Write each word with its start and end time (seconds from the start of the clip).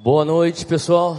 Boa 0.00 0.24
noite, 0.24 0.64
pessoal. 0.64 1.18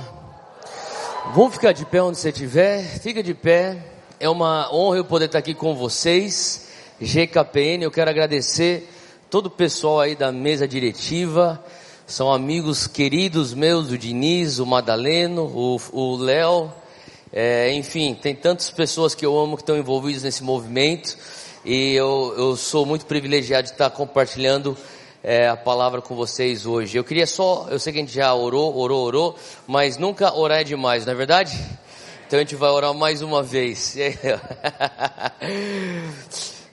Vamos 1.36 1.56
ficar 1.56 1.74
de 1.74 1.86
pé 1.86 2.02
onde 2.02 2.18
você 2.18 2.30
estiver. 2.30 2.82
Fica 3.02 3.22
de 3.22 3.34
pé. 3.34 3.76
É 4.18 4.30
uma 4.30 4.74
honra 4.74 5.00
eu 5.00 5.04
poder 5.04 5.26
estar 5.26 5.40
aqui 5.40 5.54
com 5.54 5.76
vocês. 5.76 6.70
GKPN, 7.02 7.84
eu 7.84 7.92
quero 7.92 8.10
agradecer 8.10 8.90
todo 9.30 9.48
o 9.48 9.50
pessoal 9.50 10.00
aí 10.00 10.16
da 10.16 10.32
mesa 10.32 10.66
diretiva. 10.66 11.62
São 12.08 12.32
amigos 12.32 12.88
queridos 12.88 13.54
meus, 13.54 13.92
o 13.92 13.98
Diniz, 13.98 14.60
o 14.60 14.66
Madaleno, 14.66 15.44
o 15.92 16.16
Léo. 16.16 16.72
É, 17.34 17.74
enfim, 17.74 18.14
tem 18.14 18.34
tantas 18.34 18.72
pessoas 18.72 19.14
que 19.14 19.26
eu 19.26 19.38
amo 19.38 19.58
que 19.58 19.62
estão 19.62 19.78
envolvidas 19.78 20.24
nesse 20.24 20.42
movimento. 20.42 21.18
E 21.66 21.96
eu, 21.96 22.34
eu 22.38 22.56
sou 22.56 22.86
muito 22.86 23.06
privilegiado 23.06 23.64
de 23.64 23.74
estar 23.74 23.90
compartilhando 23.90 24.78
é, 25.24 25.48
a 25.48 25.58
palavra 25.58 26.02
com 26.02 26.16
vocês 26.16 26.66
hoje. 26.66 26.98
Eu 26.98 27.04
queria 27.04 27.28
só, 27.28 27.68
eu 27.70 27.78
sei 27.80 27.94
que 27.94 28.00
a 28.00 28.02
gente 28.02 28.14
já 28.14 28.34
orou, 28.34 28.76
orou, 28.78 29.06
orou, 29.06 29.36
mas 29.68 29.98
nunca 29.98 30.34
orar 30.34 30.60
é 30.60 30.64
demais, 30.64 31.06
não 31.06 31.14
é 31.14 31.16
verdade? 31.16 31.60
Então 32.26 32.40
a 32.40 32.42
gente 32.42 32.56
vai 32.56 32.70
orar 32.70 32.94
mais 32.94 33.22
uma 33.22 33.44
vez. 33.44 33.96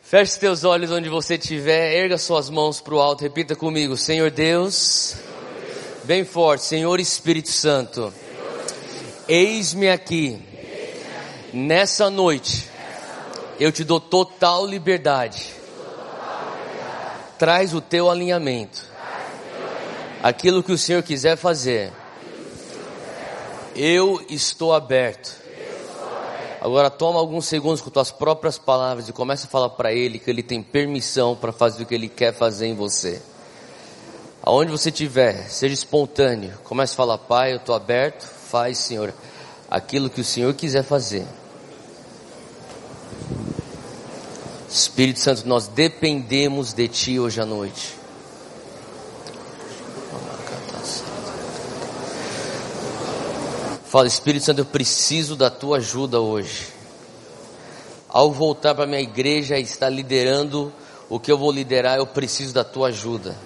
Feche 0.03 0.39
teus 0.39 0.63
olhos 0.63 0.91
onde 0.93 1.09
você 1.09 1.35
estiver, 1.35 1.95
erga 1.95 2.17
suas 2.17 2.49
mãos 2.49 2.81
para 2.81 2.95
o 2.95 3.01
alto, 3.01 3.23
repita 3.23 3.57
comigo, 3.57 3.97
Senhor 3.97 4.31
Deus, 4.31 5.17
bem 6.05 6.25
forte, 6.25 6.65
Senhor 6.65 7.01
Espírito 7.01 7.49
Santo, 7.49 8.15
eis-me 9.27 9.89
aqui, 9.89 10.41
nessa 11.53 12.09
noite, 12.09 12.69
eu 13.59 13.73
te 13.73 13.83
dou 13.83 13.99
total 13.99 14.65
liberdade 14.65 15.57
Traz 17.39 17.75
o 17.75 17.81
teu 17.81 18.11
alinhamento. 18.11 18.85
Aquilo 20.23 20.63
que 20.63 20.73
o 20.73 20.79
Senhor 20.79 21.03
quiser 21.03 21.37
fazer. 21.37 21.93
Eu 23.75 24.25
estou 24.29 24.73
aberto. 24.73 25.35
Agora 26.61 26.91
toma 26.91 27.19
alguns 27.21 27.47
segundos 27.47 27.81
com 27.81 27.91
tuas 27.91 28.11
próprias 28.11 28.59
palavras 28.59 29.09
e 29.09 29.13
começa 29.13 29.47
a 29.47 29.51
falar 29.51 29.69
para 29.71 29.93
Ele 29.93 30.19
que 30.19 30.31
Ele 30.31 30.43
tem 30.43 30.63
permissão 30.63 31.37
para 31.37 31.53
fazer 31.53 31.83
o 31.83 31.87
que 31.87 31.95
Ele 31.95 32.09
quer 32.09 32.33
fazer 32.33 32.67
em 32.67 32.75
você. 32.75 33.21
Aonde 34.43 34.71
você 34.71 34.89
estiver, 34.89 35.49
seja 35.49 35.75
espontâneo. 35.75 36.55
Comece 36.65 36.95
a 36.95 36.97
falar, 36.97 37.19
Pai, 37.19 37.53
eu 37.53 37.57
estou 37.59 37.75
aberto. 37.75 38.23
Faz, 38.23 38.79
Senhor, 38.79 39.13
aquilo 39.71 40.09
que 40.09 40.21
o 40.21 40.25
Senhor 40.25 40.55
quiser 40.55 40.83
fazer. 40.83 41.27
Espírito 44.69 45.21
Santo, 45.21 45.47
nós 45.47 45.69
dependemos 45.69 46.73
de 46.73 46.89
Ti 46.89 47.21
hoje 47.21 47.41
à 47.41 47.47
noite. 47.47 47.95
Fala, 53.85 54.09
Espírito 54.09 54.45
Santo, 54.45 54.61
eu 54.61 54.65
preciso 54.65 55.37
da 55.37 55.49
Tua 55.49 55.79
ajuda 55.79 56.21
hoje. 56.21 56.67
Ao 58.09 58.33
voltar 58.33 58.75
para 58.75 58.87
minha 58.87 59.01
igreja 59.01 59.59
e 59.59 59.63
estar 59.63 59.89
liderando 59.89 60.73
o 61.09 61.21
que 61.21 61.31
eu 61.31 61.39
vou 61.39 61.53
liderar, 61.53 61.99
eu 61.99 62.07
preciso 62.07 62.53
da 62.53 62.65
Tua 62.65 62.89
ajuda. 62.89 63.37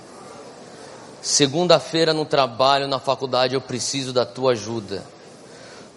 Segunda-feira 1.21 2.15
no 2.15 2.25
trabalho, 2.25 2.89
na 2.89 2.99
faculdade, 2.99 3.55
eu 3.55 3.61
preciso 3.61 4.13
da 4.13 4.25
Tua 4.25 4.53
ajuda. 4.53 5.05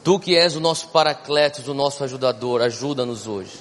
Tu 0.03 0.19
que 0.19 0.35
és 0.35 0.55
o 0.55 0.59
nosso 0.59 0.89
paracletos, 0.89 1.67
o 1.69 1.73
nosso 1.73 2.03
ajudador, 2.03 2.61
ajuda-nos 2.61 3.25
hoje. 3.25 3.57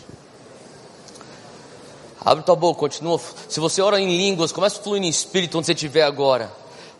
Abre 2.25 2.45
tua 2.45 2.55
boca, 2.55 2.79
continua. 2.79 3.21
Se 3.49 3.59
você 3.59 3.83
ora 3.83 4.01
em 4.01 4.17
línguas, 4.17 4.53
começa 4.53 4.79
a 4.79 4.83
fluir 4.83 5.03
em 5.03 5.09
espírito 5.09 5.59
onde 5.59 5.67
você 5.67 5.73
estiver 5.73 6.03
agora. 6.03 6.53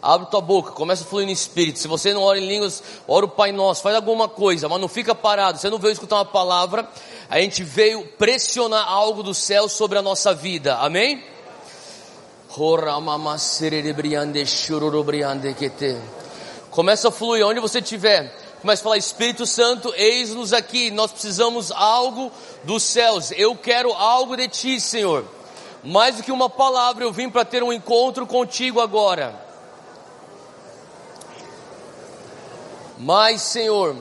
Abre 0.03 0.29
tua 0.29 0.41
boca, 0.41 0.73
começa 0.73 1.05
a 1.05 1.07
fluir 1.07 1.29
em 1.29 1.33
espírito. 1.33 1.79
Se 1.79 1.87
você 1.87 2.13
não 2.13 2.23
ora 2.23 2.37
em 2.37 2.47
línguas, 2.47 2.83
ora 3.07 3.25
o 3.25 3.29
Pai 3.29 3.53
Nosso, 3.53 3.83
faz 3.83 3.95
alguma 3.95 4.29
coisa, 4.29 4.69
mas 4.69 4.81
não 4.81 4.89
fica 4.89 5.15
parado. 5.15 5.59
Você 5.59 5.71
não 5.71 5.79
veio 5.79 5.93
escutar 5.93 6.17
uma 6.17 6.25
palavra, 6.25 6.89
a 7.31 7.41
gente 7.41 7.63
veio 7.63 8.05
pressionar 8.19 8.89
algo 8.89 9.23
do 9.23 9.33
céu 9.33 9.69
sobre 9.69 9.97
a 9.97 10.03
nossa 10.03 10.35
vida. 10.35 10.77
Amém? 10.79 11.23
Começa 16.73 17.09
a 17.09 17.13
fluir 17.13 17.47
onde 17.47 17.61
você 17.61 17.79
estiver. 17.79 18.42
Começa 18.63 18.81
a 18.81 18.85
falar, 18.85 18.97
Espírito 18.97 19.45
Santo, 19.45 19.93
eis-nos 19.97 20.53
aqui, 20.53 20.89
nós 20.93 21.11
precisamos 21.11 21.73
algo 21.73 22.31
dos 22.63 22.85
céus, 22.85 23.33
eu 23.33 23.57
quero 23.57 23.93
algo 23.93 24.37
de 24.37 24.47
ti, 24.47 24.81
Senhor. 24.81 25.25
Mais 25.83 26.15
do 26.15 26.23
que 26.23 26.31
uma 26.31 26.49
palavra, 26.49 27.03
eu 27.03 27.13
vim 27.13 27.29
para 27.29 27.45
ter 27.45 27.65
um 27.65 27.73
encontro 27.73 28.25
contigo 28.25 28.81
agora. 28.81 29.35
Mas, 32.99 33.43
Senhor, 33.43 33.97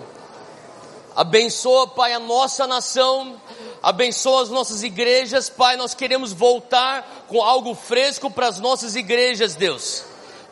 abençoa, 1.15 1.87
Pai, 1.87 2.13
a 2.13 2.19
nossa 2.19 2.67
nação, 2.67 3.41
abençoa 3.81 4.43
as 4.43 4.49
nossas 4.49 4.83
igrejas, 4.83 5.49
Pai, 5.49 5.75
nós 5.75 5.95
queremos 5.95 6.33
voltar 6.33 7.25
com 7.27 7.41
algo 7.41 7.73
fresco 7.73 8.29
para 8.29 8.45
as 8.45 8.59
nossas 8.59 8.95
igrejas, 8.95 9.55
Deus, 9.55 10.03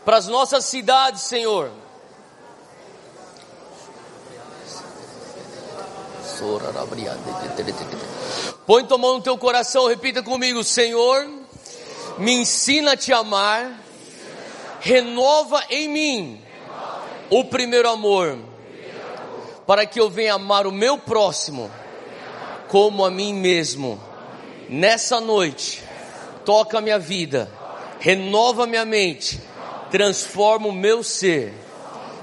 para 0.03 0.18
as 0.18 0.28
nossas 0.28 0.66
cidades, 0.66 1.22
Senhor. 1.22 1.69
Põe 8.66 8.85
tua 8.85 8.97
mão 8.97 9.16
no 9.16 9.22
teu 9.22 9.38
coração, 9.38 9.88
repita 9.88 10.23
comigo: 10.23 10.63
Senhor, 10.63 11.27
me 12.17 12.31
ensina 12.33 12.94
a 12.94 12.97
te 12.97 13.11
amar, 13.11 13.79
renova 14.79 15.63
em 15.69 15.88
mim 15.88 16.41
o 17.29 17.45
primeiro 17.45 17.89
amor, 17.89 18.38
para 19.67 19.85
que 19.85 20.00
eu 20.00 20.09
venha 20.09 20.35
amar 20.35 20.66
o 20.66 20.72
meu 20.72 20.97
próximo 20.97 21.69
como 22.67 23.03
a 23.03 23.11
mim 23.11 23.33
mesmo. 23.33 24.00
Nessa 24.69 25.19
noite, 25.19 25.83
toca 26.45 26.77
a 26.77 26.81
minha 26.81 27.00
vida, 27.00 27.51
renova 28.00 28.67
minha 28.67 28.85
mente, 28.85 29.41
transforma 29.89 30.67
o 30.67 30.71
meu 30.71 31.03
ser 31.03 31.69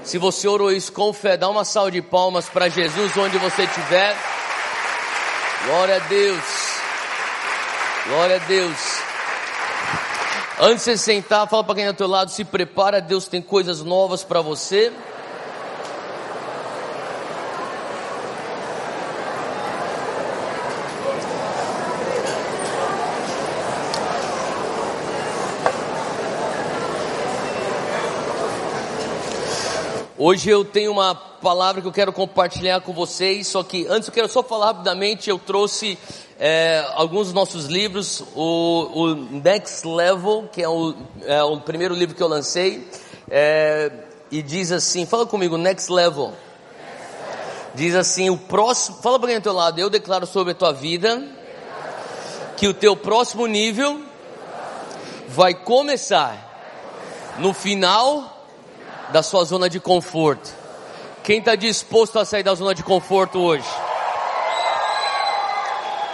se 0.07 0.17
você 0.17 0.47
orou 0.47 0.71
isso 0.71 0.91
com 0.93 1.11
fé, 1.11 1.35
dá 1.35 1.49
uma 1.49 1.65
salva 1.65 1.91
de 1.91 2.01
palmas 2.01 2.47
para 2.47 2.69
Jesus 2.69 3.15
onde 3.17 3.37
você 3.37 3.63
estiver. 3.63 4.15
Glória 5.65 5.97
a 5.97 5.99
Deus. 5.99 6.43
Glória 8.07 8.35
a 8.37 8.39
Deus. 8.39 8.77
Antes 10.61 10.85
de 10.85 10.91
você 10.91 10.97
sentar, 10.97 11.45
fala 11.49 11.63
para 11.63 11.75
quem 11.75 11.83
está 11.83 11.91
ao 11.91 11.97
teu 11.97 12.07
lado, 12.07 12.31
se 12.31 12.45
prepara, 12.45 13.01
Deus 13.01 13.27
tem 13.27 13.41
coisas 13.41 13.83
novas 13.83 14.23
para 14.23 14.39
você. 14.41 14.93
Hoje 30.19 30.49
eu 30.49 30.65
tenho 30.65 30.91
uma 30.91 31.13
palavra 31.13 31.79
que 31.79 31.87
eu 31.87 31.91
quero 31.91 32.11
compartilhar 32.11 32.81
com 32.81 32.91
vocês, 32.91 33.45
só 33.45 33.61
que 33.61 33.85
antes 33.87 34.07
eu 34.07 34.13
quero 34.13 34.27
só 34.27 34.41
falar 34.41 34.65
rapidamente, 34.65 35.29
eu 35.29 35.37
trouxe 35.37 35.95
é, 36.39 36.83
alguns 36.95 37.27
dos 37.27 37.33
nossos 37.35 37.67
livros, 37.67 38.23
o, 38.33 38.89
o, 38.95 39.15
Next 39.15 39.87
Level, 39.87 40.49
que 40.51 40.63
é 40.63 40.67
o, 40.67 40.95
é 41.23 41.43
o, 41.43 41.59
primeiro 41.59 41.93
livro 41.93 42.15
que 42.15 42.23
eu 42.23 42.27
lancei, 42.27 42.87
é, 43.29 43.91
e 44.31 44.41
diz 44.41 44.71
assim, 44.71 45.05
fala 45.05 45.23
comigo, 45.23 45.55
Next 45.55 45.91
Level. 45.91 46.33
Diz 47.75 47.93
assim, 47.93 48.31
o 48.31 48.37
próximo, 48.37 48.97
fala 49.03 49.19
para 49.19 49.27
quem 49.27 49.37
é 49.37 49.39
teu 49.39 49.53
lado, 49.53 49.77
eu 49.77 49.87
declaro 49.87 50.25
sobre 50.25 50.53
a 50.53 50.55
tua 50.55 50.73
vida, 50.73 51.23
que 52.57 52.67
o 52.67 52.73
teu 52.73 52.97
próximo 52.97 53.45
nível 53.45 54.01
vai 55.27 55.53
começar 55.53 57.35
no 57.37 57.53
final 57.53 58.36
da 59.11 59.23
sua 59.23 59.43
zona 59.43 59.69
de 59.69 59.79
conforto. 59.79 60.53
Quem 61.23 61.39
está 61.39 61.55
disposto 61.55 62.19
a 62.19 62.25
sair 62.25 62.43
da 62.43 62.55
zona 62.55 62.73
de 62.73 62.83
conforto 62.83 63.39
hoje? 63.39 63.67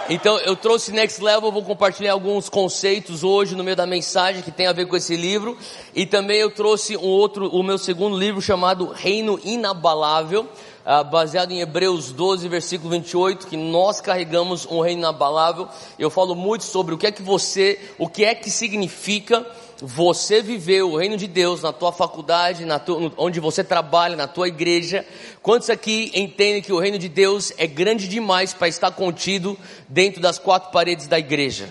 Então 0.08 0.36
eu 0.40 0.54
trouxe 0.54 0.92
Next 0.92 1.22
Level, 1.22 1.50
vou 1.50 1.62
compartilhar 1.62 2.12
alguns 2.12 2.50
conceitos 2.50 3.24
hoje 3.24 3.54
no 3.54 3.64
meio 3.64 3.76
da 3.76 3.86
mensagem 3.86 4.42
que 4.42 4.50
tem 4.50 4.66
a 4.66 4.72
ver 4.72 4.86
com 4.86 4.96
esse 4.96 5.16
livro. 5.16 5.56
E 5.94 6.04
também 6.04 6.40
eu 6.40 6.50
trouxe 6.50 6.94
um 6.94 7.06
outro, 7.06 7.48
o 7.48 7.62
meu 7.62 7.78
segundo 7.78 8.18
livro 8.18 8.42
chamado 8.42 8.88
Reino 8.88 9.40
Inabalável, 9.42 10.42
uh, 10.84 11.04
baseado 11.10 11.52
em 11.52 11.60
Hebreus 11.60 12.12
12, 12.12 12.46
versículo 12.48 12.90
28, 12.90 13.46
que 13.46 13.56
nós 13.56 13.98
carregamos 14.00 14.66
um 14.66 14.80
reino 14.80 15.00
inabalável. 15.00 15.68
Eu 15.98 16.10
falo 16.10 16.34
muito 16.34 16.64
sobre 16.64 16.94
o 16.94 16.98
que 16.98 17.06
é 17.06 17.12
que 17.12 17.22
você, 17.22 17.80
o 17.98 18.06
que 18.06 18.26
é 18.26 18.34
que 18.34 18.50
significa 18.50 19.46
você 19.86 20.42
viver 20.42 20.82
o 20.82 20.96
reino 20.96 21.16
de 21.16 21.26
Deus 21.26 21.62
na 21.62 21.72
tua 21.72 21.92
faculdade, 21.92 22.64
na 22.64 22.78
tua, 22.78 23.12
onde 23.16 23.40
você 23.40 23.62
trabalha, 23.62 24.16
na 24.16 24.26
tua 24.26 24.48
igreja. 24.48 25.04
Quantos 25.42 25.70
aqui 25.70 26.10
entendem 26.14 26.62
que 26.62 26.72
o 26.72 26.78
reino 26.78 26.98
de 26.98 27.08
Deus 27.08 27.52
é 27.58 27.66
grande 27.66 28.08
demais 28.08 28.54
para 28.54 28.68
estar 28.68 28.90
contido 28.90 29.58
dentro 29.88 30.20
das 30.20 30.38
quatro 30.38 30.70
paredes 30.70 31.06
da 31.06 31.18
igreja? 31.18 31.68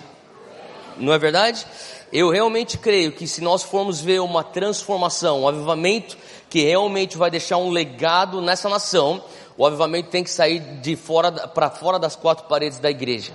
Não 0.97 1.11
é 1.11 1.17
verdade? 1.17 1.65
eu 2.13 2.29
realmente 2.29 2.77
creio 2.77 3.11
que 3.11 3.27
se 3.27 3.41
nós 3.41 3.63
formos 3.63 3.99
ver 3.99 4.21
uma 4.21 4.43
transformação, 4.43 5.41
um 5.41 5.47
avivamento 5.47 6.15
que 6.47 6.61
realmente 6.61 7.17
vai 7.17 7.31
deixar 7.31 7.57
um 7.57 7.71
legado 7.71 8.39
nessa 8.39 8.69
nação, 8.69 9.23
o 9.57 9.65
avivamento 9.65 10.11
tem 10.11 10.23
que 10.23 10.29
sair 10.29 10.59
de 10.59 10.95
fora 10.95 11.31
para 11.31 11.71
fora 11.71 11.97
das 11.97 12.15
quatro 12.15 12.45
paredes 12.45 12.77
da 12.77 12.91
igreja. 12.91 13.33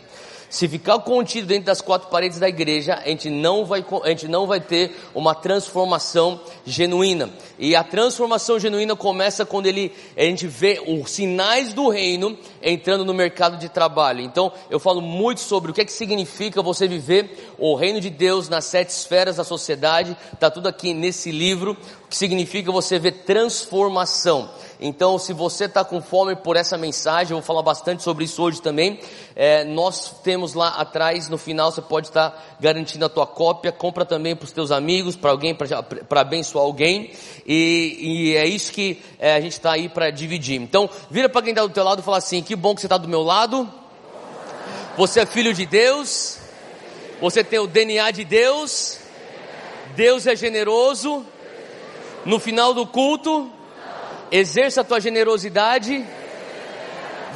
Se 0.51 0.67
ficar 0.67 0.99
contido 1.01 1.47
dentro 1.47 1.67
das 1.67 1.83
quatro 1.83 2.09
paredes 2.09 2.39
da 2.39 2.49
igreja, 2.49 2.95
a 2.95 3.09
gente 3.09 3.29
não 3.29 3.67
vai, 3.67 3.85
a 4.03 4.09
gente 4.09 4.29
não 4.29 4.47
vai 4.47 4.61
ter 4.61 4.97
uma 5.15 5.35
transformação 5.35 6.41
genuína. 6.65 7.31
E 7.59 7.77
a 7.77 7.85
transformação 7.85 8.59
genuína 8.59 8.97
começa 8.97 9.45
quando 9.45 9.67
ele, 9.67 9.93
a 10.17 10.23
gente 10.23 10.47
vê 10.47 10.81
os 10.87 11.11
sinais 11.11 11.75
do 11.75 11.89
reino 11.91 12.39
entrando 12.63 13.05
no 13.05 13.13
mercado 13.13 13.59
de 13.59 13.69
trabalho. 13.69 14.21
Então, 14.21 14.51
eu 14.71 14.81
falo 14.81 15.03
muito 15.03 15.41
sobre 15.41 15.71
o 15.71 15.75
que 15.75 15.83
é 15.83 15.85
que 15.85 15.93
significa 15.93 16.63
você 16.63 16.89
viver 16.89 17.55
o 17.59 17.75
reino 17.75 18.01
de 18.01 18.09
Deus 18.09 18.49
nas 18.49 18.65
sete 18.65 18.89
esferas 18.89 19.37
da 19.37 19.45
sociedade. 19.45 20.17
Está 20.33 20.51
tudo 20.51 20.67
aqui 20.67 20.95
nesse 20.95 21.31
livro. 21.31 21.77
Que 22.09 22.17
significa 22.17 22.73
você 22.73 22.99
ver 22.99 23.13
transformação. 23.25 24.51
Então, 24.81 25.19
se 25.19 25.33
você 25.33 25.65
está 25.65 25.85
com 25.85 26.01
fome 26.01 26.37
por 26.37 26.57
essa 26.57 26.79
mensagem, 26.79 27.33
eu 27.33 27.39
vou 27.39 27.43
falar 27.43 27.63
bastante 27.63 28.03
sobre 28.03 28.25
isso 28.25 28.41
hoje 28.41 28.63
também. 28.63 29.01
É, 29.35 29.65
nós 29.65 30.21
temos 30.23 30.55
lá 30.55 30.69
atrás, 30.69 31.29
no 31.29 31.37
final, 31.37 31.73
você 31.73 31.83
pode 31.83 32.09
estar 32.09 32.31
tá 32.31 32.43
garantindo 32.61 33.05
a 33.05 33.09
tua 33.09 33.27
cópia. 33.27 33.73
Compra 33.73 34.05
também 34.05 34.37
para 34.37 34.45
os 34.45 34.53
teus 34.53 34.71
amigos, 34.71 35.17
para 35.17 35.33
alguém, 35.33 35.53
para 35.55 36.21
abençoar 36.21 36.65
alguém. 36.65 37.11
E, 37.45 37.99
e, 38.01 38.37
é 38.37 38.47
isso 38.47 38.71
que 38.71 39.03
é, 39.19 39.35
a 39.35 39.41
gente 39.41 39.53
está 39.53 39.73
aí 39.73 39.89
para 39.89 40.11
dividir. 40.11 40.61
Então, 40.61 40.89
vira 41.11 41.29
para 41.29 41.43
quem 41.43 41.51
está 41.51 41.63
do 41.63 41.73
teu 41.73 41.83
lado 41.83 42.01
e 42.01 42.05
fala 42.05 42.19
assim: 42.19 42.41
que 42.41 42.55
bom 42.55 42.73
que 42.75 42.81
você 42.81 42.87
está 42.87 42.99
do 42.99 43.09
meu 43.09 43.23
lado. 43.23 43.69
Você 44.97 45.21
é 45.21 45.27
filho 45.27 45.53
de 45.53 45.67
Deus. 45.67 46.39
Você 47.21 47.43
tem 47.43 47.59
o 47.59 47.67
DNA 47.67 48.13
de 48.13 48.25
Deus. 48.25 48.99
Deus 49.97 50.25
é 50.27 50.37
generoso. 50.37 51.27
No 52.29 52.39
final 52.39 52.75
do 52.75 52.87
culto, 52.87 53.51
exerça 54.31 54.83
a 54.83 54.85
tua 54.85 55.01
generosidade, 55.01 56.05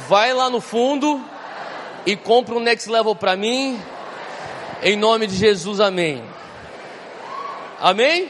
vai 0.07 0.31
lá 0.35 0.51
no 0.51 0.61
fundo 0.61 1.19
e 2.05 2.15
compra 2.15 2.53
um 2.53 2.59
next 2.59 2.87
level 2.87 3.15
para 3.15 3.35
mim, 3.35 3.81
em 4.83 4.95
nome 4.95 5.25
de 5.25 5.35
Jesus, 5.35 5.79
amém. 5.79 6.23
Amém? 7.79 8.29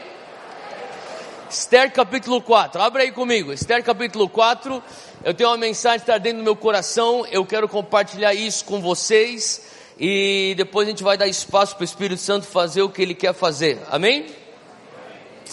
Esther 1.50 1.92
capítulo 1.92 2.40
4, 2.40 2.80
abre 2.80 3.02
aí 3.02 3.12
comigo, 3.12 3.52
Esther 3.52 3.84
capítulo 3.84 4.26
4, 4.26 4.82
eu 5.22 5.34
tenho 5.34 5.50
uma 5.50 5.58
mensagem 5.58 5.98
que 5.98 6.04
está 6.04 6.16
dentro 6.16 6.38
do 6.38 6.44
meu 6.44 6.56
coração, 6.56 7.26
eu 7.30 7.44
quero 7.44 7.68
compartilhar 7.68 8.32
isso 8.32 8.64
com 8.64 8.80
vocês, 8.80 9.70
e 10.00 10.54
depois 10.56 10.88
a 10.88 10.90
gente 10.92 11.02
vai 11.02 11.18
dar 11.18 11.26
espaço 11.26 11.74
para 11.76 11.82
o 11.82 11.84
Espírito 11.84 12.22
Santo 12.22 12.46
fazer 12.46 12.80
o 12.80 12.88
que 12.88 13.02
ele 13.02 13.14
quer 13.14 13.34
fazer, 13.34 13.78
amém? 13.90 14.24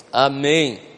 Amém. 0.09 0.90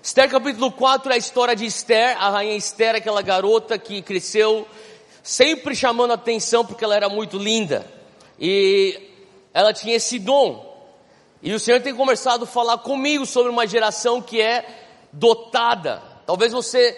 Esther 0.00 0.30
capítulo 0.30 0.70
4 0.70 1.10
é 1.10 1.16
a 1.16 1.18
história 1.18 1.56
de 1.56 1.66
Esther, 1.66 2.16
a 2.22 2.30
rainha 2.30 2.56
Esther, 2.56 2.94
aquela 2.94 3.20
garota 3.20 3.76
que 3.76 4.00
cresceu 4.00 4.66
sempre 5.22 5.74
chamando 5.74 6.12
atenção 6.12 6.64
porque 6.64 6.84
ela 6.84 6.94
era 6.94 7.08
muito 7.08 7.36
linda. 7.36 7.84
E 8.38 9.00
ela 9.52 9.72
tinha 9.72 9.96
esse 9.96 10.18
dom. 10.20 10.64
E 11.42 11.52
o 11.52 11.58
Senhor 11.58 11.80
tem 11.80 11.94
começado 11.94 12.44
a 12.44 12.46
falar 12.46 12.78
comigo 12.78 13.26
sobre 13.26 13.50
uma 13.50 13.66
geração 13.66 14.22
que 14.22 14.40
é 14.40 14.64
dotada. 15.12 16.00
Talvez 16.24 16.52
você 16.52 16.96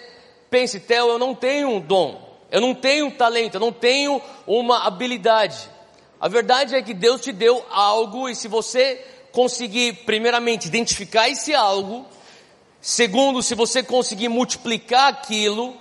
pense, 0.49 0.79
Theo, 0.79 1.09
eu 1.09 1.19
não 1.19 1.33
tenho 1.33 1.69
um 1.69 1.79
dom, 1.79 2.21
eu 2.51 2.61
não 2.61 2.75
tenho 2.75 3.07
um 3.07 3.11
talento, 3.11 3.55
eu 3.55 3.61
não 3.61 3.73
tenho 3.73 4.21
uma 4.45 4.85
habilidade. 4.85 5.69
A 6.19 6.27
verdade 6.27 6.75
é 6.75 6.81
que 6.83 6.93
Deus 6.93 7.21
te 7.21 7.31
deu 7.31 7.65
algo 7.71 8.29
e 8.29 8.35
se 8.35 8.47
você 8.47 9.03
conseguir 9.31 10.05
primeiramente 10.05 10.67
identificar 10.67 11.27
esse 11.29 11.53
algo, 11.55 12.05
Segundo, 12.81 13.43
se 13.43 13.53
você 13.53 13.83
conseguir 13.83 14.27
multiplicar 14.27 15.07
aquilo, 15.09 15.77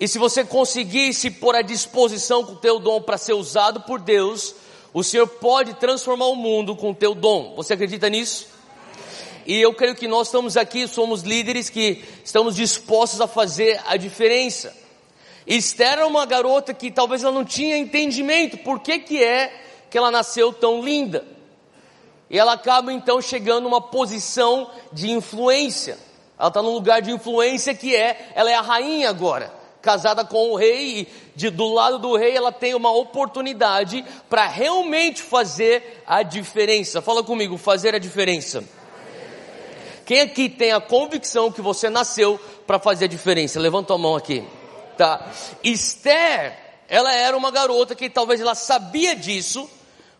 e 0.00 0.08
se 0.08 0.18
você 0.18 0.42
conseguir 0.42 1.12
se 1.12 1.30
pôr 1.30 1.54
à 1.54 1.60
disposição 1.60 2.42
com 2.42 2.52
o 2.52 2.56
teu 2.56 2.78
dom 2.78 3.02
para 3.02 3.18
ser 3.18 3.34
usado 3.34 3.82
por 3.82 4.00
Deus, 4.00 4.54
o 4.94 5.04
Senhor 5.04 5.26
pode 5.26 5.74
transformar 5.74 6.26
o 6.26 6.34
mundo 6.34 6.74
com 6.74 6.90
o 6.90 6.94
teu 6.94 7.14
dom. 7.14 7.54
Você 7.54 7.74
acredita 7.74 8.08
nisso? 8.08 8.46
E 9.46 9.60
eu 9.60 9.74
creio 9.74 9.94
que 9.94 10.08
nós 10.08 10.28
estamos 10.28 10.56
aqui, 10.56 10.88
somos 10.88 11.22
líderes 11.22 11.68
que 11.68 12.02
estamos 12.24 12.56
dispostos 12.56 13.20
a 13.20 13.26
fazer 13.26 13.80
a 13.86 13.96
diferença. 13.96 14.74
Esther 15.46 15.92
era 15.92 16.06
uma 16.06 16.24
garota 16.24 16.72
que 16.72 16.90
talvez 16.90 17.22
ela 17.22 17.32
não 17.32 17.44
tinha 17.44 17.76
entendimento 17.76 18.56
por 18.58 18.80
que, 18.80 19.00
que 19.00 19.22
é 19.22 19.52
que 19.90 19.98
ela 19.98 20.10
nasceu 20.10 20.52
tão 20.52 20.82
linda. 20.82 21.26
E 22.30 22.38
ela 22.38 22.54
acaba 22.54 22.92
então 22.92 23.20
chegando 23.20 23.64
numa 23.64 23.80
posição 23.80 24.70
de 24.92 25.10
influência. 25.10 25.98
Ela 26.38 26.48
está 26.48 26.62
num 26.62 26.72
lugar 26.72 27.00
de 27.02 27.10
influência 27.10 27.74
que 27.74 27.94
é, 27.94 28.32
ela 28.34 28.50
é 28.50 28.54
a 28.54 28.60
rainha 28.60 29.08
agora, 29.08 29.52
casada 29.80 30.24
com 30.24 30.50
o 30.50 30.56
rei, 30.56 31.00
e 31.00 31.08
de, 31.36 31.50
do 31.50 31.68
lado 31.72 31.98
do 31.98 32.16
rei 32.16 32.36
ela 32.36 32.52
tem 32.52 32.74
uma 32.74 32.90
oportunidade 32.92 34.04
para 34.28 34.46
realmente 34.46 35.22
fazer 35.22 36.02
a 36.06 36.22
diferença. 36.22 37.02
Fala 37.02 37.22
comigo, 37.22 37.56
fazer 37.56 37.94
a 37.94 37.98
diferença. 37.98 38.64
Quem 40.04 40.20
aqui 40.20 40.48
tem 40.48 40.72
a 40.72 40.80
convicção 40.80 41.52
que 41.52 41.60
você 41.60 41.88
nasceu 41.88 42.38
para 42.66 42.78
fazer 42.78 43.04
a 43.04 43.08
diferença? 43.08 43.60
Levanta 43.60 43.94
a 43.94 43.98
mão 43.98 44.16
aqui. 44.16 44.44
Tá. 44.96 45.30
Esther, 45.62 46.58
ela 46.88 47.12
era 47.12 47.36
uma 47.36 47.50
garota 47.50 47.94
que 47.94 48.10
talvez 48.10 48.40
ela 48.40 48.54
sabia 48.54 49.14
disso, 49.14 49.68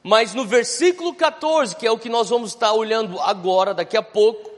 mas 0.02 0.34
no 0.34 0.44
versículo 0.44 1.14
14, 1.14 1.76
que 1.76 1.86
é 1.86 1.90
o 1.90 1.98
que 1.98 2.08
nós 2.08 2.30
vamos 2.30 2.50
estar 2.50 2.72
olhando 2.72 3.20
agora, 3.20 3.74
daqui 3.74 3.96
a 3.96 4.02
pouco, 4.02 4.51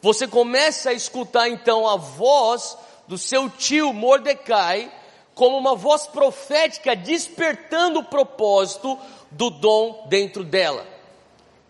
você 0.00 0.26
começa 0.26 0.90
a 0.90 0.94
escutar 0.94 1.48
então 1.48 1.88
a 1.88 1.96
voz 1.96 2.76
do 3.06 3.18
seu 3.18 3.48
tio 3.50 3.92
Mordecai 3.92 4.92
como 5.34 5.56
uma 5.56 5.74
voz 5.74 6.06
profética 6.06 6.96
despertando 6.96 8.00
o 8.00 8.04
propósito 8.04 8.98
do 9.30 9.50
dom 9.50 10.06
dentro 10.08 10.44
dela. 10.44 10.86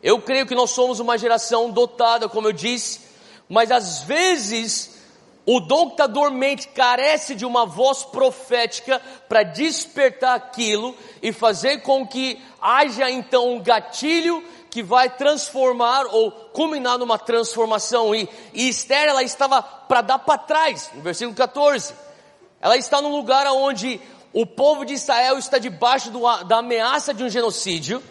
Eu 0.03 0.21
creio 0.21 0.47
que 0.47 0.55
nós 0.55 0.71
somos 0.71 1.01
uma 1.01 1.19
geração 1.19 1.71
dotada, 1.71 2.29
como 2.29 2.49
eu 2.49 2.53
disse, 2.53 3.01
mas 3.49 3.71
às 3.71 4.03
vezes 4.03 4.97
o 5.45 5.61
dom 5.61 5.87
que 5.87 5.95
está 5.95 6.07
dormente 6.07 6.69
carece 6.69 7.35
de 7.35 7.47
uma 7.47 7.65
voz 7.65 8.05
profética 8.05 9.01
para 9.29 9.43
despertar 9.43 10.35
aquilo 10.35 10.95
e 11.23 11.33
fazer 11.33 11.79
com 11.79 12.07
que 12.07 12.39
haja 12.61 13.11
então 13.11 13.55
um 13.55 13.63
gatilho 13.63 14.45
que 14.71 14.83
vai 14.83 15.09
transformar 15.09 16.07
ou 16.07 16.31
culminar 16.31 16.99
numa 16.99 17.19
transformação. 17.19 18.15
E, 18.15 18.29
e 18.53 18.69
Esther, 18.69 19.09
ela 19.09 19.23
estava 19.23 19.63
para 19.63 20.01
dar 20.03 20.19
para 20.19 20.39
trás, 20.39 20.91
no 20.95 21.03
versículo 21.03 21.37
14. 21.37 21.95
Ela 22.61 22.77
está 22.77 23.01
num 23.01 23.15
lugar 23.15 23.47
onde 23.47 24.01
o 24.33 24.45
povo 24.45 24.85
de 24.85 24.95
Israel 24.95 25.39
está 25.39 25.59
debaixo 25.59 26.11
do, 26.11 26.21
da 26.45 26.59
ameaça 26.59 27.15
de 27.15 27.25
um 27.25 27.31
genocídio. 27.31 28.03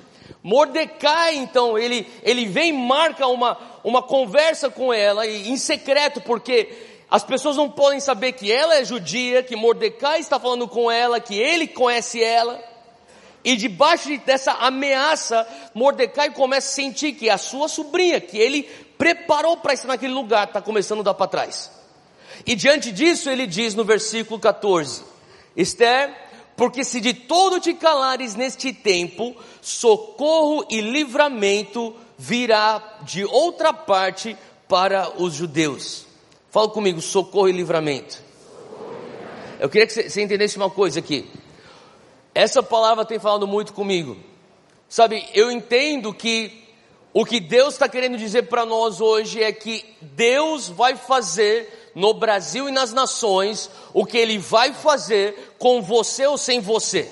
Mordecai, 0.41 1.35
então, 1.35 1.77
ele, 1.77 2.07
ele 2.23 2.45
vem 2.45 2.69
e 2.69 2.73
marca 2.73 3.27
uma, 3.27 3.57
uma 3.83 4.01
conversa 4.01 4.69
com 4.69 4.93
ela, 4.93 5.25
e, 5.25 5.49
em 5.49 5.57
secreto, 5.57 6.21
porque 6.21 6.69
as 7.09 7.23
pessoas 7.23 7.55
não 7.55 7.69
podem 7.69 7.99
saber 7.99 8.33
que 8.33 8.51
ela 8.51 8.75
é 8.75 8.83
judia, 8.83 9.43
que 9.43 9.55
Mordecai 9.55 10.19
está 10.19 10.39
falando 10.39 10.67
com 10.67 10.91
ela, 10.91 11.19
que 11.19 11.37
ele 11.37 11.67
conhece 11.67 12.23
ela. 12.23 12.61
E 13.47 13.55
debaixo 13.55 14.09
dessa 14.25 14.51
ameaça, 14.51 15.47
Mordecai 15.73 16.31
começa 16.31 16.67
a 16.67 16.73
sentir 16.73 17.13
que 17.13 17.29
a 17.29 17.37
sua 17.37 17.69
sobrinha, 17.69 18.19
que 18.19 18.37
ele 18.37 18.63
preparou 18.97 19.55
para 19.55 19.73
estar 19.73 19.87
naquele 19.87 20.13
lugar, 20.13 20.47
está 20.49 20.61
começando 20.61 20.99
a 20.99 21.03
dar 21.03 21.13
para 21.13 21.27
trás. 21.27 21.71
E 22.45 22.55
diante 22.55 22.91
disso, 22.91 23.29
ele 23.29 23.47
diz 23.47 23.73
no 23.73 23.85
versículo 23.85 24.37
14: 24.37 25.01
Esther, 25.55 26.13
porque 26.57 26.83
se 26.83 26.99
de 26.99 27.13
todo 27.13 27.61
te 27.61 27.73
calares 27.73 28.35
neste 28.35 28.73
tempo, 28.73 29.33
socorro 29.61 30.65
e 30.69 30.81
livramento 30.81 31.95
virá 32.17 32.97
de 33.03 33.23
outra 33.23 33.71
parte 33.71 34.35
para 34.67 35.21
os 35.21 35.33
judeus. 35.33 36.05
Fala 36.51 36.67
comigo, 36.67 36.99
socorro 36.99 37.47
e 37.47 37.53
livramento. 37.53 38.21
Eu 39.57 39.69
queria 39.69 39.87
que 39.87 39.93
você 39.93 40.21
entendesse 40.21 40.57
uma 40.57 40.69
coisa 40.69 40.99
aqui. 40.99 41.25
Essa 42.38 42.62
palavra 42.62 43.03
tem 43.03 43.17
falado 43.17 43.48
muito 43.48 43.74
comigo. 43.74 44.15
Sabe, 44.88 45.27
eu 45.34 45.51
entendo 45.51 46.13
que 46.13 46.70
o 47.12 47.25
que 47.25 47.39
Deus 47.39 47.74
está 47.74 47.89
querendo 47.89 48.15
dizer 48.15 48.44
para 48.44 48.63
nós 48.63 49.01
hoje 49.01 49.41
é 49.41 49.51
que 49.51 49.84
Deus 50.00 50.67
vai 50.67 50.96
fazer 50.96 51.91
no 51.96 52.13
Brasil 52.13 52.70
e 52.70 52.72
nas 52.72 52.94
nações 52.94 53.72
o 53.91 54.06
que 54.06 54.20
Ele 54.20 54.38
vai 54.38 54.72
fazer 54.72 55.56
com 55.58 55.82
você 55.82 56.27
ou 56.27 56.38
sem 56.38 56.60
você. 56.60 57.12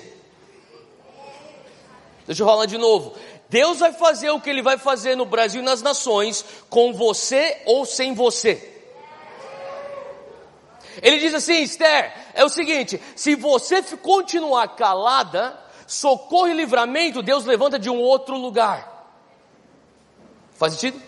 Deixa 2.24 2.42
eu 2.44 2.46
falar 2.46 2.66
de 2.66 2.78
novo. 2.78 3.12
Deus 3.48 3.80
vai 3.80 3.92
fazer 3.92 4.30
o 4.30 4.40
que 4.40 4.48
Ele 4.48 4.62
vai 4.62 4.78
fazer 4.78 5.16
no 5.16 5.26
Brasil 5.26 5.60
e 5.60 5.64
nas 5.64 5.82
nações 5.82 6.44
com 6.70 6.92
você 6.92 7.62
ou 7.66 7.84
sem 7.84 8.14
você. 8.14 8.76
Ele 11.02 11.18
diz 11.18 11.34
assim, 11.34 11.62
Esther, 11.62 12.14
é 12.36 12.44
o 12.44 12.48
seguinte: 12.48 13.00
se 13.16 13.34
você 13.34 13.82
continuar 13.96 14.76
calada, 14.76 15.58
socorro 15.86 16.48
e 16.48 16.54
livramento 16.54 17.22
Deus 17.22 17.44
levanta 17.44 17.78
de 17.78 17.90
um 17.90 17.98
outro 17.98 18.36
lugar. 18.36 18.94
Faz 20.54 20.74
sentido? 20.74 21.02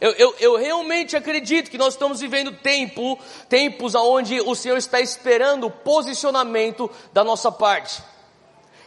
Eu, 0.00 0.10
eu, 0.14 0.34
eu, 0.40 0.56
realmente 0.56 1.16
acredito 1.16 1.70
que 1.70 1.78
nós 1.78 1.94
estamos 1.94 2.18
vivendo 2.18 2.50
tempo, 2.50 3.16
tempos 3.48 3.94
onde 3.94 4.40
o 4.40 4.52
Senhor 4.52 4.76
está 4.76 5.00
esperando 5.00 5.68
o 5.68 5.70
posicionamento 5.70 6.90
da 7.12 7.22
nossa 7.22 7.52
parte. 7.52 8.02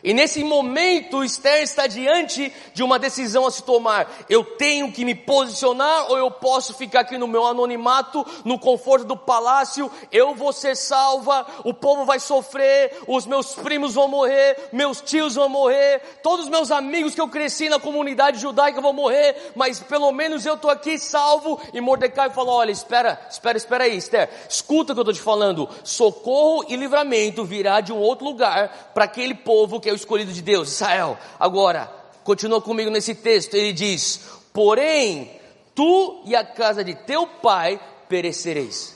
E 0.06 0.14
nesse 0.14 0.44
momento, 0.44 1.24
Esther 1.24 1.64
está 1.64 1.88
diante 1.88 2.54
de 2.76 2.84
uma 2.84 3.00
decisão 3.00 3.48
a 3.48 3.50
se 3.50 3.64
tomar. 3.64 4.08
Eu 4.30 4.44
tenho 4.44 4.92
que 4.92 5.04
me 5.04 5.16
posicionar 5.16 6.12
ou 6.12 6.18
eu 6.20 6.30
posso 6.30 6.76
ficar 6.76 7.00
aqui 7.00 7.18
no 7.18 7.28
meu 7.28 7.44
anonimato, 7.44 8.24
no 8.46 8.60
conforto 8.60 9.04
do 9.08 9.18
palácio? 9.18 9.92
Eu 10.12 10.36
vou 10.36 10.54
ser 10.54 10.78
salva, 10.78 11.44
o 11.64 11.74
povo 11.74 12.06
vai 12.06 12.20
sofrer, 12.20 12.96
os 13.08 13.26
meus 13.26 13.56
primos 13.56 13.96
vão 13.96 14.08
morrer, 14.08 14.70
meus 14.72 15.02
tios 15.02 15.34
vão 15.34 15.50
morrer, 15.50 16.00
todos 16.22 16.46
os 16.46 16.52
meus 16.52 16.70
amigos 16.70 17.16
que 17.16 17.22
eu 17.22 17.28
cresci 17.28 17.68
na 17.68 17.80
comunidade 17.80 18.40
judaica 18.40 18.80
vão 18.80 18.94
morrer, 18.94 19.54
mas 19.56 19.80
pelo 19.80 20.12
menos 20.12 20.46
eu 20.46 20.54
estou 20.54 20.70
aqui 20.70 21.00
salvo. 21.00 21.60
E 21.74 21.82
Mordecai 21.82 22.30
falou: 22.30 22.58
Olha, 22.58 22.72
espera, 22.72 23.20
espera, 23.28 23.58
espera 23.58 23.84
aí, 23.86 23.98
Esther, 23.98 24.30
escuta 24.48 24.94
o 24.94 24.96
que 24.96 25.00
eu 25.00 25.02
estou 25.02 25.16
te 25.16 25.22
falando. 25.22 25.68
Socorro 25.84 26.64
e 26.70 26.76
livramento 26.76 27.44
virá 27.44 27.82
de 27.82 27.92
um 27.92 27.98
outro 27.98 28.24
lugar 28.24 28.92
para 28.94 29.06
aquele 29.06 29.34
povo 29.34 29.80
que 29.80 29.90
é 29.90 29.95
o 29.96 29.98
escolhido 29.98 30.32
de 30.32 30.42
Deus, 30.42 30.74
Israel. 30.74 31.18
Agora, 31.40 31.92
continua 32.24 32.62
comigo 32.62 32.92
nesse 32.92 33.16
texto, 33.16 33.56
ele 33.56 33.74
diz: 33.74 34.22
Porém, 34.54 35.32
tu 35.74 36.22
e 36.26 36.36
a 36.36 36.44
casa 36.44 36.84
de 36.84 36.94
teu 36.94 37.26
pai 37.26 37.80
perecereis. 38.08 38.96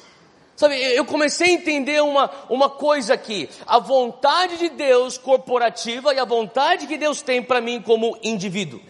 Sabe, 0.56 0.76
eu 0.76 1.06
comecei 1.06 1.52
a 1.52 1.54
entender 1.54 2.02
uma, 2.02 2.30
uma 2.50 2.70
coisa 2.70 3.14
aqui: 3.14 3.50
a 3.66 3.80
vontade 3.80 4.58
de 4.58 4.70
Deus 4.70 5.18
corporativa 5.18 6.14
e 6.14 6.20
a 6.20 6.26
vontade 6.26 6.86
que 6.86 6.98
Deus 6.98 7.22
tem 7.22 7.42
para 7.42 7.62
mim 7.62 7.82
como 7.82 8.18
indivíduo. 8.22 8.82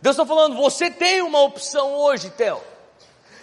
Deus 0.00 0.14
está 0.14 0.24
falando, 0.24 0.56
você 0.56 0.90
tem 0.90 1.22
uma 1.22 1.40
opção 1.42 1.92
hoje, 1.94 2.30
Theo 2.30 2.60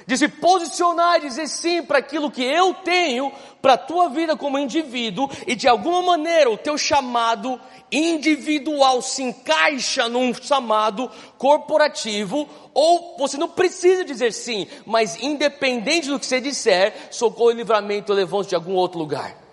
de 0.07 0.17
se 0.17 0.27
posicionar 0.27 1.17
e 1.17 1.27
dizer 1.27 1.47
sim 1.47 1.81
para 1.81 1.97
aquilo 1.97 2.29
que 2.29 2.43
eu 2.43 2.73
tenho 2.73 3.31
para 3.61 3.73
a 3.73 3.77
tua 3.77 4.09
vida 4.09 4.37
como 4.37 4.59
indivíduo 4.59 5.29
e 5.47 5.55
de 5.55 5.67
alguma 5.67 6.01
maneira 6.01 6.49
o 6.49 6.57
teu 6.57 6.77
chamado 6.77 7.59
individual 7.91 9.01
se 9.01 9.23
encaixa 9.23 10.07
num 10.07 10.33
chamado 10.33 11.09
corporativo 11.37 12.47
ou 12.73 13.15
você 13.17 13.37
não 13.37 13.49
precisa 13.49 14.03
dizer 14.03 14.33
sim, 14.33 14.67
mas 14.85 15.21
independente 15.21 16.09
do 16.09 16.19
que 16.19 16.25
você 16.25 16.41
disser, 16.41 16.93
socorro 17.09 17.51
e 17.51 17.55
livramento 17.55 18.13
levante 18.13 18.49
de 18.49 18.55
algum 18.55 18.73
outro 18.73 18.99
lugar. 18.99 19.45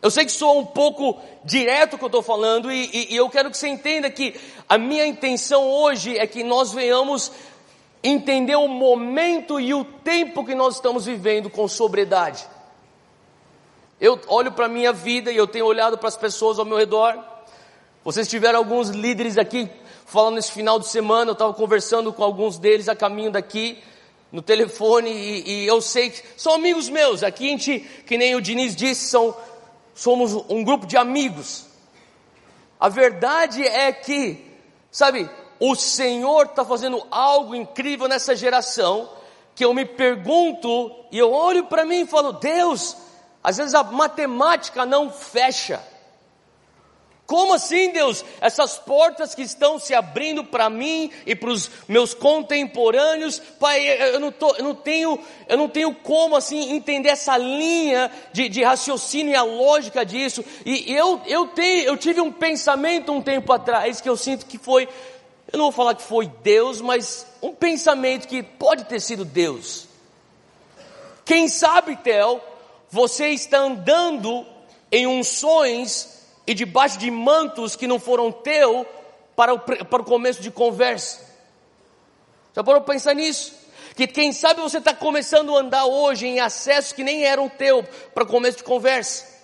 Eu 0.00 0.10
sei 0.10 0.24
que 0.24 0.30
sou 0.30 0.60
um 0.60 0.66
pouco 0.66 1.18
direto 1.44 1.98
que 1.98 2.04
eu 2.04 2.08
estou 2.08 2.22
falando 2.22 2.70
e, 2.70 2.88
e, 2.92 3.14
e 3.14 3.16
eu 3.16 3.28
quero 3.28 3.50
que 3.50 3.56
você 3.56 3.66
entenda 3.66 4.08
que 4.08 4.38
a 4.68 4.78
minha 4.78 5.04
intenção 5.04 5.66
hoje 5.66 6.16
é 6.16 6.24
que 6.24 6.44
nós 6.44 6.72
venhamos 6.72 7.32
entender 8.02 8.56
o 8.56 8.68
momento 8.68 9.58
e 9.58 9.74
o 9.74 9.84
tempo 9.84 10.44
que 10.44 10.54
nós 10.54 10.76
estamos 10.76 11.06
vivendo 11.06 11.50
com 11.50 11.66
sobriedade. 11.66 12.46
Eu 14.00 14.20
olho 14.28 14.52
para 14.52 14.66
a 14.66 14.68
minha 14.68 14.92
vida 14.92 15.32
e 15.32 15.36
eu 15.36 15.46
tenho 15.46 15.66
olhado 15.66 15.98
para 15.98 16.08
as 16.08 16.16
pessoas 16.16 16.58
ao 16.58 16.64
meu 16.64 16.76
redor. 16.76 17.18
Vocês 18.04 18.28
tiveram 18.28 18.58
alguns 18.58 18.90
líderes 18.90 19.36
aqui 19.36 19.68
falando 20.08 20.36
nesse 20.36 20.52
final 20.52 20.78
de 20.78 20.88
semana, 20.88 21.30
eu 21.30 21.34
estava 21.34 21.52
conversando 21.52 22.10
com 22.14 22.24
alguns 22.24 22.58
deles 22.58 22.88
a 22.88 22.96
caminho 22.96 23.30
daqui, 23.30 23.78
no 24.32 24.40
telefone, 24.40 25.10
e, 25.10 25.64
e, 25.64 25.66
eu 25.66 25.82
sei 25.82 26.08
que 26.08 26.22
são 26.34 26.54
amigos 26.54 26.88
meus. 26.88 27.22
Aqui 27.22 27.46
a 27.46 27.50
gente, 27.50 27.80
que 28.06 28.16
nem 28.16 28.34
o 28.34 28.40
Diniz 28.40 28.74
disse, 28.74 29.08
são, 29.08 29.36
somos 29.94 30.32
um 30.48 30.64
grupo 30.64 30.86
de 30.86 30.96
amigos. 30.96 31.66
A 32.80 32.88
verdade 32.88 33.62
é 33.62 33.92
que, 33.92 34.42
sabe, 34.90 35.28
o 35.60 35.74
Senhor 35.74 36.46
está 36.46 36.64
fazendo 36.64 37.04
algo 37.10 37.54
incrível 37.54 38.08
nessa 38.08 38.34
geração, 38.36 39.10
que 39.54 39.64
eu 39.64 39.74
me 39.74 39.84
pergunto, 39.84 40.94
e 41.10 41.18
eu 41.18 41.32
olho 41.32 41.64
para 41.64 41.84
mim 41.84 42.02
e 42.02 42.06
falo, 42.06 42.32
Deus, 42.32 42.96
às 43.42 43.56
vezes 43.56 43.74
a 43.74 43.82
matemática 43.82 44.86
não 44.86 45.10
fecha. 45.10 45.82
Como 47.28 47.52
assim, 47.52 47.90
Deus? 47.90 48.24
Essas 48.40 48.78
portas 48.78 49.34
que 49.34 49.42
estão 49.42 49.78
se 49.78 49.94
abrindo 49.94 50.42
para 50.44 50.70
mim 50.70 51.10
e 51.26 51.34
para 51.34 51.50
os 51.50 51.70
meus 51.86 52.14
contemporâneos, 52.14 53.38
Pai, 53.60 53.86
eu 54.14 54.18
não, 54.18 54.32
tô, 54.32 54.54
eu 54.56 54.64
não, 54.64 54.74
tenho, 54.74 55.20
eu 55.46 55.58
não 55.58 55.68
tenho 55.68 55.94
como 55.94 56.34
assim 56.34 56.72
entender 56.72 57.10
essa 57.10 57.36
linha 57.36 58.10
de, 58.32 58.48
de 58.48 58.62
raciocínio 58.62 59.32
e 59.32 59.36
a 59.36 59.42
lógica 59.42 60.06
disso. 60.06 60.42
E 60.64 60.90
eu, 60.90 61.20
eu, 61.26 61.48
tenho, 61.48 61.84
eu 61.84 61.98
tive 61.98 62.18
um 62.18 62.32
pensamento 62.32 63.12
um 63.12 63.20
tempo 63.20 63.52
atrás 63.52 64.00
que 64.00 64.08
eu 64.08 64.16
sinto 64.16 64.46
que 64.46 64.56
foi 64.56 64.88
eu 65.50 65.58
não 65.58 65.66
vou 65.66 65.72
falar 65.72 65.94
que 65.94 66.02
foi 66.02 66.26
Deus, 66.42 66.80
mas 66.80 67.26
um 67.40 67.54
pensamento 67.54 68.28
que 68.28 68.42
pode 68.42 68.84
ter 68.84 69.00
sido 69.00 69.24
Deus. 69.24 69.88
Quem 71.24 71.48
sabe, 71.48 71.96
Tel, 71.96 72.42
você 72.90 73.28
está 73.28 73.58
andando 73.58 74.46
em 74.92 75.06
unções 75.06 76.26
e 76.46 76.54
debaixo 76.54 76.98
de 76.98 77.10
mantos 77.10 77.76
que 77.76 77.86
não 77.86 77.98
foram 77.98 78.30
teu 78.30 78.86
para 79.34 79.54
o, 79.54 79.58
para 79.58 80.02
o 80.02 80.04
começo 80.04 80.42
de 80.42 80.50
conversa. 80.50 81.20
Já 82.54 82.62
parou 82.62 82.80
para 82.82 82.94
pensar 82.94 83.14
nisso? 83.14 83.54
Que 83.94 84.06
quem 84.06 84.32
sabe 84.32 84.60
você 84.60 84.78
está 84.78 84.94
começando 84.94 85.56
a 85.56 85.60
andar 85.60 85.86
hoje 85.86 86.26
em 86.26 86.40
acessos 86.40 86.92
que 86.92 87.02
nem 87.02 87.24
eram 87.24 87.48
teu 87.48 87.82
para 88.12 88.24
o 88.24 88.26
começo 88.26 88.58
de 88.58 88.64
conversa. 88.64 89.37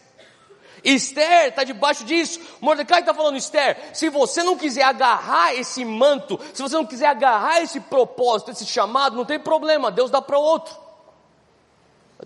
Esther 0.85 1.49
está 1.49 1.65
debaixo 1.65 2.05
disso. 2.05 2.41
Mordecai 2.61 3.01
está 3.01 3.15
falando, 3.15 3.37
Esther, 3.37 3.91
se 3.95 4.11
você 4.11 4.43
não 4.43 4.57
quiser 4.57 4.83
agarrar 4.83 5.55
esse 5.55 5.85
manto, 5.85 6.39
se 6.53 6.63
você 6.63 6.77
não 6.77 6.85
quiser 6.85 7.07
agarrar 7.07 7.63
esse 7.63 7.81
propósito, 7.81 8.51
esse 8.51 8.67
chamado, 8.67 9.17
não 9.17 9.25
tem 9.25 9.41
problema, 9.41 9.91
Deus 9.91 10.11
dá 10.11 10.21
para 10.21 10.39
outro. 10.39 10.84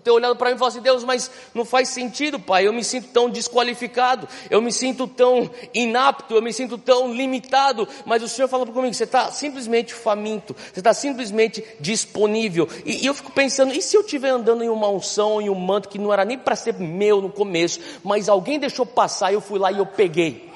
Tenho 0.03 0.15
olhado 0.15 0.35
para 0.35 0.49
mim 0.49 0.55
e 0.55 0.59
falado 0.59 0.73
assim, 0.73 0.81
Deus, 0.81 1.03
mas 1.03 1.29
não 1.53 1.65
faz 1.65 1.89
sentido, 1.89 2.39
pai. 2.39 2.67
Eu 2.67 2.73
me 2.73 2.83
sinto 2.83 3.09
tão 3.09 3.29
desqualificado, 3.29 4.27
eu 4.49 4.61
me 4.61 4.71
sinto 4.71 5.07
tão 5.07 5.49
inapto, 5.73 6.33
eu 6.33 6.41
me 6.41 6.53
sinto 6.53 6.77
tão 6.77 7.13
limitado. 7.13 7.87
Mas 8.05 8.23
o 8.23 8.27
Senhor 8.27 8.47
fala 8.47 8.65
comigo, 8.65 8.93
você 8.93 9.03
está 9.03 9.31
simplesmente 9.31 9.93
faminto, 9.93 10.55
você 10.73 10.79
está 10.79 10.93
simplesmente 10.93 11.63
disponível. 11.79 12.67
E, 12.85 13.03
e, 13.03 13.05
eu 13.05 13.13
fico 13.13 13.31
pensando, 13.31 13.73
e 13.73 13.81
se 13.81 13.95
eu 13.95 14.01
estiver 14.01 14.29
andando 14.29 14.63
em 14.63 14.69
uma 14.69 14.89
unção, 14.89 15.41
em 15.41 15.49
um 15.49 15.55
manto 15.55 15.89
que 15.89 15.97
não 15.97 16.13
era 16.13 16.25
nem 16.25 16.37
para 16.37 16.55
ser 16.55 16.73
meu 16.75 17.21
no 17.21 17.29
começo, 17.29 17.79
mas 18.03 18.29
alguém 18.29 18.59
deixou 18.59 18.85
passar, 18.85 19.33
eu 19.33 19.41
fui 19.41 19.59
lá 19.59 19.71
e 19.71 19.77
eu 19.77 19.85
peguei. 19.85 20.49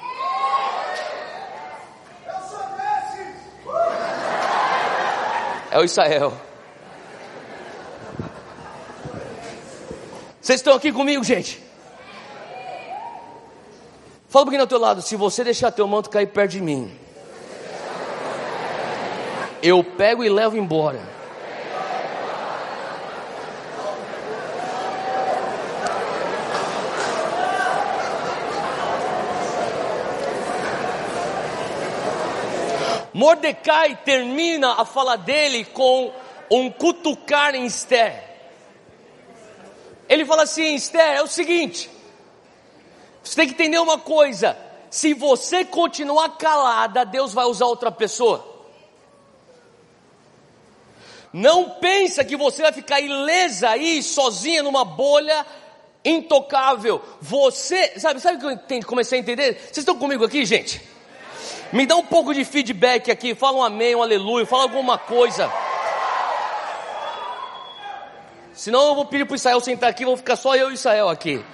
É 5.70 5.78
o 5.80 5.84
Israel. 5.84 6.32
Vocês 10.44 10.60
estão 10.60 10.74
aqui 10.74 10.92
comigo, 10.92 11.24
gente? 11.24 11.58
Fala 14.28 14.42
um 14.42 14.44
pouquinho 14.44 14.60
ao 14.60 14.66
teu 14.66 14.78
lado, 14.78 15.00
se 15.00 15.16
você 15.16 15.42
deixar 15.42 15.70
teu 15.70 15.88
manto 15.88 16.10
cair 16.10 16.26
perto 16.26 16.50
de 16.50 16.60
mim, 16.60 16.94
eu 19.62 19.82
pego 19.82 20.22
e 20.22 20.28
levo 20.28 20.58
embora. 20.58 21.00
Mordecai 33.14 33.96
termina 34.04 34.74
a 34.74 34.84
fala 34.84 35.16
dele 35.16 35.64
com 35.64 36.12
um 36.50 36.70
cutucar 36.70 37.54
em 37.54 37.64
Esther. 37.64 38.33
Ele 40.08 40.24
fala 40.24 40.42
assim: 40.42 40.74
Esther, 40.74 41.16
é 41.16 41.22
o 41.22 41.26
seguinte, 41.26 41.90
você 43.22 43.36
tem 43.36 43.46
que 43.48 43.54
entender 43.54 43.78
uma 43.78 43.98
coisa: 43.98 44.56
se 44.90 45.14
você 45.14 45.64
continuar 45.64 46.36
calada, 46.36 47.04
Deus 47.04 47.32
vai 47.32 47.46
usar 47.46 47.66
outra 47.66 47.90
pessoa. 47.90 48.52
Não 51.32 51.70
pensa 51.70 52.22
que 52.22 52.36
você 52.36 52.62
vai 52.62 52.72
ficar 52.72 53.00
ilesa 53.00 53.70
aí, 53.70 54.02
sozinha 54.02 54.62
numa 54.62 54.84
bolha 54.84 55.44
intocável. 56.04 57.02
Você, 57.20 57.98
sabe, 57.98 58.20
sabe 58.20 58.36
o 58.36 58.58
que 58.58 58.74
eu 58.74 58.84
comecei 58.84 59.18
a 59.18 59.22
entender? 59.22 59.54
Vocês 59.54 59.78
estão 59.78 59.98
comigo 59.98 60.24
aqui, 60.24 60.44
gente? 60.44 60.80
Me 61.72 61.86
dá 61.86 61.96
um 61.96 62.04
pouco 62.04 62.32
de 62.32 62.44
feedback 62.44 63.10
aqui, 63.10 63.34
fala 63.34 63.58
um 63.58 63.64
amém, 63.64 63.96
um 63.96 64.02
aleluia, 64.02 64.46
fala 64.46 64.62
alguma 64.62 64.96
coisa. 64.96 65.50
Senão 68.54 68.88
eu 68.88 68.94
vou 68.94 69.04
pedir 69.04 69.26
para 69.26 69.36
Israel 69.36 69.60
sentar 69.60 69.90
aqui, 69.90 70.04
vou 70.04 70.16
ficar 70.16 70.36
só 70.36 70.54
eu 70.54 70.70
e 70.70 70.74
Israel 70.74 71.08
aqui. 71.08 71.44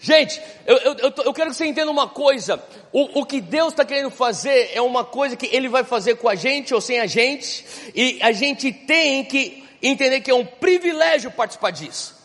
Gente, 0.00 0.40
eu, 0.64 0.76
eu, 0.76 0.94
eu, 0.94 1.14
eu, 1.24 1.32
quero 1.32 1.50
que 1.50 1.56
você 1.56 1.66
entenda 1.66 1.90
uma 1.90 2.06
coisa. 2.06 2.62
O, 2.92 3.20
o 3.20 3.26
que 3.26 3.40
Deus 3.40 3.72
está 3.72 3.84
querendo 3.84 4.10
fazer 4.10 4.70
é 4.72 4.80
uma 4.80 5.04
coisa 5.04 5.34
que 5.34 5.46
Ele 5.46 5.68
vai 5.68 5.82
fazer 5.82 6.16
com 6.16 6.28
a 6.28 6.36
gente 6.36 6.72
ou 6.72 6.80
sem 6.80 7.00
a 7.00 7.06
gente. 7.06 7.64
E 7.94 8.18
a 8.22 8.30
gente 8.30 8.72
tem 8.72 9.24
que 9.24 9.64
entender 9.82 10.20
que 10.20 10.30
é 10.30 10.34
um 10.34 10.44
privilégio 10.44 11.32
participar 11.32 11.70
disso. 11.72 12.16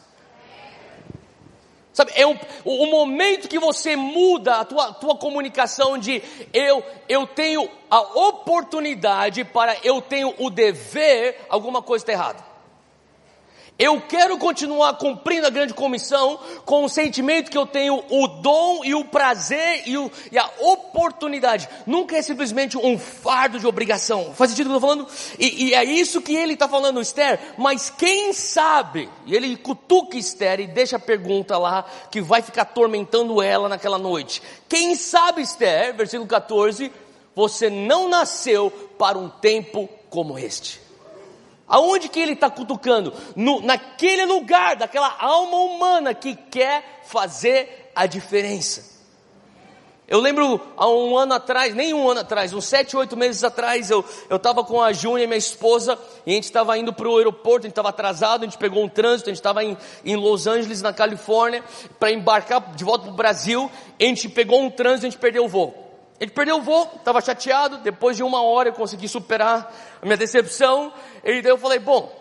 Sabe, 1.93 2.11
é 2.15 2.25
um, 2.25 2.37
o, 2.65 2.83
o, 2.83 2.91
momento 2.91 3.47
que 3.47 3.59
você 3.59 3.95
muda 3.95 4.55
a 4.57 4.65
tua, 4.65 4.93
tua 4.93 5.15
comunicação 5.15 5.97
de 5.97 6.23
eu, 6.51 6.83
eu 7.07 7.27
tenho 7.27 7.69
a 7.89 8.01
oportunidade 8.01 9.43
para 9.43 9.77
eu 9.83 10.01
tenho 10.01 10.33
o 10.39 10.49
dever, 10.49 11.39
alguma 11.49 11.83
coisa 11.83 12.03
está 12.03 12.11
errada. 12.13 12.52
Eu 13.83 13.99
quero 13.99 14.37
continuar 14.37 14.93
cumprindo 14.93 15.45
a 15.45 15.49
grande 15.49 15.73
comissão 15.73 16.39
com 16.63 16.85
o 16.85 16.89
sentimento 16.89 17.51
que 17.51 17.57
eu 17.57 17.65
tenho 17.65 18.01
o 18.09 18.27
dom 18.29 18.79
e 18.85 18.95
o 18.95 19.03
prazer 19.03 19.83
e, 19.85 19.97
o, 19.97 20.09
e 20.31 20.37
a 20.37 20.49
oportunidade. 20.61 21.67
Nunca 21.85 22.15
é 22.15 22.21
simplesmente 22.21 22.77
um 22.77 22.97
fardo 22.97 23.59
de 23.59 23.67
obrigação. 23.67 24.33
Faz 24.35 24.51
sentido 24.51 24.67
o 24.67 24.69
que 24.69 24.75
eu 24.75 24.77
estou 24.77 24.89
falando? 24.89 25.11
E, 25.37 25.65
e, 25.65 25.73
é 25.73 25.83
isso 25.83 26.21
que 26.21 26.33
ele 26.33 26.53
está 26.53 26.65
falando, 26.65 27.01
Esther. 27.01 27.37
Mas 27.57 27.89
quem 27.89 28.31
sabe? 28.31 29.09
E 29.25 29.35
ele 29.35 29.57
cutuca 29.57 30.15
Esther 30.15 30.61
e 30.61 30.67
deixa 30.67 30.95
a 30.95 30.99
pergunta 30.99 31.57
lá 31.57 31.83
que 32.09 32.21
vai 32.21 32.41
ficar 32.41 32.61
atormentando 32.61 33.41
ela 33.41 33.67
naquela 33.67 33.97
noite. 33.97 34.41
Quem 34.69 34.95
sabe, 34.95 35.41
Esther, 35.41 35.93
versículo 35.93 36.29
14, 36.29 36.89
você 37.35 37.69
não 37.69 38.07
nasceu 38.07 38.71
para 38.97 39.17
um 39.17 39.27
tempo 39.27 39.89
como 40.09 40.39
este. 40.39 40.82
Aonde 41.73 42.07
que 42.07 42.19
ele 42.19 42.33
está 42.33 42.51
cutucando? 42.51 43.11
No, 43.35 43.59
naquele 43.59 44.27
lugar, 44.27 44.75
daquela 44.75 45.11
alma 45.17 45.57
humana 45.57 46.13
que 46.13 46.35
quer 46.35 47.01
fazer 47.03 47.89
a 47.95 48.05
diferença. 48.05 48.93
Eu 50.07 50.19
lembro 50.19 50.61
há 50.77 50.87
um 50.87 51.17
ano 51.17 51.33
atrás, 51.33 51.73
nem 51.73 51.91
um 51.91 52.07
ano 52.07 52.19
atrás, 52.19 52.53
uns 52.53 52.65
sete, 52.65 52.95
oito 52.95 53.17
meses 53.17 53.43
atrás, 53.43 53.89
eu 53.89 54.05
estava 54.29 54.63
com 54.63 54.79
a 54.79 54.93
Júnia, 54.93 55.25
minha 55.25 55.35
esposa, 55.35 55.97
e 56.27 56.33
a 56.33 56.35
gente 56.35 56.43
estava 56.43 56.77
indo 56.77 56.93
para 56.93 57.09
o 57.09 57.17
aeroporto, 57.17 57.61
a 57.61 57.67
gente 57.67 57.71
estava 57.71 57.89
atrasado, 57.89 58.43
a 58.43 58.45
gente 58.45 58.59
pegou 58.59 58.83
um 58.83 58.87
trânsito, 58.87 59.31
a 59.31 59.33
gente 59.33 59.39
estava 59.39 59.63
em, 59.63 59.75
em 60.05 60.15
Los 60.15 60.45
Angeles, 60.45 60.79
na 60.83 60.93
Califórnia, 60.93 61.63
para 61.99 62.11
embarcar 62.11 62.75
de 62.75 62.83
volta 62.83 63.05
para 63.05 63.13
o 63.13 63.15
Brasil, 63.15 63.71
a 63.99 64.03
gente 64.03 64.29
pegou 64.29 64.61
um 64.61 64.69
trânsito, 64.69 65.07
a 65.07 65.09
gente 65.09 65.19
perdeu 65.19 65.45
o 65.45 65.49
voo. 65.49 65.82
Ele 66.19 66.31
perdeu 66.31 66.57
o 66.57 66.61
voo, 66.61 66.89
estava 66.95 67.21
chateado. 67.21 67.79
Depois 67.79 68.15
de 68.17 68.23
uma 68.23 68.41
hora 68.41 68.69
eu 68.69 68.73
consegui 68.73 69.07
superar 69.07 69.73
a 70.01 70.05
minha 70.05 70.17
decepção. 70.17 70.93
E 71.23 71.41
daí 71.41 71.51
eu 71.51 71.57
falei: 71.57 71.79
Bom, 71.79 72.11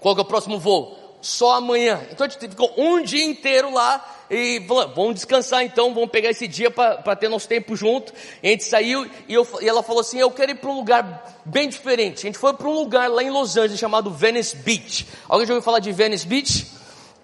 qual 0.00 0.14
que 0.14 0.20
é 0.20 0.24
o 0.24 0.26
próximo 0.26 0.58
voo? 0.58 0.96
Só 1.20 1.56
amanhã. 1.56 2.00
Então 2.10 2.26
a 2.26 2.30
gente 2.30 2.48
ficou 2.48 2.72
um 2.78 3.02
dia 3.02 3.24
inteiro 3.24 3.72
lá 3.72 4.02
e 4.30 4.64
falou: 4.66 4.88
Vamos 4.94 5.14
descansar 5.16 5.62
então, 5.62 5.92
vamos 5.92 6.10
pegar 6.10 6.30
esse 6.30 6.48
dia 6.48 6.70
para 6.70 7.16
ter 7.16 7.28
nosso 7.28 7.46
tempo 7.46 7.76
junto. 7.76 8.12
E 8.42 8.48
a 8.48 8.50
gente 8.52 8.64
saiu 8.64 9.08
e, 9.28 9.34
eu, 9.34 9.46
e 9.60 9.68
ela 9.68 9.82
falou 9.82 10.00
assim: 10.00 10.18
Eu 10.18 10.30
quero 10.30 10.52
ir 10.52 10.56
para 10.56 10.70
um 10.70 10.76
lugar 10.76 11.42
bem 11.44 11.68
diferente. 11.68 12.20
A 12.20 12.28
gente 12.28 12.38
foi 12.38 12.54
para 12.54 12.68
um 12.68 12.74
lugar 12.74 13.10
lá 13.10 13.22
em 13.22 13.30
Los 13.30 13.56
Angeles 13.56 13.78
chamado 13.78 14.10
Venice 14.10 14.56
Beach. 14.56 15.06
Alguém 15.28 15.46
já 15.46 15.52
ouviu 15.52 15.64
falar 15.64 15.80
de 15.80 15.92
Venice 15.92 16.26
Beach? 16.26 16.79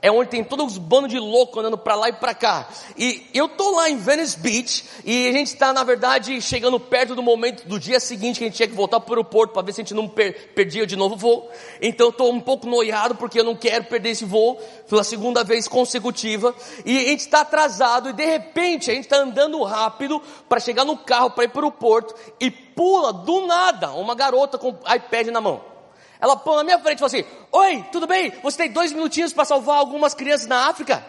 É 0.06 0.10
onde 0.12 0.30
tem 0.30 0.44
todos 0.44 0.72
os 0.72 0.78
bandos 0.78 1.10
de 1.10 1.18
louco 1.18 1.58
andando 1.58 1.76
para 1.76 1.96
lá 1.96 2.08
e 2.08 2.12
para 2.12 2.32
cá. 2.32 2.68
E 2.96 3.26
eu 3.34 3.48
tô 3.48 3.74
lá 3.74 3.90
em 3.90 3.96
Venice 3.96 4.38
Beach 4.38 4.84
e 5.04 5.26
a 5.26 5.32
gente 5.32 5.48
está 5.48 5.72
na 5.72 5.82
verdade 5.82 6.40
chegando 6.40 6.78
perto 6.78 7.16
do 7.16 7.22
momento 7.24 7.66
do 7.66 7.76
dia 7.76 7.98
seguinte 7.98 8.38
que 8.38 8.44
a 8.44 8.46
gente 8.46 8.56
tinha 8.56 8.68
que 8.68 8.74
voltar 8.74 9.00
para 9.00 9.10
o 9.10 9.14
aeroporto 9.14 9.52
para 9.52 9.62
ver 9.62 9.72
se 9.72 9.80
a 9.80 9.82
gente 9.82 9.94
não 9.94 10.06
per 10.06 10.54
perdia 10.54 10.86
de 10.86 10.94
novo 10.94 11.16
o 11.16 11.18
voo. 11.18 11.50
Então 11.82 12.10
estou 12.10 12.32
um 12.32 12.40
pouco 12.40 12.68
noiado 12.68 13.16
porque 13.16 13.40
eu 13.40 13.44
não 13.44 13.56
quero 13.56 13.82
perder 13.86 14.10
esse 14.10 14.24
voo 14.24 14.60
pela 14.88 15.02
segunda 15.02 15.42
vez 15.42 15.66
consecutiva. 15.66 16.54
E 16.84 16.98
a 16.98 17.08
gente 17.08 17.20
está 17.20 17.40
atrasado 17.40 18.08
e 18.10 18.12
de 18.12 18.24
repente 18.24 18.92
a 18.92 18.94
gente 18.94 19.06
está 19.06 19.16
andando 19.16 19.60
rápido 19.64 20.22
para 20.48 20.60
chegar 20.60 20.84
no 20.84 20.96
carro 20.96 21.30
para 21.30 21.44
ir 21.44 21.48
para 21.48 21.66
o 21.66 21.72
porto 21.72 22.14
e 22.38 22.48
pula 22.48 23.12
do 23.12 23.44
nada 23.44 23.90
uma 23.90 24.14
garota 24.14 24.56
com 24.56 24.68
iPad 24.68 25.26
na 25.32 25.40
mão. 25.40 25.75
Ela 26.20 26.36
põe 26.36 26.56
na 26.56 26.64
minha 26.64 26.78
frente 26.78 26.98
e 26.98 27.00
fala 27.00 27.06
assim: 27.06 27.24
Oi, 27.52 27.84
tudo 27.92 28.06
bem? 28.06 28.30
Você 28.42 28.56
tem 28.56 28.70
dois 28.70 28.92
minutinhos 28.92 29.32
para 29.32 29.44
salvar 29.44 29.78
algumas 29.78 30.14
crianças 30.14 30.46
na 30.46 30.68
África? 30.68 31.04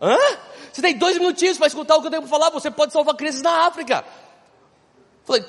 Hã? 0.00 0.16
Você 0.72 0.82
tem 0.82 0.96
dois 0.96 1.18
minutinhos 1.18 1.58
para 1.58 1.66
escutar 1.66 1.96
o 1.96 2.00
que 2.00 2.06
eu 2.06 2.10
tenho 2.10 2.22
para 2.22 2.30
falar? 2.30 2.50
Você 2.50 2.70
pode 2.70 2.92
salvar 2.92 3.14
crianças 3.16 3.42
na 3.42 3.66
África. 3.66 4.04
Falei, 5.24 5.44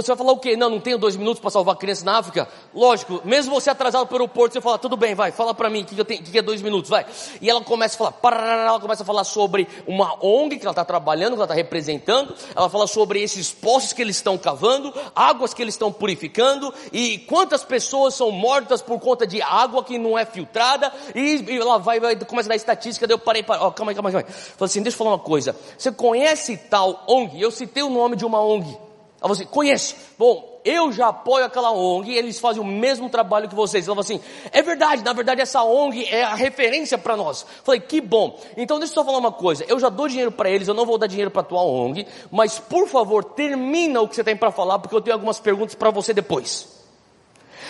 você 0.00 0.08
vai 0.08 0.16
falar 0.16 0.32
o 0.32 0.38
quê? 0.38 0.56
Não, 0.56 0.70
não 0.70 0.80
tenho 0.80 0.96
dois 0.96 1.16
minutos 1.16 1.38
para 1.38 1.50
salvar 1.50 1.76
criança 1.76 2.02
na 2.02 2.16
África? 2.16 2.48
Lógico, 2.74 3.20
mesmo 3.24 3.52
você 3.52 3.68
atrasado 3.68 4.06
para 4.06 4.14
o 4.14 4.20
aeroporto, 4.20 4.54
você 4.54 4.60
fala, 4.60 4.78
tudo 4.78 4.96
bem, 4.96 5.14
vai, 5.14 5.32
fala 5.32 5.52
para 5.52 5.68
mim, 5.68 5.82
o 5.82 5.84
que, 5.84 6.02
que, 6.02 6.22
que, 6.22 6.38
é 6.38 6.40
dois 6.40 6.62
minutos, 6.62 6.88
vai. 6.88 7.04
E 7.42 7.50
ela 7.50 7.60
começa 7.62 7.96
a 7.96 7.98
falar, 7.98 8.12
parará, 8.12 8.68
ela 8.68 8.80
começa 8.80 9.02
a 9.02 9.06
falar 9.06 9.24
sobre 9.24 9.68
uma 9.86 10.16
ONG 10.24 10.56
que 10.56 10.64
ela 10.64 10.72
está 10.72 10.84
trabalhando, 10.84 11.32
que 11.32 11.36
ela 11.36 11.44
está 11.44 11.54
representando, 11.54 12.34
ela 12.56 12.70
fala 12.70 12.86
sobre 12.86 13.22
esses 13.22 13.52
poços 13.52 13.92
que 13.92 14.00
eles 14.00 14.16
estão 14.16 14.38
cavando, 14.38 14.94
águas 15.14 15.52
que 15.52 15.60
eles 15.60 15.74
estão 15.74 15.92
purificando, 15.92 16.72
e 16.90 17.18
quantas 17.18 17.62
pessoas 17.62 18.14
são 18.14 18.30
mortas 18.30 18.80
por 18.80 18.98
conta 18.98 19.26
de 19.26 19.42
água 19.42 19.84
que 19.84 19.98
não 19.98 20.18
é 20.18 20.24
filtrada, 20.24 20.90
e, 21.14 21.44
e 21.46 21.58
ela 21.58 21.78
vai, 21.78 22.00
vai, 22.00 22.16
começa 22.16 22.48
a 22.48 22.50
dar 22.50 22.56
estatística, 22.56 23.06
daí 23.06 23.14
eu 23.14 23.18
parei, 23.18 23.42
parei, 23.42 23.62
oh, 23.62 23.70
calma 23.72 23.92
aí, 23.92 23.94
calma 23.94 24.08
aí, 24.08 24.14
calma 24.14 24.26
aí. 24.26 24.34
Falei 24.34 24.70
assim, 24.70 24.82
deixa 24.82 24.94
eu 24.94 24.98
falar 24.98 25.10
uma 25.10 25.18
coisa, 25.18 25.54
você 25.76 25.92
conhece 25.92 26.56
tal 26.56 27.04
ONG? 27.06 27.38
Eu 27.38 27.50
citei 27.50 27.82
o 27.82 27.90
nome 27.90 28.16
de 28.16 28.24
uma 28.24 28.40
ONG. 28.40 28.91
Ela 29.22 29.28
falou 29.28 29.34
assim, 29.34 29.46
conheço. 29.46 29.94
Bom, 30.18 30.60
eu 30.64 30.90
já 30.90 31.08
apoio 31.08 31.44
aquela 31.44 31.70
ONG 31.70 32.10
e 32.10 32.18
eles 32.18 32.40
fazem 32.40 32.60
o 32.60 32.64
mesmo 32.64 33.08
trabalho 33.08 33.48
que 33.48 33.54
vocês. 33.54 33.86
Ela 33.86 33.94
falou 33.94 34.00
assim, 34.00 34.20
é 34.50 34.60
verdade, 34.62 35.04
na 35.04 35.12
verdade 35.12 35.40
essa 35.40 35.62
ONG 35.62 36.04
é 36.06 36.24
a 36.24 36.34
referência 36.34 36.98
para 36.98 37.16
nós. 37.16 37.46
Falei, 37.62 37.80
que 37.80 38.00
bom. 38.00 38.36
Então 38.56 38.80
deixa 38.80 38.92
eu 38.92 38.94
só 38.96 39.04
falar 39.04 39.18
uma 39.18 39.30
coisa, 39.30 39.64
eu 39.68 39.78
já 39.78 39.88
dou 39.88 40.08
dinheiro 40.08 40.32
para 40.32 40.50
eles, 40.50 40.66
eu 40.66 40.74
não 40.74 40.84
vou 40.84 40.98
dar 40.98 41.06
dinheiro 41.06 41.30
para 41.30 41.44
tua 41.44 41.62
ONG, 41.62 42.04
mas 42.32 42.58
por 42.58 42.88
favor, 42.88 43.22
termina 43.22 44.00
o 44.00 44.08
que 44.08 44.16
você 44.16 44.24
tem 44.24 44.36
para 44.36 44.50
falar, 44.50 44.80
porque 44.80 44.94
eu 44.94 45.00
tenho 45.00 45.14
algumas 45.14 45.38
perguntas 45.38 45.76
para 45.76 45.90
você 45.90 46.12
depois. 46.12 46.68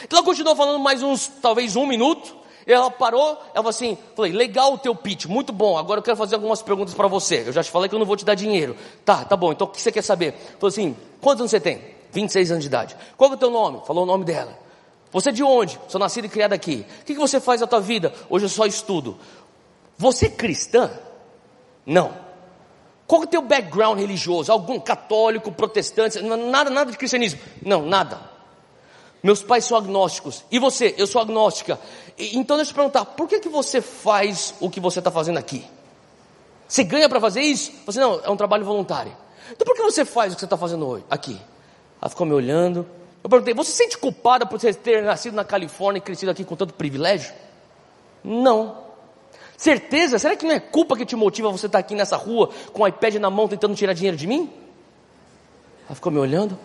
Então 0.05 0.19
ela 0.19 0.27
continuou 0.27 0.57
falando 0.57 0.79
mais 0.79 1.03
uns, 1.03 1.29
talvez 1.43 1.77
um 1.77 1.85
minuto, 1.85 2.35
ela 2.67 2.91
parou, 2.91 3.31
ela 3.31 3.55
falou 3.55 3.71
assim, 3.71 3.99
falei, 4.15 4.33
legal 4.33 4.75
o 4.75 4.79
teu 4.79 4.95
pitch, 4.95 5.27
muito 5.27 5.53
bom, 5.53 5.77
agora 5.77 5.99
eu 5.99 6.03
quero 6.03 6.17
fazer 6.17 6.35
algumas 6.37 6.63
perguntas 6.63 6.95
para 6.95 7.09
você. 7.09 7.45
Eu 7.47 7.53
já 7.53 7.63
te 7.63 7.71
falei 7.71 7.89
que 7.89 7.95
eu 7.95 7.99
não 7.99 8.07
vou 8.07 8.17
te 8.17 8.25
dar 8.25 8.35
dinheiro. 8.35 8.77
Tá, 9.05 9.25
tá 9.25 9.37
bom, 9.37 9.53
então 9.53 9.67
o 9.67 9.71
que 9.71 9.81
você 9.81 9.91
quer 9.91 10.03
saber? 10.03 10.35
Falou 10.59 10.69
assim, 10.69 10.97
quantos 11.21 11.41
anos 11.41 11.51
você 11.51 11.61
tem? 11.61 11.81
26 12.13 12.53
anos 12.53 12.63
de 12.63 12.69
idade. 12.69 12.97
Qual 13.17 13.31
é 13.31 13.35
o 13.35 13.39
teu 13.39 13.51
nome? 13.51 13.81
Falou 13.87 14.05
o 14.05 14.07
nome 14.07 14.25
dela. 14.25 14.59
Você 15.11 15.29
é 15.29 15.33
de 15.33 15.43
onde? 15.43 15.79
Sou 15.89 15.99
nascido 15.99 16.25
e 16.25 16.29
criado 16.29 16.53
aqui. 16.53 16.87
O 17.01 17.05
que, 17.05 17.15
que 17.15 17.21
você 17.21 17.41
faz 17.41 17.61
na 17.61 17.67
tua 17.67 17.81
vida? 17.81 18.15
Hoje 18.31 18.47
eu 18.47 18.49
só 18.49 18.65
estudo. 18.65 19.19
Você 19.99 20.27
é 20.27 20.31
cristã? 20.31 20.91
Não. 21.85 22.13
Qual 23.07 23.23
é 23.23 23.25
o 23.25 23.29
teu 23.29 23.43
background 23.43 23.99
religioso? 23.99 24.51
Algum 24.51 24.81
católico, 24.81 25.53
protestante? 25.53 26.21
Nada, 26.23 26.71
nada 26.71 26.91
de 26.91 26.97
cristianismo? 26.97 27.41
Não, 27.65 27.85
nada. 27.85 28.32
Meus 29.23 29.43
pais 29.43 29.65
são 29.65 29.77
agnósticos. 29.77 30.45
E 30.51 30.59
você? 30.59 30.95
Eu 30.99 31.07
sou 31.07 31.21
agnóstica. 31.21 31.79
Então 32.19 32.57
deixa 32.57 32.71
eu 32.71 32.75
te 32.75 32.77
perguntar, 32.77 33.05
por 33.05 33.29
que, 33.29 33.39
que 33.39 33.49
você 33.49 33.81
faz 33.81 34.55
o 34.61 34.69
que 34.69 34.81
você 34.81 34.99
está 34.99 35.11
fazendo 35.11 35.39
aqui? 35.39 35.65
Você 36.67 36.83
ganha 36.83 37.09
para 37.09 37.21
fazer 37.21 37.43
isso? 37.43 37.73
Você 37.87 38.01
não, 38.01 38.21
é 38.25 38.31
um 38.31 38.37
trabalho 38.37 38.65
voluntário. 38.65 39.17
Então 39.51 39.65
por 39.65 39.77
que 39.77 39.83
você 39.83 40.05
faz 40.05 40.33
o 40.33 40.37
que 40.37 40.41
você 40.41 40.47
está 40.47 40.57
fazendo 40.57 40.87
hoje, 40.87 41.05
aqui? 41.09 41.41
Ela 42.01 42.09
ficou 42.09 42.27
me 42.27 42.33
olhando. 42.33 42.87
Eu 43.23 43.31
perguntei, 43.31 43.55
você 43.55 43.71
se 43.71 43.77
sente 43.77 43.97
culpada 43.97 44.45
por 44.45 44.59
ter 44.59 45.03
nascido 45.03 45.35
na 45.35 45.45
Califórnia 45.45 45.99
e 45.99 46.01
crescido 46.01 46.33
aqui 46.33 46.45
com 46.45 46.57
tanto 46.57 46.75
privilégio? 46.75 47.33
Não. 48.25 48.79
Certeza? 49.57 50.19
Será 50.19 50.35
que 50.35 50.45
não 50.45 50.53
é 50.53 50.59
culpa 50.59 50.97
que 50.97 51.07
te 51.07 51.15
motiva 51.15 51.49
você 51.53 51.67
estar 51.67 51.79
tá 51.79 51.81
aqui 51.81 51.95
nessa 51.95 52.17
rua 52.17 52.51
com 52.73 52.83
o 52.83 52.89
iPad 52.89 53.15
na 53.15 53.31
mão 53.31 53.47
tentando 53.47 53.77
tirar 53.77 53.93
dinheiro 53.93 54.17
de 54.17 54.27
mim? 54.27 54.53
Ela 55.87 55.95
ficou 55.95 56.11
me 56.11 56.19
olhando. 56.19 56.59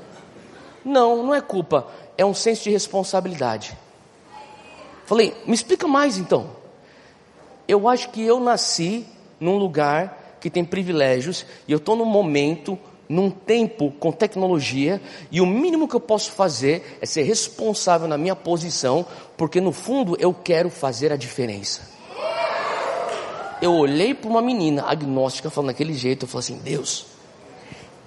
Não, 0.88 1.22
não 1.22 1.36
é 1.36 1.42
culpa 1.42 1.86
é 2.18 2.26
um 2.26 2.34
senso 2.34 2.64
de 2.64 2.72
responsabilidade. 2.72 3.78
Falei, 5.06 5.34
me 5.46 5.54
explica 5.54 5.88
mais 5.88 6.18
então. 6.18 6.50
Eu 7.68 7.88
acho 7.88 8.10
que 8.10 8.22
eu 8.22 8.40
nasci 8.40 9.06
num 9.40 9.58
lugar 9.58 10.38
que 10.40 10.50
tem 10.50 10.66
privilégios 10.66 11.46
e 11.68 11.72
eu 11.72 11.78
estou 11.78 11.96
num 11.96 12.06
momento, 12.06 12.78
num 13.08 13.30
tempo 13.30 13.92
com 13.92 14.12
tecnologia 14.12 15.02
e 15.32 15.40
o 15.40 15.46
mínimo 15.46 15.88
que 15.88 15.96
eu 15.96 16.00
posso 16.00 16.32
fazer 16.32 16.98
é 17.02 17.06
ser 17.06 17.24
responsável 17.24 18.08
na 18.08 18.18
minha 18.18 18.36
posição, 18.36 19.06
porque 19.38 19.62
no 19.62 19.72
fundo 19.72 20.18
eu 20.20 20.34
quero 20.34 20.70
fazer 20.70 21.12
a 21.12 21.18
diferença. 21.18 21.96
Eu 23.62 23.74
olhei 23.74 24.14
para 24.14 24.30
uma 24.30 24.42
menina 24.42 24.84
agnóstica 24.88 25.50
falando 25.50 25.70
daquele 25.70 25.94
jeito, 25.94 26.24
eu 26.24 26.30
falei 26.30 26.46
assim, 26.46 26.58
Deus, 26.64 27.17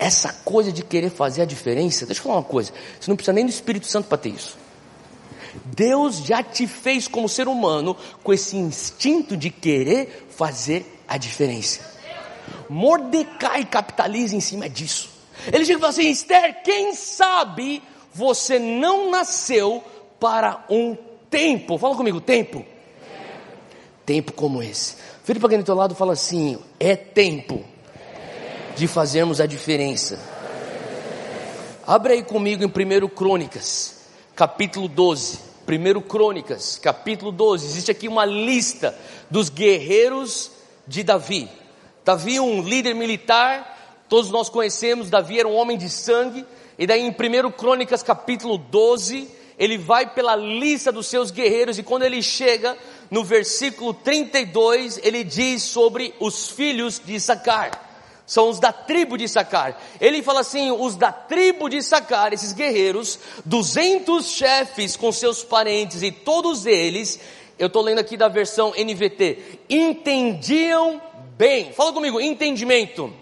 essa 0.01 0.33
coisa 0.33 0.73
de 0.73 0.83
querer 0.83 1.11
fazer 1.11 1.43
a 1.43 1.45
diferença, 1.45 2.07
deixa 2.07 2.21
eu 2.21 2.25
falar 2.25 2.37
uma 2.37 2.43
coisa, 2.43 2.73
você 2.99 3.11
não 3.11 3.17
precisa 3.17 3.35
nem 3.35 3.45
do 3.45 3.51
Espírito 3.51 3.87
Santo 3.87 4.09
para 4.09 4.17
ter 4.17 4.31
isso. 4.31 4.57
Deus 5.67 6.25
já 6.25 6.43
te 6.43 6.67
fez 6.67 7.07
como 7.07 7.29
ser 7.29 7.47
humano 7.47 7.95
com 8.23 8.33
esse 8.33 8.57
instinto 8.57 9.37
de 9.37 9.51
querer 9.51 10.27
fazer 10.31 11.03
a 11.07 11.19
diferença. 11.19 11.81
Mordecai 12.69 13.65
capitaliza 13.67 14.35
em 14.35 14.41
cima 14.41 14.71
disso. 14.71 15.11
Ele 15.53 15.65
chega 15.65 15.79
e 15.79 15.81
fala 15.81 15.91
assim: 15.91 16.09
Esther, 16.09 16.63
quem 16.63 16.95
sabe 16.95 17.83
você 18.15 18.59
não 18.59 19.11
nasceu 19.11 19.83
para 20.19 20.65
um 20.71 20.97
tempo, 21.29 21.77
fala 21.79 21.97
comigo, 21.97 22.21
tempo. 22.21 22.65
Tempo 24.07 24.33
como 24.33 24.63
esse. 24.63 24.97
Vira 25.25 25.41
para 25.41 25.49
quem 25.51 25.59
do 25.59 25.65
teu 25.65 25.75
lado 25.75 25.95
fala 25.95 26.13
assim: 26.13 26.59
é 26.79 26.95
tempo 26.97 27.65
de 28.81 28.88
fazermos 28.88 29.43
a 29.43 29.47
diferença. 29.47 30.19
Abra 31.87 32.14
aí 32.14 32.23
comigo 32.23 32.64
em 32.64 32.66
1 32.66 33.09
Crônicas, 33.09 34.07
capítulo 34.35 34.88
12. 34.88 35.38
1 35.69 36.01
Crônicas, 36.01 36.79
capítulo 36.83 37.31
12, 37.31 37.66
existe 37.66 37.90
aqui 37.90 38.09
uma 38.09 38.25
lista 38.25 38.97
dos 39.31 39.51
guerreiros 39.51 40.51
de 40.87 41.03
Davi. 41.03 41.51
Davi, 42.03 42.40
um 42.40 42.62
líder 42.62 42.95
militar, 42.95 44.03
todos 44.09 44.31
nós 44.31 44.49
conhecemos, 44.49 45.11
Davi 45.11 45.38
era 45.38 45.47
um 45.47 45.57
homem 45.57 45.77
de 45.77 45.90
sangue, 45.90 46.47
e 46.79 46.87
daí 46.87 47.03
em 47.03 47.11
1 47.11 47.51
Crônicas, 47.53 48.03
capítulo 48.03 48.57
12, 48.57 49.29
ele 49.59 49.77
vai 49.77 50.07
pela 50.07 50.35
lista 50.35 50.90
dos 50.90 51.07
seus 51.07 51.31
guerreiros, 51.31 51.79
e 51.79 51.83
quando 51.83 52.05
ele 52.05 52.23
chega 52.23 52.79
no 53.11 53.23
versículo 53.23 53.93
32, 53.93 54.99
ele 55.03 55.23
diz 55.23 55.64
sobre 55.64 56.14
os 56.19 56.49
filhos 56.49 56.99
de 57.05 57.16
Issacar 57.16 57.89
são 58.31 58.49
os 58.49 58.61
da 58.61 58.73
tribo 58.73 59.19
de 59.19 59.27
Sacar. 59.27 59.77
Ele 60.01 60.23
fala 60.23 60.43
assim: 60.43 60.71
os 60.71 60.95
da 60.95 61.11
tribo 61.11 61.69
de 61.69 61.83
Sacar, 61.83 62.33
esses 62.33 62.53
guerreiros, 62.53 63.19
200 63.45 64.25
chefes 64.25 64.97
com 64.97 65.11
seus 65.11 65.43
parentes 65.43 66.01
e 66.01 66.12
todos 66.12 66.64
eles, 66.64 67.19
eu 67.59 67.66
estou 67.66 67.83
lendo 67.83 67.99
aqui 67.99 68.16
da 68.16 68.29
versão 68.29 68.73
NVT, 68.79 69.62
entendiam 69.69 71.03
bem. 71.37 71.73
Fala 71.73 71.93
comigo, 71.93 72.21
entendimento. 72.21 73.12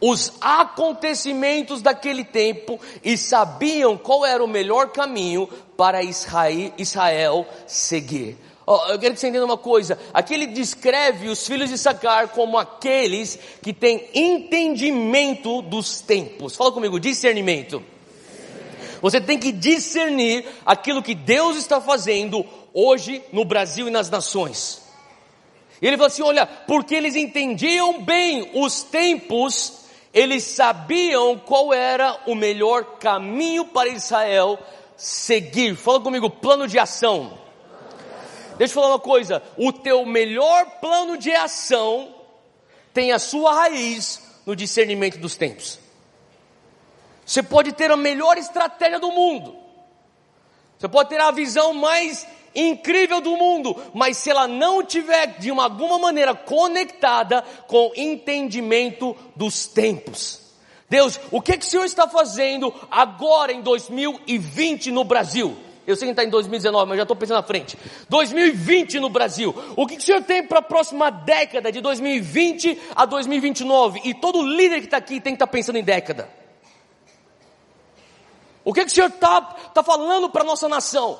Os 0.00 0.32
acontecimentos 0.40 1.80
daquele 1.80 2.24
tempo 2.24 2.80
e 3.04 3.16
sabiam 3.16 3.96
qual 3.96 4.26
era 4.26 4.42
o 4.42 4.48
melhor 4.48 4.88
caminho 4.88 5.48
para 5.76 6.00
Israel 6.02 7.46
seguir. 7.64 8.36
Oh, 8.70 8.92
eu 8.92 8.98
quero 8.98 9.14
que 9.14 9.20
você 9.20 9.28
entenda 9.28 9.46
uma 9.46 9.56
coisa. 9.56 9.98
Aqui 10.12 10.34
ele 10.34 10.48
descreve 10.48 11.30
os 11.30 11.46
filhos 11.46 11.70
de 11.70 11.78
Sacar 11.78 12.28
como 12.28 12.58
aqueles 12.58 13.38
que 13.62 13.72
têm 13.72 14.10
entendimento 14.14 15.62
dos 15.62 16.02
tempos. 16.02 16.54
Fala 16.54 16.70
comigo, 16.70 17.00
discernimento. 17.00 17.82
Você 19.00 19.22
tem 19.22 19.38
que 19.38 19.52
discernir 19.52 20.44
aquilo 20.66 21.02
que 21.02 21.14
Deus 21.14 21.56
está 21.56 21.80
fazendo 21.80 22.44
hoje 22.74 23.22
no 23.32 23.42
Brasil 23.42 23.88
e 23.88 23.90
nas 23.90 24.10
nações. 24.10 24.82
E 25.80 25.86
ele 25.86 25.96
fala 25.96 26.08
assim: 26.08 26.22
olha, 26.22 26.44
porque 26.44 26.94
eles 26.94 27.16
entendiam 27.16 28.02
bem 28.02 28.50
os 28.52 28.82
tempos, 28.82 29.78
eles 30.12 30.44
sabiam 30.44 31.38
qual 31.38 31.72
era 31.72 32.20
o 32.26 32.34
melhor 32.34 32.98
caminho 32.98 33.64
para 33.64 33.88
Israel 33.88 34.58
seguir. 34.94 35.74
Fala 35.74 36.00
comigo, 36.00 36.28
plano 36.28 36.68
de 36.68 36.78
ação. 36.78 37.47
Deixa 38.58 38.72
eu 38.72 38.82
falar 38.82 38.94
uma 38.94 38.98
coisa: 38.98 39.42
o 39.56 39.72
teu 39.72 40.04
melhor 40.04 40.66
plano 40.80 41.16
de 41.16 41.32
ação 41.32 42.14
tem 42.92 43.12
a 43.12 43.18
sua 43.18 43.54
raiz 43.54 44.20
no 44.44 44.56
discernimento 44.56 45.18
dos 45.18 45.36
tempos. 45.36 45.78
Você 47.24 47.42
pode 47.42 47.72
ter 47.72 47.90
a 47.90 47.96
melhor 47.96 48.36
estratégia 48.36 48.98
do 48.98 49.12
mundo, 49.12 49.56
você 50.78 50.88
pode 50.88 51.08
ter 51.08 51.20
a 51.20 51.30
visão 51.30 51.72
mais 51.72 52.26
incrível 52.54 53.20
do 53.20 53.36
mundo, 53.36 53.76
mas 53.94 54.16
se 54.16 54.30
ela 54.30 54.48
não 54.48 54.82
tiver 54.82 55.38
de 55.38 55.50
uma, 55.50 55.64
alguma 55.64 55.98
maneira 55.98 56.34
conectada 56.34 57.42
com 57.66 57.92
entendimento 57.94 59.14
dos 59.36 59.66
tempos. 59.66 60.40
Deus, 60.88 61.20
o 61.30 61.40
que, 61.42 61.58
que 61.58 61.66
o 61.66 61.68
Senhor 61.68 61.84
está 61.84 62.08
fazendo 62.08 62.74
agora 62.90 63.52
em 63.52 63.60
2020 63.60 64.90
no 64.90 65.04
Brasil? 65.04 65.56
Eu 65.88 65.96
sei 65.96 66.08
que 66.08 66.12
está 66.12 66.22
em 66.22 66.28
2019, 66.28 66.86
mas 66.86 66.98
já 66.98 67.04
estou 67.04 67.16
pensando 67.16 67.38
na 67.38 67.42
frente. 67.42 67.78
2020 68.10 69.00
no 69.00 69.08
Brasil. 69.08 69.54
O 69.74 69.86
que, 69.86 69.96
que 69.96 70.02
o 70.02 70.04
senhor 70.04 70.22
tem 70.22 70.46
para 70.46 70.58
a 70.58 70.62
próxima 70.62 71.10
década, 71.10 71.72
de 71.72 71.80
2020 71.80 72.78
a 72.94 73.06
2029? 73.06 74.02
E 74.04 74.12
todo 74.12 74.42
líder 74.42 74.80
que 74.80 74.84
está 74.84 74.98
aqui 74.98 75.18
tem 75.18 75.32
que 75.32 75.36
estar 75.36 75.46
tá 75.46 75.50
pensando 75.50 75.78
em 75.78 75.82
década. 75.82 76.28
O 78.62 78.74
que, 78.74 78.84
que 78.84 78.90
o 78.90 78.94
senhor 78.94 79.08
está 79.08 79.40
tá 79.40 79.82
falando 79.82 80.28
para 80.28 80.42
a 80.42 80.44
nossa 80.44 80.68
nação? 80.68 81.18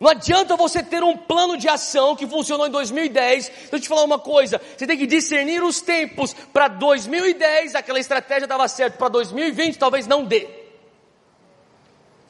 Não 0.00 0.08
adianta 0.08 0.56
você 0.56 0.82
ter 0.82 1.04
um 1.04 1.14
plano 1.14 1.58
de 1.58 1.68
ação 1.68 2.16
que 2.16 2.26
funcionou 2.26 2.66
em 2.66 2.70
2010. 2.70 3.48
Deixa 3.48 3.68
eu 3.70 3.80
te 3.80 3.86
falar 3.88 4.04
uma 4.04 4.18
coisa: 4.18 4.58
você 4.74 4.86
tem 4.86 4.96
que 4.96 5.06
discernir 5.06 5.62
os 5.62 5.82
tempos. 5.82 6.32
Para 6.54 6.68
2010, 6.68 7.74
aquela 7.74 8.00
estratégia 8.00 8.48
dava 8.48 8.66
certo. 8.66 8.96
Para 8.96 9.10
2020, 9.10 9.76
talvez 9.76 10.06
não 10.06 10.24
dê. 10.24 10.65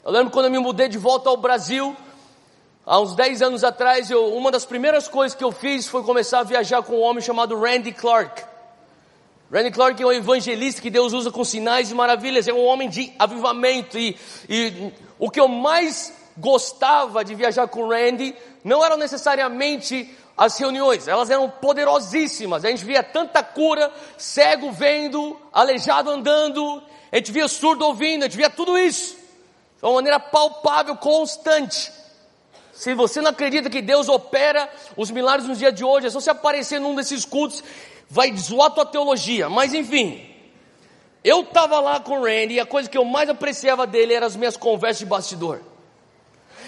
Eu 0.06 0.12
lembro 0.12 0.30
quando 0.30 0.44
eu 0.44 0.52
me 0.52 0.58
mudei 0.60 0.86
de 0.86 0.98
volta 0.98 1.28
ao 1.28 1.36
Brasil, 1.36 1.96
há 2.86 3.00
uns 3.00 3.16
10 3.16 3.42
anos 3.42 3.64
atrás, 3.64 4.08
eu, 4.08 4.36
uma 4.36 4.52
das 4.52 4.64
primeiras 4.64 5.08
coisas 5.08 5.36
que 5.36 5.42
eu 5.42 5.50
fiz 5.50 5.88
foi 5.88 6.04
começar 6.04 6.38
a 6.38 6.42
viajar 6.44 6.80
com 6.84 6.98
um 6.98 7.02
homem 7.02 7.20
chamado 7.20 7.58
Randy 7.58 7.90
Clark. 7.90 8.40
Randy 9.52 9.72
Clark 9.72 10.00
é 10.00 10.06
um 10.06 10.12
evangelista 10.12 10.80
que 10.80 10.90
Deus 10.90 11.12
usa 11.12 11.32
com 11.32 11.42
sinais 11.42 11.90
e 11.90 11.94
maravilhas, 11.96 12.46
é 12.46 12.52
um 12.52 12.64
homem 12.64 12.88
de 12.88 13.12
avivamento 13.18 13.98
e, 13.98 14.16
e 14.48 14.92
o 15.18 15.28
que 15.28 15.40
eu 15.40 15.48
mais 15.48 16.14
gostava 16.36 17.24
de 17.24 17.34
viajar 17.34 17.66
com 17.66 17.88
Randy 17.88 18.32
não 18.62 18.84
eram 18.84 18.96
necessariamente 18.96 20.08
as 20.36 20.56
reuniões, 20.56 21.08
elas 21.08 21.30
eram 21.30 21.50
poderosíssimas. 21.50 22.64
A 22.64 22.70
gente 22.70 22.84
via 22.84 23.02
tanta 23.02 23.42
cura, 23.42 23.92
cego 24.16 24.70
vendo, 24.70 25.36
aleijado 25.52 26.08
andando, 26.12 26.80
a 27.10 27.16
gente 27.16 27.32
via 27.32 27.48
surdo 27.48 27.84
ouvindo, 27.84 28.22
a 28.22 28.26
gente 28.26 28.36
via 28.36 28.48
tudo 28.48 28.78
isso 28.78 29.15
de 29.78 29.84
uma 29.84 29.94
maneira 29.94 30.18
palpável, 30.18 30.96
constante. 30.96 31.92
Se 32.72 32.94
você 32.94 33.20
não 33.20 33.30
acredita 33.30 33.70
que 33.70 33.80
Deus 33.80 34.08
opera 34.08 34.70
os 34.96 35.10
milagres 35.10 35.48
nos 35.48 35.58
dias 35.58 35.74
de 35.74 35.84
hoje, 35.84 36.06
é 36.06 36.10
só 36.10 36.20
você 36.20 36.30
aparecer 36.30 36.78
num 36.78 36.94
desses 36.94 37.24
cultos, 37.24 37.64
vai 38.08 38.34
zoar 38.36 38.70
tua 38.70 38.84
teologia. 38.84 39.48
Mas 39.48 39.72
enfim, 39.72 40.28
eu 41.24 41.40
estava 41.40 41.80
lá 41.80 42.00
com 42.00 42.20
o 42.20 42.24
Randy 42.24 42.54
e 42.54 42.60
a 42.60 42.66
coisa 42.66 42.88
que 42.88 42.98
eu 42.98 43.04
mais 43.04 43.28
apreciava 43.28 43.86
dele 43.86 44.14
eram 44.14 44.26
as 44.26 44.36
minhas 44.36 44.56
conversas 44.56 44.98
de 44.98 45.06
bastidor. 45.06 45.60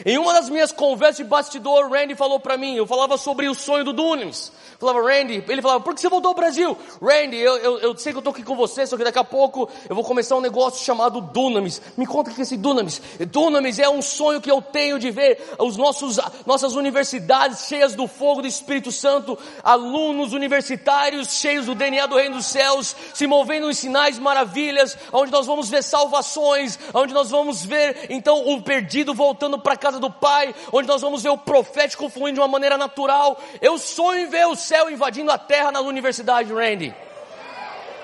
Em 0.05 0.17
uma 0.17 0.33
das 0.33 0.49
minhas 0.49 0.73
conversas 0.73 1.19
de 1.19 1.25
bastidor, 1.25 1.91
Randy 1.91 2.15
falou 2.15 2.39
para 2.39 2.57
mim, 2.57 2.75
eu 2.75 2.87
falava 2.87 3.17
sobre 3.17 3.49
o 3.49 3.55
sonho 3.55 3.85
do 3.85 3.93
Dunamis. 3.93 4.53
Falava, 4.79 5.01
Randy, 5.01 5.43
ele 5.49 5.61
falava, 5.61 5.81
por 5.81 5.93
que 5.93 6.01
você 6.01 6.09
voltou 6.09 6.29
ao 6.29 6.37
Brasil? 6.37 6.79
Randy, 7.03 7.37
eu, 7.37 7.57
eu, 7.57 7.79
eu 7.81 7.99
sei 7.99 8.13
que 8.13 8.17
eu 8.17 8.21
estou 8.21 8.31
aqui 8.31 8.45
com 8.45 8.55
você, 8.55 8.87
só 8.87 8.97
que 8.97 9.03
daqui 9.03 9.19
a 9.19 9.25
pouco 9.25 9.69
eu 9.89 9.95
vou 9.95 10.05
começar 10.05 10.37
um 10.37 10.41
negócio 10.41 10.85
chamado 10.85 11.21
Dunamis. 11.21 11.83
Me 11.97 12.07
conta 12.07 12.31
o 12.31 12.35
que 12.35 12.41
é 12.41 12.45
esse 12.45 12.57
Dunamis. 12.57 13.03
Dunamis 13.29 13.81
é 13.81 13.89
um 13.89 14.01
sonho 14.01 14.41
que 14.41 14.49
eu 14.49 14.63
tenho 14.63 14.97
de 14.97 15.11
ver 15.11 15.43
os 15.59 15.77
nossos, 15.77 16.21
nossas 16.47 16.77
universidades 16.77 17.67
cheias 17.67 17.97
do 17.97 18.07
fogo 18.07 18.43
do 18.43 18.47
Espírito 18.47 18.93
Santo, 18.93 19.37
alunos 19.65 20.33
universitários 20.33 21.33
cheios 21.33 21.67
do 21.67 21.75
DNA 21.75 22.07
do 22.07 22.15
Reino 22.15 22.37
dos 22.37 22.47
Céus, 22.47 22.95
se 23.13 23.27
movendo 23.27 23.69
em 23.69 23.75
sinais 23.75 24.17
maravilhas, 24.17 24.97
onde 25.13 25.33
nós 25.33 25.47
vamos 25.47 25.69
ver 25.69 25.83
salvações, 25.83 26.79
onde 26.95 27.13
nós 27.13 27.31
vamos 27.31 27.65
ver 27.65 28.07
então 28.11 28.49
o 28.49 28.63
perdido 28.63 29.13
voltando 29.13 29.59
para 29.59 29.77
casa 29.77 29.99
do 29.99 30.09
Pai, 30.09 30.55
onde 30.73 30.87
nós 30.87 31.03
vamos 31.03 31.21
ver 31.21 31.31
o 31.31 31.37
profético 31.37 32.09
fluindo 32.09 32.35
de 32.35 32.41
uma 32.41 32.47
maneira 32.47 32.79
natural. 32.79 33.43
Eu 33.61 33.77
sonho 33.77 34.21
em 34.21 34.27
ver 34.27 34.47
os 34.47 34.68
céu 34.69 34.91
invadindo 34.91 35.33
a 35.33 35.39
terra 35.39 35.73
na 35.73 35.81
universidade, 35.81 36.53
Randy. 36.53 36.95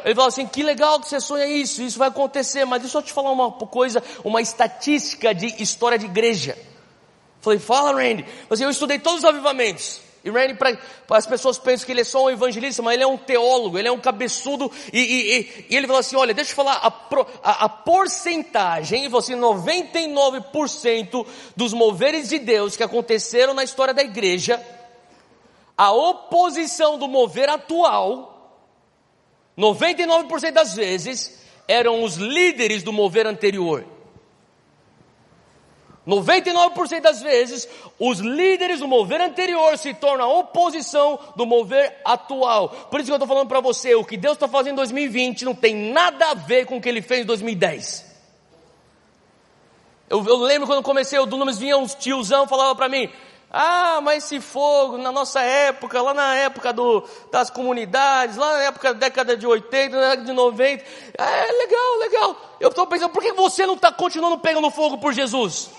Ele 0.04 0.14
falou 0.14 0.28
assim: 0.28 0.46
que 0.46 0.62
legal 0.62 0.98
que 0.98 1.08
você 1.08 1.20
sonha 1.20 1.46
isso, 1.46 1.82
isso 1.82 1.98
vai 1.98 2.08
acontecer, 2.08 2.64
mas 2.64 2.82
deixa 2.82 2.98
eu 2.98 3.02
te 3.02 3.12
falar 3.12 3.30
uma 3.32 3.52
coisa, 3.52 4.02
uma 4.24 4.40
estatística 4.40 5.34
de 5.34 5.62
história 5.62 5.98
de 5.98 6.06
igreja. 6.06 6.56
Falei, 7.40 7.58
fala 7.58 7.92
Randy. 7.92 8.24
Assim, 8.48 8.64
eu 8.64 8.70
estudei 8.70 8.98
todos 8.98 9.18
os 9.20 9.24
avivamentos. 9.24 10.00
E 10.24 10.30
Randy, 10.30 10.54
para 10.54 10.78
as 11.10 11.26
pessoas 11.26 11.58
pensam 11.58 11.84
que 11.84 11.92
ele 11.92 12.00
é 12.00 12.04
só 12.04 12.24
um 12.24 12.30
evangelista, 12.30 12.80
mas 12.80 12.94
ele 12.94 13.02
é 13.02 13.06
um 13.06 13.18
teólogo, 13.18 13.78
ele 13.78 13.88
é 13.88 13.92
um 13.92 14.00
cabeçudo. 14.00 14.72
E, 14.90 14.98
e, 14.98 15.66
e 15.68 15.76
ele 15.76 15.86
falou 15.86 16.00
assim: 16.00 16.16
olha, 16.16 16.32
deixa 16.32 16.52
eu 16.52 16.56
falar 16.56 16.76
a, 16.76 16.90
pro, 16.90 17.26
a, 17.42 17.66
a 17.66 17.68
porcentagem, 17.68 19.04
e 19.04 19.08
você, 19.08 19.34
99% 19.34 21.26
dos 21.54 21.74
moveres 21.74 22.30
de 22.30 22.38
Deus 22.38 22.74
que 22.76 22.82
aconteceram 22.82 23.52
na 23.52 23.64
história 23.64 23.92
da 23.92 24.02
igreja 24.02 24.58
a 25.76 25.92
oposição 25.92 26.98
do 26.98 27.08
mover 27.08 27.48
atual, 27.48 28.62
99% 29.58 30.52
das 30.52 30.74
vezes, 30.74 31.42
eram 31.66 32.02
os 32.02 32.16
líderes 32.16 32.82
do 32.82 32.92
mover 32.92 33.26
anterior. 33.26 33.84
99% 36.06 37.00
das 37.00 37.22
vezes, 37.22 37.68
os 37.98 38.18
líderes 38.18 38.80
do 38.80 38.88
mover 38.88 39.20
anterior 39.20 39.78
se 39.78 39.94
tornam 39.94 40.26
a 40.26 40.38
oposição 40.38 41.18
do 41.34 41.46
mover 41.46 41.98
atual. 42.04 42.68
Por 42.68 43.00
isso 43.00 43.06
que 43.06 43.12
eu 43.12 43.16
estou 43.16 43.28
falando 43.28 43.48
para 43.48 43.60
você, 43.60 43.94
o 43.94 44.04
que 44.04 44.16
Deus 44.16 44.34
está 44.34 44.46
fazendo 44.46 44.74
em 44.74 44.76
2020 44.76 45.44
não 45.44 45.54
tem 45.54 45.74
nada 45.74 46.30
a 46.30 46.34
ver 46.34 46.66
com 46.66 46.76
o 46.76 46.80
que 46.80 46.88
Ele 46.88 47.00
fez 47.00 47.22
em 47.22 47.26
2010. 47.26 48.14
Eu, 50.10 50.22
eu 50.24 50.36
lembro 50.36 50.66
quando 50.66 50.82
comecei 50.82 51.18
o 51.18 51.24
Dunamis, 51.24 51.58
vinha 51.58 51.78
uns 51.78 51.94
tiozão 51.94 52.46
falava 52.46 52.74
para 52.74 52.88
mim, 52.88 53.10
ah, 53.56 54.00
mas 54.00 54.24
esse 54.24 54.40
fogo, 54.40 54.98
na 54.98 55.12
nossa 55.12 55.40
época, 55.40 56.02
lá 56.02 56.12
na 56.12 56.34
época 56.34 56.72
do, 56.72 57.08
das 57.30 57.50
comunidades, 57.50 58.36
lá 58.36 58.54
na 58.54 58.62
época 58.64 58.92
da 58.92 58.98
década 58.98 59.36
de 59.36 59.46
80, 59.46 59.94
na 59.94 60.08
década 60.08 60.24
de 60.24 60.32
90, 60.32 60.84
é 61.16 61.52
legal, 61.52 61.98
legal. 62.00 62.36
Eu 62.58 62.70
estou 62.70 62.84
pensando, 62.84 63.12
por 63.12 63.22
que 63.22 63.32
você 63.32 63.64
não 63.64 63.74
está 63.74 63.92
continuando 63.92 64.40
pegando 64.40 64.68
fogo 64.72 64.98
por 64.98 65.12
Jesus? 65.12 65.70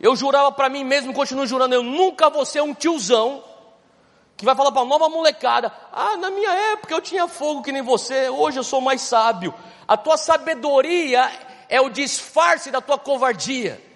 Eu 0.00 0.16
jurava 0.16 0.50
para 0.50 0.68
mim 0.68 0.82
mesmo, 0.82 1.14
continuo 1.14 1.46
jurando, 1.46 1.72
eu 1.72 1.84
nunca 1.84 2.28
vou 2.28 2.44
ser 2.44 2.62
um 2.62 2.74
tiozão 2.74 3.44
que 4.36 4.44
vai 4.44 4.56
falar 4.56 4.72
para 4.72 4.82
a 4.82 4.84
nova 4.84 5.08
molecada: 5.08 5.72
ah, 5.92 6.16
na 6.16 6.30
minha 6.30 6.50
época 6.72 6.92
eu 6.92 7.00
tinha 7.00 7.28
fogo 7.28 7.62
que 7.62 7.70
nem 7.70 7.80
você, 7.80 8.28
hoje 8.28 8.58
eu 8.58 8.64
sou 8.64 8.80
mais 8.80 9.02
sábio. 9.02 9.54
A 9.86 9.96
tua 9.96 10.16
sabedoria 10.16 11.30
é 11.68 11.80
o 11.80 11.88
disfarce 11.88 12.72
da 12.72 12.80
tua 12.80 12.98
covardia. 12.98 13.91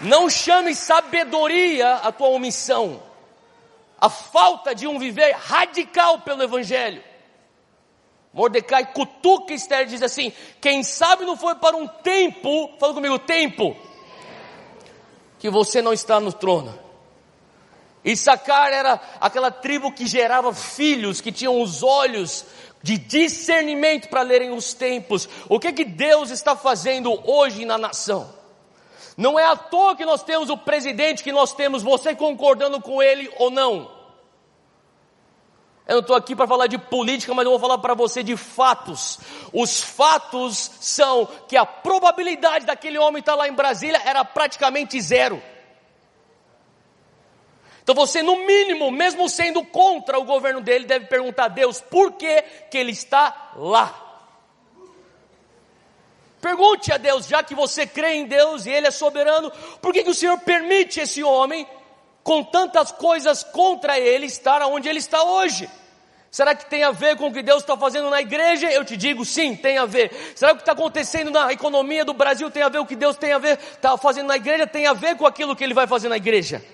Não 0.00 0.28
chame 0.28 0.74
sabedoria 0.74 1.94
a 1.94 2.12
tua 2.12 2.28
omissão, 2.28 3.02
a 3.98 4.10
falta 4.10 4.74
de 4.74 4.86
um 4.86 4.98
viver 4.98 5.32
radical 5.32 6.20
pelo 6.20 6.42
Evangelho. 6.42 7.02
Mordecai 8.32 8.92
cutuca 8.92 9.54
Esther 9.54 9.82
e 9.82 9.86
diz 9.86 10.02
assim: 10.02 10.32
quem 10.60 10.82
sabe 10.82 11.24
não 11.24 11.36
foi 11.36 11.54
para 11.54 11.76
um 11.76 11.86
tempo, 11.86 12.70
fala 12.78 12.92
comigo, 12.92 13.18
tempo, 13.18 13.74
que 15.38 15.48
você 15.48 15.80
não 15.80 15.92
está 15.92 16.20
no 16.20 16.32
trono. 16.32 16.78
Issacar 18.04 18.72
era 18.72 19.00
aquela 19.20 19.50
tribo 19.50 19.90
que 19.90 20.06
gerava 20.06 20.54
filhos, 20.54 21.20
que 21.20 21.32
tinham 21.32 21.60
os 21.60 21.82
olhos 21.82 22.44
de 22.82 22.98
discernimento 22.98 24.08
para 24.08 24.22
lerem 24.22 24.52
os 24.52 24.72
tempos. 24.74 25.28
O 25.48 25.58
que 25.58 25.72
que 25.72 25.84
Deus 25.84 26.30
está 26.30 26.54
fazendo 26.54 27.10
hoje 27.28 27.64
na 27.64 27.76
nação? 27.76 28.32
Não 29.16 29.38
é 29.38 29.44
à 29.44 29.56
toa 29.56 29.96
que 29.96 30.04
nós 30.04 30.22
temos 30.22 30.50
o 30.50 30.58
presidente 30.58 31.24
que 31.24 31.32
nós 31.32 31.54
temos, 31.54 31.82
você 31.82 32.14
concordando 32.14 32.80
com 32.80 33.02
ele 33.02 33.32
ou 33.38 33.50
não. 33.50 33.90
Eu 35.86 35.94
não 35.94 36.00
estou 36.00 36.16
aqui 36.16 36.34
para 36.34 36.48
falar 36.48 36.66
de 36.66 36.76
política, 36.76 37.32
mas 37.32 37.44
eu 37.44 37.52
vou 37.52 37.60
falar 37.60 37.78
para 37.78 37.94
você 37.94 38.22
de 38.22 38.36
fatos. 38.36 39.18
Os 39.52 39.80
fatos 39.80 40.72
são 40.80 41.26
que 41.48 41.56
a 41.56 41.64
probabilidade 41.64 42.66
daquele 42.66 42.98
homem 42.98 43.20
estar 43.20 43.36
lá 43.36 43.48
em 43.48 43.52
Brasília 43.52 44.02
era 44.04 44.24
praticamente 44.24 45.00
zero. 45.00 45.40
Então 47.82 47.94
você, 47.94 48.20
no 48.20 48.44
mínimo, 48.44 48.90
mesmo 48.90 49.28
sendo 49.28 49.64
contra 49.64 50.18
o 50.18 50.24
governo 50.24 50.60
dele, 50.60 50.86
deve 50.86 51.06
perguntar 51.06 51.44
a 51.44 51.48
Deus 51.48 51.80
por 51.80 52.12
que, 52.14 52.42
que 52.68 52.76
ele 52.76 52.90
está 52.90 53.52
lá. 53.54 54.05
Pergunte 56.46 56.92
a 56.92 56.96
Deus, 56.96 57.26
já 57.26 57.42
que 57.42 57.56
você 57.56 57.84
crê 57.84 58.14
em 58.14 58.24
Deus 58.24 58.66
e 58.66 58.70
Ele 58.70 58.86
é 58.86 58.90
soberano, 58.92 59.50
por 59.82 59.92
que, 59.92 60.04
que 60.04 60.10
o 60.10 60.14
Senhor 60.14 60.38
permite 60.38 61.00
esse 61.00 61.20
homem, 61.20 61.66
com 62.22 62.40
tantas 62.44 62.92
coisas 62.92 63.42
contra 63.42 63.98
ele, 63.98 64.26
estar 64.26 64.62
onde 64.62 64.88
ele 64.88 65.00
está 65.00 65.24
hoje? 65.24 65.68
Será 66.30 66.54
que 66.54 66.64
tem 66.66 66.84
a 66.84 66.92
ver 66.92 67.16
com 67.16 67.26
o 67.26 67.32
que 67.32 67.42
Deus 67.42 67.62
está 67.62 67.76
fazendo 67.76 68.10
na 68.10 68.20
igreja? 68.20 68.70
Eu 68.70 68.84
te 68.84 68.96
digo 68.96 69.24
sim, 69.24 69.56
tem 69.56 69.76
a 69.76 69.86
ver. 69.86 70.12
Será 70.36 70.52
que 70.52 70.54
o 70.54 70.58
que 70.58 70.62
está 70.62 70.72
acontecendo 70.72 71.32
na 71.32 71.52
economia 71.52 72.04
do 72.04 72.14
Brasil 72.14 72.48
tem 72.48 72.62
a 72.62 72.68
ver 72.68 72.78
com 72.78 72.84
o 72.84 72.86
que 72.86 72.94
Deus 72.94 73.16
tem 73.16 73.32
a 73.32 73.38
ver, 73.38 73.58
está 73.58 73.98
fazendo 73.98 74.28
na 74.28 74.36
igreja? 74.36 74.68
Tem 74.68 74.86
a 74.86 74.92
ver 74.92 75.16
com 75.16 75.26
aquilo 75.26 75.56
que 75.56 75.64
Ele 75.64 75.74
vai 75.74 75.88
fazer 75.88 76.08
na 76.08 76.16
igreja? 76.16 76.64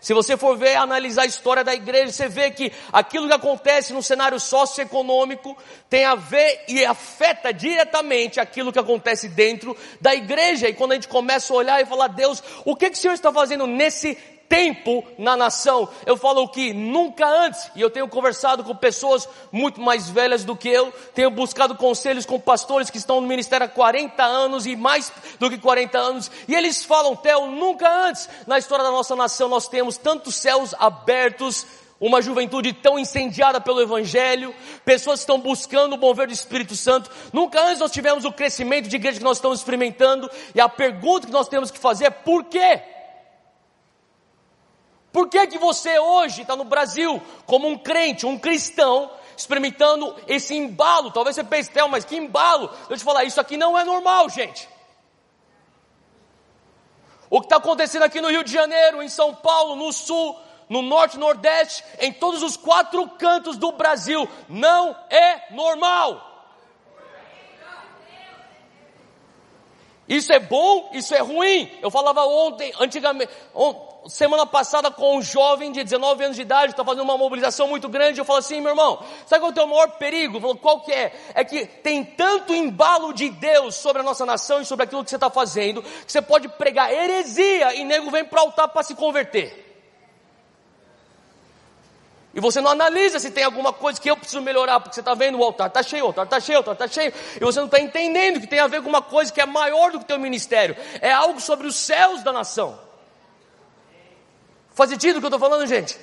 Se 0.00 0.14
você 0.14 0.36
for 0.36 0.56
ver, 0.56 0.76
analisar 0.76 1.22
a 1.22 1.26
história 1.26 1.62
da 1.62 1.74
igreja, 1.74 2.10
você 2.10 2.28
vê 2.28 2.50
que 2.50 2.72
aquilo 2.90 3.28
que 3.28 3.34
acontece 3.34 3.92
no 3.92 4.02
cenário 4.02 4.40
socioeconômico 4.40 5.56
tem 5.90 6.06
a 6.06 6.14
ver 6.14 6.64
e 6.66 6.82
afeta 6.84 7.52
diretamente 7.52 8.40
aquilo 8.40 8.72
que 8.72 8.78
acontece 8.78 9.28
dentro 9.28 9.76
da 10.00 10.14
igreja. 10.14 10.68
E 10.68 10.74
quando 10.74 10.92
a 10.92 10.94
gente 10.94 11.08
começa 11.08 11.52
a 11.52 11.56
olhar 11.56 11.82
e 11.82 11.86
falar, 11.86 12.08
Deus, 12.08 12.42
o 12.64 12.74
que, 12.74 12.88
que 12.88 12.96
o 12.96 13.00
Senhor 13.00 13.14
está 13.14 13.30
fazendo 13.30 13.66
nesse 13.66 14.16
tempo 14.50 15.04
na 15.16 15.36
nação. 15.36 15.88
Eu 16.04 16.16
falo 16.16 16.48
que 16.48 16.74
nunca 16.74 17.24
antes, 17.24 17.70
e 17.76 17.80
eu 17.80 17.88
tenho 17.88 18.08
conversado 18.08 18.64
com 18.64 18.74
pessoas 18.74 19.28
muito 19.52 19.80
mais 19.80 20.10
velhas 20.10 20.44
do 20.44 20.56
que 20.56 20.68
eu, 20.68 20.92
tenho 21.14 21.30
buscado 21.30 21.76
conselhos 21.76 22.26
com 22.26 22.38
pastores 22.40 22.90
que 22.90 22.98
estão 22.98 23.20
no 23.20 23.28
ministério 23.28 23.64
há 23.64 23.68
40 23.68 24.20
anos 24.24 24.66
e 24.66 24.74
mais 24.74 25.12
do 25.38 25.48
que 25.48 25.56
40 25.56 25.96
anos, 25.96 26.30
e 26.48 26.54
eles 26.56 26.84
falam, 26.84 27.14
Theo, 27.14 27.46
nunca 27.46 27.88
antes 28.08 28.28
na 28.44 28.58
história 28.58 28.84
da 28.84 28.90
nossa 28.90 29.14
nação 29.14 29.48
nós 29.48 29.68
temos 29.68 29.96
tantos 29.96 30.34
céus 30.34 30.74
abertos, 30.80 31.64
uma 32.00 32.20
juventude 32.20 32.72
tão 32.72 32.98
incendiada 32.98 33.60
pelo 33.60 33.80
Evangelho, 33.80 34.52
pessoas 34.84 35.20
que 35.20 35.24
estão 35.24 35.38
buscando 35.38 35.94
o 35.94 35.98
mover 35.98 36.26
do 36.26 36.32
Espírito 36.32 36.74
Santo. 36.74 37.08
Nunca 37.32 37.62
antes 37.62 37.78
nós 37.78 37.92
tivemos 37.92 38.24
o 38.24 38.32
crescimento 38.32 38.88
de 38.88 38.96
igreja 38.96 39.18
que 39.18 39.24
nós 39.24 39.36
estamos 39.36 39.58
experimentando. 39.58 40.28
E 40.54 40.60
a 40.60 40.68
pergunta 40.68 41.26
que 41.26 41.32
nós 41.32 41.46
temos 41.46 41.70
que 41.70 41.78
fazer 41.78 42.06
é 42.06 42.10
por 42.10 42.44
quê? 42.44 42.80
Por 45.12 45.28
que, 45.28 45.46
que 45.46 45.58
você 45.58 45.98
hoje 45.98 46.42
está 46.42 46.54
no 46.54 46.64
Brasil 46.64 47.20
como 47.46 47.66
um 47.68 47.76
crente, 47.76 48.26
um 48.26 48.38
cristão, 48.38 49.10
experimentando 49.36 50.14
esse 50.28 50.54
embalo? 50.54 51.10
Talvez 51.10 51.34
você 51.34 51.42
pense, 51.42 51.70
Theo, 51.70 51.88
mas 51.88 52.04
que 52.04 52.16
embalo? 52.16 52.68
Deixa 52.68 52.92
eu 52.92 52.98
te 52.98 53.04
falar, 53.04 53.24
isso 53.24 53.40
aqui 53.40 53.56
não 53.56 53.76
é 53.76 53.84
normal, 53.84 54.28
gente. 54.28 54.68
O 57.28 57.40
que 57.40 57.46
está 57.46 57.56
acontecendo 57.56 58.02
aqui 58.02 58.20
no 58.20 58.28
Rio 58.28 58.44
de 58.44 58.52
Janeiro, 58.52 59.02
em 59.02 59.08
São 59.08 59.34
Paulo, 59.34 59.76
no 59.76 59.92
Sul, 59.92 60.36
no 60.68 60.82
Norte, 60.82 61.18
Nordeste, 61.18 61.84
em 61.98 62.12
todos 62.12 62.42
os 62.42 62.56
quatro 62.56 63.08
cantos 63.10 63.56
do 63.56 63.72
Brasil, 63.72 64.28
não 64.48 64.96
é 65.10 65.52
normal. 65.52 66.28
Isso 70.08 70.32
é 70.32 70.40
bom, 70.40 70.90
isso 70.92 71.14
é 71.14 71.20
ruim. 71.20 71.70
Eu 71.80 71.88
falava 71.88 72.24
ontem, 72.24 72.72
antigamente, 72.80 73.32
semana 74.08 74.46
passada 74.46 74.90
com 74.90 75.18
um 75.18 75.22
jovem 75.22 75.72
de 75.72 75.84
19 75.84 76.24
anos 76.24 76.36
de 76.36 76.42
idade, 76.42 76.72
está 76.72 76.84
fazendo 76.84 77.02
uma 77.02 77.18
mobilização 77.18 77.68
muito 77.68 77.88
grande, 77.88 78.18
eu 78.18 78.24
falo 78.24 78.38
assim, 78.38 78.60
meu 78.60 78.70
irmão, 78.70 79.02
sabe 79.26 79.40
qual 79.40 79.50
é 79.50 79.52
o 79.52 79.54
teu 79.54 79.66
maior 79.66 79.88
perigo? 79.98 80.40
Falou, 80.40 80.56
qual 80.56 80.80
que 80.80 80.92
é? 80.92 81.12
É 81.34 81.44
que 81.44 81.66
tem 81.66 82.04
tanto 82.04 82.54
embalo 82.54 83.12
de 83.12 83.28
Deus 83.28 83.74
sobre 83.74 84.00
a 84.00 84.04
nossa 84.04 84.24
nação 84.24 84.60
e 84.60 84.64
sobre 84.64 84.84
aquilo 84.84 85.04
que 85.04 85.10
você 85.10 85.16
está 85.16 85.30
fazendo, 85.30 85.82
que 85.82 86.10
você 86.10 86.22
pode 86.22 86.48
pregar 86.48 86.92
heresia 86.92 87.74
e 87.74 87.84
nego 87.84 88.10
vem 88.10 88.24
para 88.24 88.40
o 88.40 88.46
altar 88.46 88.68
para 88.68 88.82
se 88.82 88.94
converter. 88.94 89.66
E 92.32 92.40
você 92.40 92.60
não 92.60 92.70
analisa 92.70 93.18
se 93.18 93.30
tem 93.30 93.42
alguma 93.42 93.72
coisa 93.72 94.00
que 94.00 94.08
eu 94.08 94.16
preciso 94.16 94.40
melhorar, 94.40 94.78
porque 94.78 94.94
você 94.94 95.00
está 95.00 95.14
vendo 95.14 95.38
o 95.38 95.44
altar 95.44 95.66
está 95.66 95.82
cheio, 95.82 96.04
o 96.04 96.06
altar 96.06 96.24
está 96.24 96.38
cheio, 96.38 96.58
o 96.58 96.60
altar 96.60 96.74
está 96.74 96.88
cheio, 96.88 97.12
e 97.36 97.40
você 97.40 97.58
não 97.58 97.66
está 97.66 97.80
entendendo 97.80 98.40
que 98.40 98.46
tem 98.46 98.60
a 98.60 98.68
ver 98.68 98.82
com 98.82 98.88
uma 98.88 99.02
coisa 99.02 99.32
que 99.32 99.40
é 99.40 99.46
maior 99.46 99.90
do 99.90 99.98
que 99.98 100.04
o 100.04 100.06
teu 100.06 100.18
ministério, 100.18 100.76
é 101.00 101.10
algo 101.10 101.40
sobre 101.40 101.66
os 101.66 101.74
céus 101.74 102.22
da 102.22 102.32
nação. 102.32 102.89
Faz 104.80 104.88
sentido 104.88 105.16
o 105.16 105.20
que 105.20 105.26
eu 105.26 105.28
estou 105.28 105.38
falando, 105.38 105.66
gente? 105.66 105.94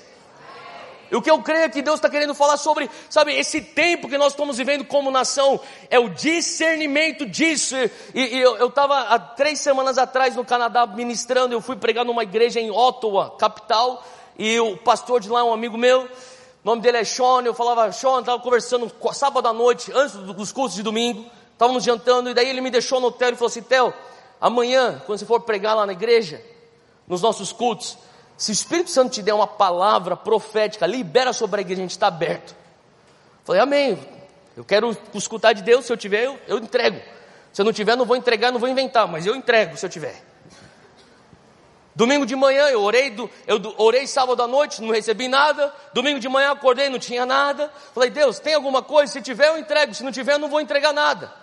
E 1.10 1.16
o 1.16 1.20
que 1.20 1.32
eu 1.32 1.42
creio 1.42 1.64
é 1.64 1.70
que 1.70 1.82
Deus 1.82 1.96
está 1.96 2.08
querendo 2.12 2.36
falar 2.36 2.58
sobre, 2.58 2.88
sabe, 3.10 3.34
esse 3.34 3.60
tempo 3.60 4.08
que 4.08 4.20
nós 4.20 4.34
estamos 4.34 4.56
vivendo 4.56 4.86
como 4.86 5.10
nação, 5.10 5.60
é 5.90 5.98
o 5.98 6.10
discernimento 6.10 7.26
disso. 7.26 7.76
E, 8.14 8.22
e 8.22 8.40
eu 8.40 8.68
estava 8.68 9.00
há 9.00 9.18
três 9.18 9.62
semanas 9.62 9.98
atrás 9.98 10.36
no 10.36 10.46
Canadá 10.46 10.86
ministrando, 10.86 11.56
eu 11.56 11.60
fui 11.60 11.76
pregar 11.76 12.06
numa 12.06 12.22
igreja 12.22 12.60
em 12.60 12.70
Ottawa, 12.70 13.36
capital, 13.40 14.06
e 14.38 14.60
o 14.60 14.78
pastor 14.78 15.22
de 15.22 15.28
lá 15.28 15.40
é 15.40 15.44
um 15.44 15.54
amigo 15.54 15.76
meu, 15.76 16.04
o 16.04 16.08
nome 16.64 16.80
dele 16.80 16.98
é 16.98 17.04
Sean, 17.04 17.42
eu 17.46 17.56
falava, 17.56 17.92
Sean, 17.92 18.20
estava 18.20 18.40
conversando 18.40 18.92
sábado 19.12 19.48
à 19.48 19.54
noite, 19.54 19.92
antes 19.92 20.14
dos 20.18 20.52
cursos 20.52 20.76
de 20.76 20.84
domingo, 20.84 21.26
estávamos 21.52 21.84
jantando, 21.84 22.30
e 22.30 22.34
daí 22.36 22.48
ele 22.48 22.62
me 22.62 22.70
deixou 22.70 23.00
no 23.00 23.08
hotel 23.08 23.32
e 23.32 23.36
falou 23.36 23.48
assim, 23.48 23.64
Theo, 23.64 23.92
amanhã, 24.40 25.02
quando 25.08 25.18
você 25.18 25.26
for 25.26 25.40
pregar 25.40 25.76
lá 25.76 25.84
na 25.84 25.94
igreja, 25.94 26.40
nos 27.08 27.24
nossos 27.24 27.52
cultos, 27.52 27.98
se 28.38 28.52
o 28.52 28.54
Espírito 28.54 28.92
Santo 28.92 29.12
te 29.12 29.24
der 29.24 29.34
uma 29.34 29.48
palavra 29.48 30.16
profética, 30.16 30.86
libera 30.86 31.34
sobre 31.34 31.60
a 31.60 31.62
igreja, 31.62 31.82
a 31.82 31.84
gente 31.84 31.92
está 31.92 32.08
aberto. 32.08 32.56
Falei, 33.44 33.62
amém. 33.62 34.00
Eu 34.56 34.64
quero 34.64 34.96
escutar 35.14 35.54
de 35.54 35.64
Deus, 35.64 35.86
se 35.86 35.92
eu 35.92 35.98
tiver, 35.98 36.26
eu, 36.26 36.40
eu 36.48 36.60
entrego. 36.60 37.02
Se 37.52 37.62
eu 37.62 37.66
não 37.66 37.74
tiver, 37.74 37.96
não 37.96 38.06
vou 38.06 38.16
entregar, 38.16 38.52
não 38.52 38.60
vou 38.60 38.70
inventar, 38.70 39.08
mas 39.08 39.26
eu 39.26 39.36
entrego 39.36 39.76
se 39.76 39.86
eu 39.86 39.90
tiver. 39.90 40.22
Domingo 41.96 42.28
de 42.28 42.36
manhã 42.36 42.68
eu 42.70 42.84
orei, 42.84 43.16
eu 43.48 43.74
orei 43.80 44.06
sábado 44.06 44.44
à 44.44 44.48
noite, 44.48 44.84
não 44.84 44.94
recebi 44.94 45.28
nada. 45.28 45.74
Domingo 45.94 46.20
de 46.20 46.30
manhã 46.30 46.52
acordei, 46.52 46.90
não 46.90 47.00
tinha 47.00 47.26
nada. 47.26 47.72
Falei, 47.92 48.12
Deus, 48.12 48.38
tem 48.38 48.54
alguma 48.54 48.84
coisa? 48.84 49.14
Se 49.14 49.20
tiver, 49.20 49.48
eu 49.48 49.58
entrego. 49.58 49.96
Se 49.96 50.04
não 50.04 50.12
tiver, 50.12 50.34
eu 50.34 50.40
não 50.40 50.48
vou 50.48 50.62
entregar 50.62 50.94
nada. 50.94 51.34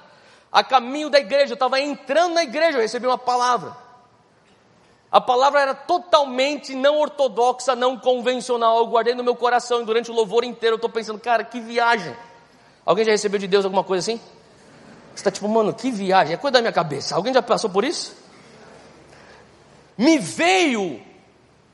A 0.52 0.62
caminho 0.62 1.10
da 1.10 1.18
igreja, 1.18 1.52
eu 1.52 1.54
estava 1.54 1.80
entrando 1.80 2.34
na 2.34 2.44
igreja, 2.44 2.78
eu 2.78 2.82
recebi 2.82 3.04
uma 3.04 3.18
palavra. 3.18 3.83
A 5.14 5.20
palavra 5.20 5.60
era 5.60 5.74
totalmente 5.76 6.74
não 6.74 6.98
ortodoxa, 6.98 7.76
não 7.76 7.96
convencional. 7.96 8.78
Eu 8.78 8.86
guardei 8.88 9.14
no 9.14 9.22
meu 9.22 9.36
coração 9.36 9.80
e 9.80 9.84
durante 9.84 10.10
o 10.10 10.12
louvor 10.12 10.42
inteiro 10.42 10.74
eu 10.74 10.76
estou 10.76 10.90
pensando, 10.90 11.20
cara, 11.20 11.44
que 11.44 11.60
viagem. 11.60 12.12
Alguém 12.84 13.04
já 13.04 13.12
recebeu 13.12 13.38
de 13.38 13.46
Deus 13.46 13.64
alguma 13.64 13.84
coisa 13.84 14.00
assim? 14.00 14.20
Você 15.10 15.14
está 15.14 15.30
tipo, 15.30 15.48
mano, 15.48 15.72
que 15.72 15.92
viagem, 15.92 16.34
é 16.34 16.36
coisa 16.36 16.54
da 16.54 16.60
minha 16.60 16.72
cabeça. 16.72 17.14
Alguém 17.14 17.32
já 17.32 17.40
passou 17.40 17.70
por 17.70 17.84
isso? 17.84 18.12
Me 19.96 20.18
veio 20.18 21.00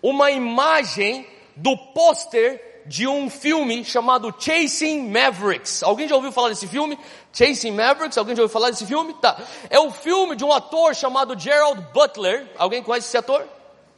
uma 0.03 0.31
imagem 0.31 1.27
do 1.57 1.75
pôster 1.95 2.63
de 2.87 3.07
um 3.07 3.29
filme 3.31 3.85
chamado 3.85 4.35
Chasing 4.39 5.09
Mavericks. 5.09 5.83
Alguém 5.83 6.09
já 6.09 6.17
ouviu 6.17 6.33
falar 6.33 6.49
desse 6.49 6.67
filme? 6.67 6.99
Chasing 7.33 7.73
Mavericks? 7.73 8.19
Alguém 8.19 8.35
já 8.35 8.43
ouviu 8.43 8.53
falar 8.53 8.71
desse 8.71 8.87
filme? 8.87 9.15
Tá. 9.15 9.37
É 9.69 9.79
o 9.79 9.91
filme 9.91 10.37
de 10.37 10.45
um 10.45 10.53
ator 10.53 10.95
chamado 10.95 11.39
Gerald 11.39 11.81
Butler. 11.93 12.49
Alguém 12.57 12.83
conhece 12.83 13.09
esse 13.09 13.17
ator? 13.17 13.47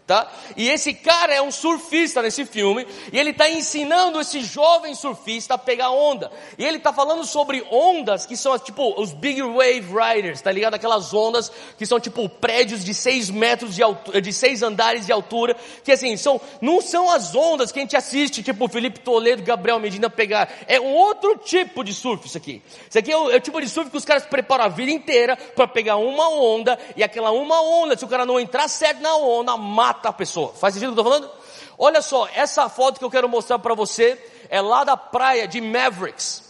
Tá? 0.05 0.29
E 0.57 0.69
esse 0.69 0.93
cara 0.93 1.33
é 1.33 1.41
um 1.41 1.53
surfista 1.53 2.21
nesse 2.21 2.45
filme, 2.45 2.85
e 3.13 3.19
ele 3.19 3.31
está 3.31 3.49
ensinando 3.49 4.21
esse 4.21 4.41
jovem 4.41 4.97
surfista 4.97 5.55
a 5.55 5.59
pegar 5.59 5.91
onda. 5.91 6.31
E 6.59 6.65
ele 6.65 6.79
está 6.79 6.93
falando 6.93 7.25
sobre 7.25 7.65
ondas 7.71 8.27
que 8.27 8.37
são 8.37 8.59
tipo 8.59 9.01
os 9.01 9.13
big 9.13 9.41
wave 9.41 9.87
riders, 9.95 10.43
tá 10.43 10.51
ligado? 10.51 10.75
Aquelas 10.75 11.15
ondas 11.15 11.53
que 11.79 11.87
são 11.87 12.01
tipo 12.01 12.29
prédios 12.29 12.85
de 12.85 12.93
seis 12.93 13.31
metros 13.31 13.77
de 13.77 13.83
altura, 13.83 14.21
de 14.21 14.33
seis 14.33 14.61
andares 14.61 15.07
de 15.07 15.13
altura, 15.13 15.57
que 15.85 15.93
assim, 15.93 16.17
são, 16.17 16.41
não 16.61 16.81
são 16.81 17.09
as 17.09 17.33
ondas 17.37 17.71
que 17.71 17.79
a 17.79 17.83
gente 17.83 17.97
assiste, 17.97 18.43
tipo 18.43 18.67
Felipe 18.67 18.99
Toledo, 18.99 19.45
Gabriel 19.45 19.79
Medina 19.79 20.11
pegar. 20.11 20.51
É 20.67 20.81
um 20.81 20.93
outro 20.93 21.39
tipo 21.39 21.85
de 21.85 21.95
surf 21.95 22.27
isso 22.27 22.37
aqui. 22.37 22.61
Isso 22.91 22.99
aqui 22.99 23.13
é 23.13 23.17
o, 23.17 23.31
é 23.31 23.37
o 23.37 23.41
tipo 23.41 23.61
de 23.61 23.69
surf 23.69 23.89
que 23.89 23.97
os 23.97 24.05
caras 24.05 24.27
preparam 24.27 24.65
a 24.65 24.69
vida 24.69 24.91
inteira 24.91 25.37
para 25.37 25.69
pegar 25.69 25.97
uma 25.97 26.29
onda, 26.29 26.77
e 26.97 27.05
aquela 27.05 27.31
uma 27.31 27.63
onda, 27.63 27.97
se 27.97 28.05
o 28.05 28.09
cara 28.09 28.27
não 28.27 28.41
entrar 28.41 28.67
certo 28.67 29.01
na 29.01 29.15
onda, 29.15 29.57
mata 29.57 29.92
mata 29.93 30.09
a 30.09 30.13
pessoa. 30.13 30.55
Faz 30.55 30.75
sentido 30.75 30.93
o 30.93 30.95
que 30.95 31.01
eu 31.01 31.03
estou 31.03 31.21
falando? 31.21 31.43
Olha 31.79 32.01
só, 32.01 32.27
essa 32.35 32.69
foto 32.69 32.99
que 32.99 33.05
eu 33.05 33.11
quero 33.11 33.29
mostrar 33.29 33.59
para 33.59 33.75
você 33.75 34.19
é 34.49 34.61
lá 34.61 34.85
da 34.85 34.97
praia 34.97 35.47
de 35.47 35.61
Mavericks. 35.61 36.43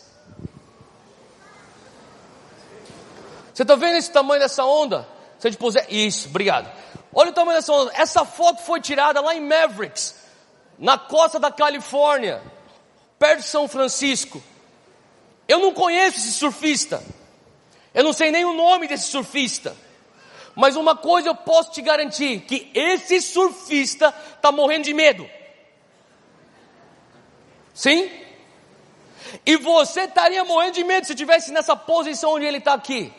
Você 3.53 3.63
está 3.63 3.75
vendo 3.75 3.97
esse 3.97 4.11
tamanho 4.11 4.41
dessa 4.41 4.65
onda? 4.65 5.07
Se 5.39 5.49
a 5.49 5.53
puser. 5.53 5.87
Isso, 5.91 6.29
obrigado. 6.29 6.71
Olha 7.13 7.31
o 7.31 7.35
tamanho 7.35 7.59
dessa 7.59 7.73
onda. 7.73 7.93
Essa 7.95 8.25
foto 8.25 8.63
foi 8.63 8.81
tirada 8.81 9.21
lá 9.21 9.35
em 9.35 9.41
Mavericks, 9.41 10.15
na 10.79 10.97
costa 10.97 11.39
da 11.39 11.51
Califórnia, 11.51 12.41
perto 13.19 13.41
de 13.41 13.47
São 13.47 13.69
Francisco. 13.69 14.43
Eu 15.49 15.59
não 15.59 15.75
conheço 15.75 16.19
esse 16.19 16.33
surfista. 16.33 17.03
Eu 17.93 18.05
não 18.05 18.13
sei 18.13 18.31
nem 18.31 18.45
o 18.45 18.55
nome 18.55 18.87
desse 18.87 19.11
surfista. 19.11 19.77
Mas 20.55 20.77
uma 20.77 20.95
coisa 20.95 21.29
eu 21.29 21.35
posso 21.35 21.71
te 21.73 21.83
garantir: 21.83 22.41
que 22.41 22.71
esse 22.75 23.21
surfista 23.21 24.15
está 24.37 24.53
morrendo 24.53 24.85
de 24.85 24.95
medo. 24.95 25.29
Sim? 27.73 28.11
E 29.47 29.57
você 29.57 30.03
estaria 30.03 30.45
morrendo 30.45 30.75
de 30.75 30.85
medo 30.85 31.07
se 31.07 31.13
estivesse 31.13 31.53
nessa 31.53 31.75
posição 31.75 32.33
onde 32.33 32.45
ele 32.45 32.59
está 32.59 32.75
aqui. 32.75 33.13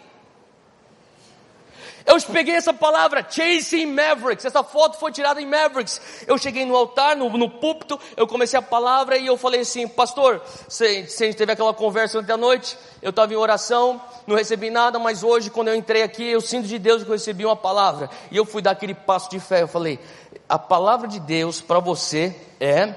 Eu 2.06 2.22
peguei 2.22 2.56
essa 2.56 2.74
palavra, 2.74 3.26
Chasing 3.28 3.86
Mavericks. 3.86 4.46
Essa 4.46 4.64
foto 4.64 4.98
foi 4.98 5.12
tirada 5.12 5.42
em 5.42 5.46
Mavericks. 5.46 6.02
Eu 6.28 6.38
cheguei 6.38 6.66
no 6.66 6.76
altar, 6.76 7.16
no, 7.16 7.30
no 7.30 7.50
púlpito, 7.50 8.00
eu 8.18 8.28
comecei 8.28 8.60
a 8.60 8.62
palavra 8.62 9.18
e 9.18 9.26
eu 9.26 9.38
falei 9.38 9.62
assim, 9.62 9.88
pastor, 9.88 10.42
se, 10.68 11.08
se 11.08 11.24
a 11.24 11.28
gente 11.28 11.38
teve 11.38 11.52
aquela 11.52 11.74
conversa 11.74 12.20
ontem 12.20 12.34
à 12.34 12.38
noite, 12.38 12.78
eu 13.02 13.12
estava 13.12 13.34
em 13.34 13.38
oração, 13.38 14.02
não 14.28 14.36
recebi 14.36 14.70
nada, 14.70 15.00
mas 15.00 15.24
hoje, 15.24 15.50
quando 15.50 15.70
eu 15.70 15.76
entrei 15.76 16.04
aqui, 16.04 16.24
eu 16.24 16.42
sinto 16.42 16.68
de 16.68 16.78
Deus 16.78 17.04
que 17.04 17.10
eu 17.10 17.14
recebi 17.14 17.46
uma 17.46 17.56
palavra. 17.56 18.10
E 18.32 18.38
eu 18.38 18.46
fui 18.46 18.62
dar 18.62 18.72
aquele 18.72 18.94
passo 18.94 19.30
de 19.30 19.40
fé. 19.40 19.62
Eu 19.62 19.68
falei, 19.68 20.00
a 20.48 20.60
palavra 20.60 21.08
de 21.08 21.20
Deus 21.20 21.62
para 21.62 21.80
você 21.80 22.36
é 22.60 22.94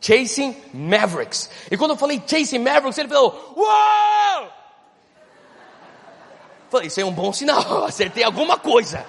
Chasing 0.00 0.56
Mavericks. 0.74 1.48
E 1.70 1.76
quando 1.76 1.92
eu 1.92 1.96
falei 1.96 2.20
Chasing 2.26 2.58
Mavericks, 2.58 2.98
ele 2.98 3.08
falou, 3.08 3.54
Uau! 3.56 4.61
Falei, 6.72 6.86
isso 6.86 6.98
é 6.98 7.04
um 7.04 7.12
bom 7.12 7.34
sinal, 7.34 7.84
acertei 7.84 8.24
alguma 8.24 8.56
coisa. 8.56 9.04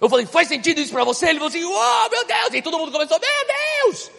Eu 0.00 0.08
falei, 0.08 0.24
faz 0.24 0.48
sentido 0.48 0.80
isso 0.80 0.90
para 0.90 1.04
você? 1.04 1.26
Ele 1.26 1.38
falou 1.38 1.48
assim, 1.48 1.64
oh 1.64 2.08
meu 2.10 2.26
Deus! 2.26 2.54
E 2.54 2.62
todo 2.62 2.78
mundo 2.78 2.90
começou, 2.90 3.20
meu 3.20 3.90
Deus! 3.90 4.10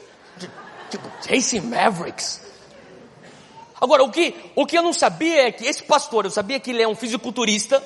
Tipo, 0.91 1.11
Chasing 1.27 1.61
Mavericks. 1.61 2.41
Agora, 3.81 4.03
o 4.03 4.11
que, 4.11 4.35
o 4.55 4.67
que 4.67 4.77
eu 4.77 4.83
não 4.83 4.93
sabia 4.93 5.47
é 5.47 5.51
que 5.51 5.65
esse 5.65 5.81
pastor, 5.81 6.25
eu 6.25 6.31
sabia 6.31 6.59
que 6.59 6.69
ele 6.69 6.83
é 6.83 6.87
um 6.87 6.95
fisiculturista, 6.95 7.83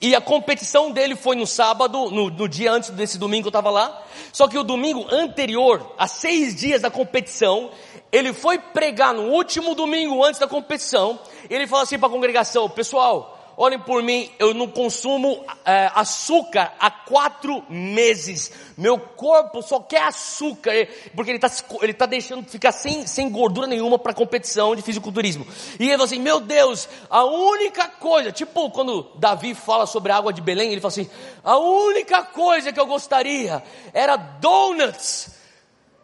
e 0.00 0.14
a 0.14 0.20
competição 0.20 0.92
dele 0.92 1.16
foi 1.16 1.34
no 1.34 1.46
sábado, 1.46 2.08
no, 2.08 2.30
no 2.30 2.48
dia 2.48 2.72
antes 2.72 2.90
desse 2.90 3.18
domingo 3.18 3.42
que 3.42 3.48
eu 3.48 3.60
estava 3.60 3.70
lá. 3.70 4.00
Só 4.32 4.46
que 4.46 4.58
o 4.58 4.64
domingo 4.64 5.06
anterior, 5.12 5.94
a 5.98 6.06
seis 6.06 6.54
dias 6.54 6.82
da 6.82 6.90
competição, 6.90 7.70
ele 8.12 8.34
foi 8.34 8.58
pregar 8.58 9.14
no 9.14 9.30
último 9.30 9.74
domingo 9.74 10.22
antes 10.22 10.38
da 10.38 10.46
competição, 10.46 11.18
ele 11.48 11.66
falou 11.66 11.82
assim 11.84 11.98
para 11.98 12.08
a 12.08 12.12
congregação, 12.12 12.68
pessoal, 12.68 13.42
olhem 13.56 13.78
por 13.78 14.02
mim, 14.02 14.30
eu 14.38 14.52
não 14.52 14.68
consumo 14.68 15.42
é, 15.64 15.90
açúcar 15.94 16.74
há 16.78 16.90
quatro 16.90 17.64
meses. 17.70 18.52
Meu 18.76 18.98
corpo 18.98 19.62
só 19.62 19.80
quer 19.80 20.02
açúcar, 20.02 20.72
porque 21.14 21.30
ele 21.30 21.38
está 21.38 21.64
ele 21.80 21.94
tá 21.94 22.04
deixando 22.04 22.46
ficar 22.46 22.72
sem, 22.72 23.06
sem 23.06 23.30
gordura 23.30 23.66
nenhuma 23.66 23.98
para 23.98 24.12
competição 24.12 24.76
de 24.76 24.82
fisiculturismo. 24.82 25.46
E 25.78 25.84
ele 25.84 25.92
falou 25.92 26.04
assim: 26.04 26.18
Meu 26.18 26.40
Deus, 26.40 26.88
a 27.08 27.24
única 27.24 27.88
coisa, 27.88 28.30
tipo 28.30 28.70
quando 28.70 29.10
Davi 29.16 29.54
fala 29.54 29.86
sobre 29.86 30.12
a 30.12 30.16
água 30.16 30.32
de 30.32 30.40
Belém, 30.42 30.72
ele 30.72 30.80
fala 30.80 30.92
assim: 30.92 31.10
A 31.42 31.56
única 31.56 32.22
coisa 32.22 32.72
que 32.72 32.80
eu 32.80 32.86
gostaria 32.86 33.62
era 33.94 34.16
donuts 34.16 35.41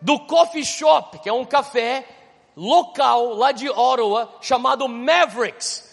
do 0.01 0.19
coffee 0.21 0.65
shop, 0.65 1.19
que 1.19 1.29
é 1.29 1.33
um 1.33 1.45
café 1.45 2.07
local 2.57 3.35
lá 3.35 3.53
de 3.53 3.69
Ottawa 3.69 4.37
chamado 4.41 4.89
Mavericks. 4.89 5.85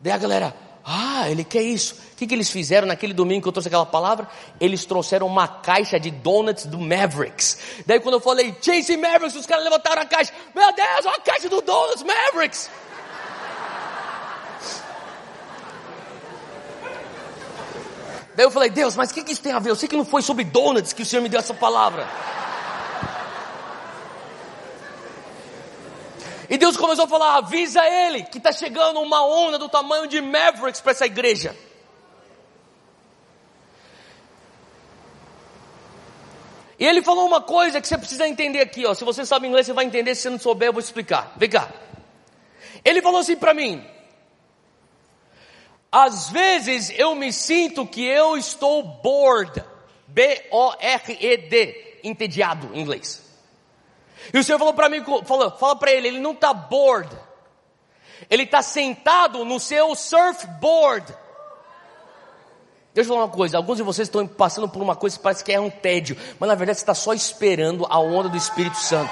Daí 0.00 0.12
a 0.12 0.18
galera, 0.18 0.56
ah, 0.84 1.30
ele 1.30 1.44
quer 1.44 1.62
isso. 1.62 1.94
O 2.12 2.16
que, 2.16 2.26
que 2.26 2.34
eles 2.34 2.50
fizeram 2.50 2.86
naquele 2.86 3.12
domingo 3.12 3.42
que 3.42 3.48
eu 3.48 3.52
trouxe 3.52 3.68
aquela 3.68 3.86
palavra? 3.86 4.28
Eles 4.60 4.84
trouxeram 4.84 5.26
uma 5.26 5.46
caixa 5.46 5.98
de 5.98 6.10
donuts 6.10 6.66
do 6.66 6.78
Mavericks. 6.78 7.82
Daí 7.86 8.00
quando 8.00 8.14
eu 8.14 8.20
falei 8.20 8.54
Chase 8.60 8.96
Mavericks, 8.96 9.36
os 9.36 9.46
caras 9.46 9.64
levantaram 9.64 10.02
a 10.02 10.06
caixa. 10.06 10.32
Meu 10.54 10.72
Deus, 10.72 11.06
a 11.06 11.20
caixa 11.20 11.48
do 11.48 11.60
Donuts 11.60 12.02
Mavericks. 12.02 12.70
Daí 18.34 18.46
eu 18.46 18.50
falei, 18.50 18.70
Deus, 18.70 18.96
mas 18.96 19.10
o 19.10 19.14
que, 19.14 19.22
que 19.22 19.32
isso 19.32 19.42
tem 19.42 19.52
a 19.52 19.58
ver? 19.58 19.70
Eu 19.70 19.76
sei 19.76 19.88
que 19.88 19.96
não 19.96 20.06
foi 20.06 20.22
sobre 20.22 20.42
donuts 20.42 20.92
que 20.92 21.02
o 21.02 21.06
Senhor 21.06 21.22
me 21.22 21.28
deu 21.28 21.38
essa 21.38 21.52
palavra. 21.52 22.08
E 26.48 26.58
Deus 26.58 26.76
começou 26.76 27.04
a 27.04 27.08
falar: 27.08 27.36
avisa 27.36 27.84
ele 27.86 28.22
que 28.24 28.38
está 28.38 28.52
chegando 28.52 29.00
uma 29.00 29.24
onda 29.24 29.58
do 29.58 29.68
tamanho 29.68 30.06
de 30.06 30.20
Mavericks 30.20 30.80
para 30.80 30.92
essa 30.92 31.06
igreja. 31.06 31.56
E 36.78 36.84
ele 36.84 37.00
falou 37.00 37.26
uma 37.26 37.40
coisa 37.40 37.80
que 37.80 37.86
você 37.86 37.96
precisa 37.96 38.26
entender 38.26 38.60
aqui, 38.60 38.84
ó. 38.84 38.92
Se 38.92 39.04
você 39.04 39.24
sabe 39.24 39.46
inglês, 39.46 39.66
você 39.66 39.72
vai 39.72 39.84
entender. 39.84 40.14
Se 40.14 40.22
você 40.22 40.30
não 40.30 40.38
souber, 40.38 40.68
eu 40.68 40.72
vou 40.72 40.80
explicar. 40.80 41.32
Vem 41.36 41.48
cá. 41.48 41.68
Ele 42.84 43.00
falou 43.00 43.20
assim 43.20 43.36
para 43.36 43.54
mim: 43.54 43.86
às 45.92 46.30
vezes 46.30 46.90
eu 46.96 47.14
me 47.14 47.32
sinto 47.32 47.86
que 47.86 48.02
eu 48.02 48.36
estou 48.36 48.82
bored. 48.82 49.62
B-O-R-E-D. 50.08 52.00
Entediado 52.02 52.70
em 52.74 52.80
inglês. 52.80 53.31
E 54.32 54.38
o 54.38 54.44
Senhor 54.44 54.58
falou 54.58 54.74
para 54.74 54.88
mim, 54.88 55.02
falou, 55.24 55.50
fala 55.52 55.76
para 55.76 55.92
ele, 55.92 56.08
ele 56.08 56.20
não 56.20 56.32
está 56.32 56.52
bored. 56.52 57.08
Ele 58.30 58.44
está 58.44 58.62
sentado 58.62 59.44
no 59.44 59.58
seu 59.58 59.94
surfboard. 59.94 61.06
Deixa 62.94 63.08
eu 63.08 63.14
falar 63.14 63.26
uma 63.26 63.34
coisa, 63.34 63.56
alguns 63.56 63.78
de 63.78 63.82
vocês 63.82 64.06
estão 64.06 64.26
passando 64.26 64.68
por 64.68 64.82
uma 64.82 64.94
coisa 64.94 65.16
que 65.16 65.22
parece 65.22 65.42
que 65.42 65.50
é 65.50 65.58
um 65.58 65.70
tédio, 65.70 66.14
mas 66.38 66.46
na 66.46 66.54
verdade 66.54 66.78
você 66.78 66.82
está 66.82 66.94
só 66.94 67.14
esperando 67.14 67.86
a 67.88 67.98
onda 67.98 68.28
do 68.28 68.36
Espírito 68.36 68.76
Santo. 68.76 69.10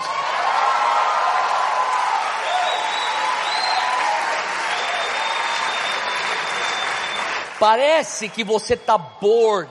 Parece 7.59 8.29
que 8.29 8.45
você 8.45 8.75
está 8.75 8.97
bored. 8.97 9.71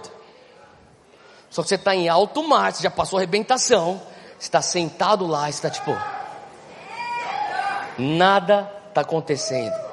Só 1.50 1.64
que 1.64 1.70
você 1.70 1.76
está 1.76 1.96
em 1.96 2.08
alto 2.08 2.48
mar, 2.48 2.72
você 2.72 2.84
já 2.84 2.92
passou 2.92 3.18
arrebentação 3.18 4.02
está 4.40 4.62
sentado 4.62 5.28
lá, 5.28 5.50
está 5.50 5.70
tipo, 5.70 5.96
nada 7.98 8.72
está 8.90 9.02
acontecendo. 9.02 9.90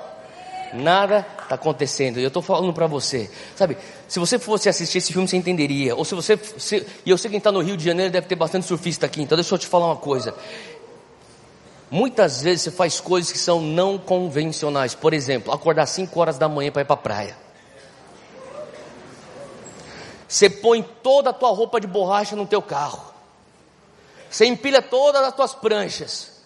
Nada 0.73 1.27
está 1.43 1.55
acontecendo. 1.55 2.19
E 2.19 2.23
eu 2.23 2.29
estou 2.29 2.43
falando 2.43 2.73
para 2.73 2.87
você, 2.87 3.31
sabe? 3.55 3.77
Se 4.09 4.19
você 4.19 4.39
fosse 4.39 4.69
assistir 4.69 4.99
esse 4.99 5.13
filme, 5.13 5.27
você 5.29 5.37
entenderia. 5.37 5.95
Ou 5.95 6.05
se 6.05 6.15
você, 6.15 6.37
se, 6.37 6.87
e 7.05 7.11
eu 7.11 7.17
sei 7.17 7.29
que 7.29 7.33
quem 7.33 7.39
está 7.39 7.53
no 7.53 7.61
Rio 7.61 7.77
de 7.77 7.85
Janeiro 7.85 8.13
deve 8.13 8.27
ter 8.27 8.35
bastante 8.35 8.67
surfista 8.67 9.07
aqui. 9.07 9.23
Então 9.23 9.37
deixa 9.37 9.55
eu 9.55 9.59
te 9.59 9.67
falar 9.67 9.87
uma 9.87 9.97
coisa. 9.97 10.35
Muitas 11.91 12.43
vezes 12.43 12.63
você 12.63 12.71
faz 12.71 13.01
coisas 13.01 13.31
que 13.31 13.39
são 13.39 13.61
não 13.61 13.97
convencionais. 13.97 14.95
Por 14.95 15.15
exemplo, 15.15 15.53
acordar 15.53 15.87
5 15.87 16.19
horas 16.19 16.37
da 16.37 16.49
manhã 16.49 16.73
para 16.73 16.83
ir 16.83 16.85
para 16.85 16.95
a 16.95 16.99
praia. 16.99 17.37
Você 20.29 20.51
põe 20.51 20.83
toda 20.83 21.31
a 21.31 21.33
tua 21.33 21.51
roupa 21.51 21.81
de 21.81 21.87
borracha 21.87 22.35
no 22.35 22.47
teu 22.47 22.61
carro. 22.61 23.16
Você 24.31 24.47
empilha 24.47 24.83
todas 24.83 25.23
as 25.23 25.35
tuas 25.35 25.55
pranchas. 25.55 26.37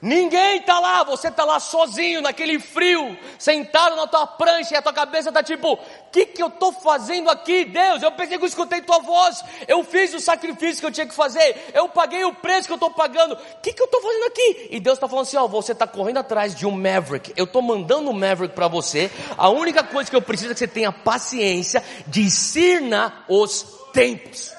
Ninguém 0.00 0.58
está 0.58 0.78
lá, 0.78 1.04
você 1.04 1.28
está 1.28 1.44
lá 1.44 1.58
sozinho, 1.58 2.20
naquele 2.20 2.58
frio, 2.58 3.16
sentado 3.38 3.96
na 3.96 4.06
tua 4.06 4.26
prancha 4.26 4.74
e 4.74 4.76
a 4.76 4.82
tua 4.82 4.92
cabeça 4.92 5.30
está 5.30 5.42
tipo: 5.42 5.72
o 5.72 5.78
que, 6.12 6.26
que 6.26 6.42
eu 6.42 6.48
estou 6.48 6.72
fazendo 6.72 7.30
aqui, 7.30 7.64
Deus? 7.64 8.02
Eu 8.02 8.12
pensei 8.12 8.36
que 8.36 8.44
eu 8.44 8.48
escutei 8.48 8.82
tua 8.82 8.98
voz, 8.98 9.42
eu 9.66 9.82
fiz 9.82 10.12
o 10.12 10.20
sacrifício 10.20 10.80
que 10.80 10.86
eu 10.86 10.92
tinha 10.92 11.06
que 11.06 11.14
fazer, 11.14 11.70
eu 11.72 11.88
paguei 11.88 12.24
o 12.24 12.34
preço 12.34 12.66
que 12.66 12.72
eu 12.72 12.76
estou 12.76 12.90
pagando, 12.90 13.34
o 13.34 13.60
que, 13.62 13.72
que 13.72 13.80
eu 13.80 13.86
estou 13.86 14.02
fazendo 14.02 14.24
aqui? 14.26 14.68
E 14.70 14.80
Deus 14.80 14.96
está 14.96 15.08
falando 15.08 15.24
assim: 15.24 15.38
ó, 15.38 15.48
você 15.48 15.72
está 15.72 15.86
correndo 15.86 16.18
atrás 16.18 16.54
de 16.54 16.66
um 16.66 16.72
Maverick, 16.72 17.32
eu 17.34 17.44
estou 17.44 17.62
mandando 17.62 18.10
um 18.10 18.14
Maverick 18.14 18.54
para 18.54 18.68
você, 18.68 19.10
a 19.36 19.48
única 19.48 19.82
coisa 19.82 20.10
que 20.10 20.16
eu 20.16 20.22
preciso 20.22 20.50
é 20.50 20.54
que 20.54 20.58
você 20.58 20.68
tenha 20.68 20.92
paciência, 20.92 21.82
discirna 22.06 23.24
os 23.28 23.64
tempos. 23.92 24.55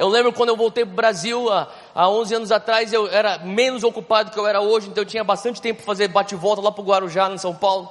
Eu 0.00 0.08
lembro 0.08 0.32
quando 0.32 0.48
eu 0.48 0.56
voltei 0.56 0.82
para 0.82 0.94
o 0.94 0.96
Brasil, 0.96 1.46
há 1.94 2.08
11 2.08 2.34
anos 2.34 2.50
atrás 2.50 2.90
eu 2.90 3.06
era 3.06 3.36
menos 3.36 3.84
ocupado 3.84 4.30
que 4.30 4.38
eu 4.38 4.46
era 4.46 4.58
hoje, 4.58 4.88
então 4.88 5.02
eu 5.02 5.06
tinha 5.06 5.22
bastante 5.22 5.60
tempo 5.60 5.80
para 5.80 5.84
fazer 5.84 6.08
bate-volta 6.08 6.62
lá 6.62 6.72
para 6.72 6.80
o 6.80 6.84
Guarujá, 6.86 7.28
em 7.28 7.36
São 7.36 7.54
Paulo. 7.54 7.86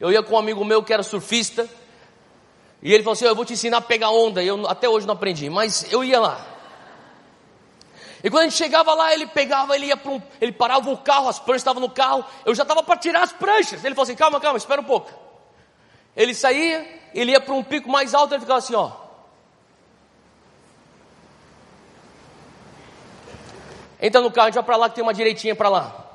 Eu 0.00 0.10
ia 0.10 0.22
com 0.22 0.34
um 0.34 0.38
amigo 0.38 0.64
meu 0.64 0.82
que 0.82 0.90
era 0.90 1.02
surfista, 1.02 1.68
e 2.82 2.90
ele 2.90 3.02
falou 3.02 3.12
assim: 3.12 3.26
Eu 3.26 3.34
vou 3.34 3.44
te 3.44 3.52
ensinar 3.52 3.76
a 3.76 3.80
pegar 3.82 4.08
onda. 4.08 4.42
E 4.42 4.46
eu 4.46 4.66
até 4.66 4.88
hoje 4.88 5.06
não 5.06 5.12
aprendi, 5.12 5.50
mas 5.50 5.92
eu 5.92 6.02
ia 6.02 6.18
lá. 6.18 6.40
E 8.24 8.30
quando 8.30 8.44
a 8.44 8.44
gente 8.44 8.56
chegava 8.56 8.94
lá, 8.94 9.12
ele 9.12 9.26
pegava, 9.26 9.76
ele 9.76 9.88
ia 9.88 9.96
para 9.96 10.10
um, 10.10 10.22
ele 10.40 10.52
parava 10.52 10.88
o 10.90 10.96
carro, 10.96 11.28
as 11.28 11.38
pranchas 11.38 11.60
estavam 11.60 11.82
no 11.82 11.90
carro, 11.90 12.24
eu 12.46 12.54
já 12.54 12.62
estava 12.62 12.82
para 12.82 12.96
tirar 12.96 13.24
as 13.24 13.32
pranchas. 13.34 13.84
Ele 13.84 13.94
falou 13.94 14.04
assim: 14.04 14.16
calma, 14.16 14.40
calma, 14.40 14.56
espera 14.56 14.80
um 14.80 14.84
pouco. 14.84 15.12
Ele 16.16 16.34
saía, 16.34 17.10
ele 17.12 17.32
ia 17.32 17.40
para 17.42 17.52
um 17.52 17.62
pico 17.62 17.90
mais 17.90 18.14
alto, 18.14 18.32
ele 18.32 18.40
ficava 18.40 18.60
assim, 18.60 18.74
ó. 18.74 19.07
Entra 24.00 24.20
no 24.20 24.30
carro, 24.30 24.46
a 24.46 24.50
gente 24.50 24.54
vai 24.54 24.64
para 24.64 24.76
lá 24.76 24.88
que 24.88 24.94
tem 24.94 25.02
uma 25.02 25.14
direitinha 25.14 25.56
para 25.56 25.68
lá. 25.68 26.06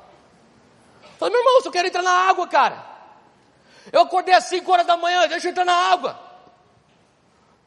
Falei, 1.18 1.32
meu 1.32 1.40
irmão, 1.40 1.60
eu 1.64 1.70
quero 1.70 1.88
entrar 1.88 2.02
na 2.02 2.28
água, 2.28 2.46
cara. 2.46 2.84
Eu 3.92 4.02
acordei 4.02 4.34
às 4.34 4.44
5 4.44 4.70
horas 4.70 4.86
da 4.86 4.96
manhã, 4.96 5.26
deixa 5.28 5.46
eu 5.46 5.50
entrar 5.50 5.64
na 5.64 5.74
água. 5.74 6.18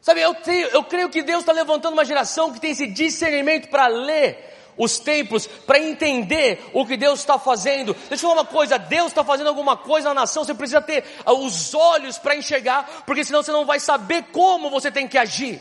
Sabe, 0.00 0.20
eu, 0.20 0.34
tenho, 0.34 0.68
eu 0.68 0.84
creio 0.84 1.08
que 1.08 1.22
Deus 1.22 1.40
está 1.40 1.52
levantando 1.52 1.92
uma 1.94 2.04
geração 2.04 2.52
que 2.52 2.60
tem 2.60 2.70
esse 2.70 2.86
discernimento 2.86 3.68
para 3.68 3.86
ler 3.86 4.48
os 4.76 4.98
tempos, 4.98 5.46
para 5.46 5.78
entender 5.78 6.64
o 6.72 6.86
que 6.86 6.96
Deus 6.96 7.18
está 7.18 7.38
fazendo. 7.38 7.94
Deixa 8.08 8.24
eu 8.24 8.30
falar 8.30 8.42
uma 8.42 8.46
coisa: 8.46 8.78
Deus 8.78 9.08
está 9.08 9.24
fazendo 9.24 9.48
alguma 9.48 9.76
coisa 9.76 10.08
na 10.08 10.22
nação, 10.22 10.44
você 10.44 10.54
precisa 10.54 10.80
ter 10.80 11.04
ah, 11.26 11.32
os 11.32 11.74
olhos 11.74 12.16
para 12.16 12.36
enxergar, 12.36 13.02
porque 13.04 13.24
senão 13.24 13.42
você 13.42 13.50
não 13.50 13.66
vai 13.66 13.80
saber 13.80 14.24
como 14.32 14.70
você 14.70 14.90
tem 14.90 15.08
que 15.08 15.18
agir. 15.18 15.60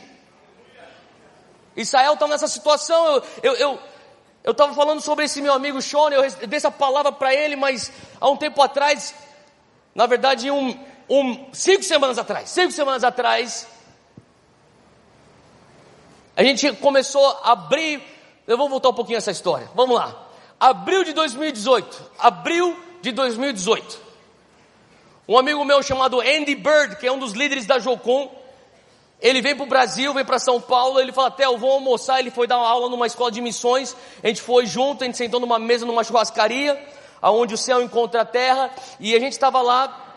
Israel 1.76 2.14
está 2.14 2.28
nessa 2.28 2.48
situação, 2.48 3.06
eu, 3.08 3.24
eu, 3.44 3.54
eu 3.56 3.80
eu 4.48 4.54
estava 4.54 4.74
falando 4.74 5.02
sobre 5.02 5.26
esse 5.26 5.42
meu 5.42 5.52
amigo 5.52 5.82
Sean, 5.82 6.10
eu 6.10 6.48
dei 6.48 6.56
essa 6.56 6.72
palavra 6.72 7.12
para 7.12 7.36
ele, 7.36 7.58
mas 7.58 7.92
há 8.18 8.30
um 8.30 8.38
tempo 8.38 8.62
atrás, 8.62 9.14
na 9.94 10.06
verdade, 10.06 10.50
um, 10.50 10.70
um, 11.10 11.50
cinco 11.52 11.84
semanas 11.84 12.18
atrás, 12.18 12.50
cinco 12.50 12.72
semanas 12.72 13.04
atrás, 13.04 13.68
a 16.34 16.42
gente 16.44 16.72
começou 16.78 17.28
a 17.44 17.52
abrir. 17.52 18.02
Eu 18.48 18.58
vou 18.58 18.70
voltar 18.70 18.88
um 18.88 18.94
pouquinho 18.94 19.18
essa 19.18 19.32
história. 19.32 19.70
Vamos 19.76 19.98
lá. 19.98 20.16
Abril 20.58 21.04
de 21.04 21.12
2018. 21.12 22.12
Abril 22.18 22.80
de 23.02 23.12
2018. 23.12 24.00
Um 25.28 25.38
amigo 25.38 25.66
meu 25.66 25.84
chamado 25.84 26.22
Andy 26.22 26.56
Bird, 26.56 26.96
que 26.96 27.06
é 27.06 27.12
um 27.12 27.20
dos 27.20 27.34
líderes 27.34 27.66
da 27.66 27.80
Jocum, 27.80 28.30
ele 29.22 29.42
vem 29.42 29.56
para 29.56 29.64
o 29.64 29.68
Brasil, 29.68 30.14
vem 30.14 30.24
para 30.24 30.40
São 30.40 30.62
Paulo, 30.62 31.00
ele 31.00 31.12
fala, 31.12 31.32
Theo, 31.32 31.58
vou 31.58 31.72
almoçar, 31.72 32.20
ele 32.20 32.30
foi 32.30 32.48
dar 32.48 32.58
uma 32.58 32.68
aula 32.68 32.90
numa 32.90 33.08
escola 33.08 33.32
de 33.32 33.42
missões, 33.42 33.96
a 34.24 34.28
gente 34.28 34.42
foi 34.42 34.66
junto, 34.66 35.04
a 35.04 35.08
gente 35.08 35.18
sentou 35.18 35.40
numa 35.40 35.58
mesa 35.58 35.86
numa 35.86 36.04
churrascaria, 36.04 36.80
aonde 37.22 37.54
o 37.54 37.58
céu 37.58 37.82
encontra 37.82 38.22
a 38.22 38.26
terra, 38.26 38.70
e 39.00 39.16
a 39.16 39.20
gente 39.20 39.34
estava 39.34 39.62
lá, 39.62 40.08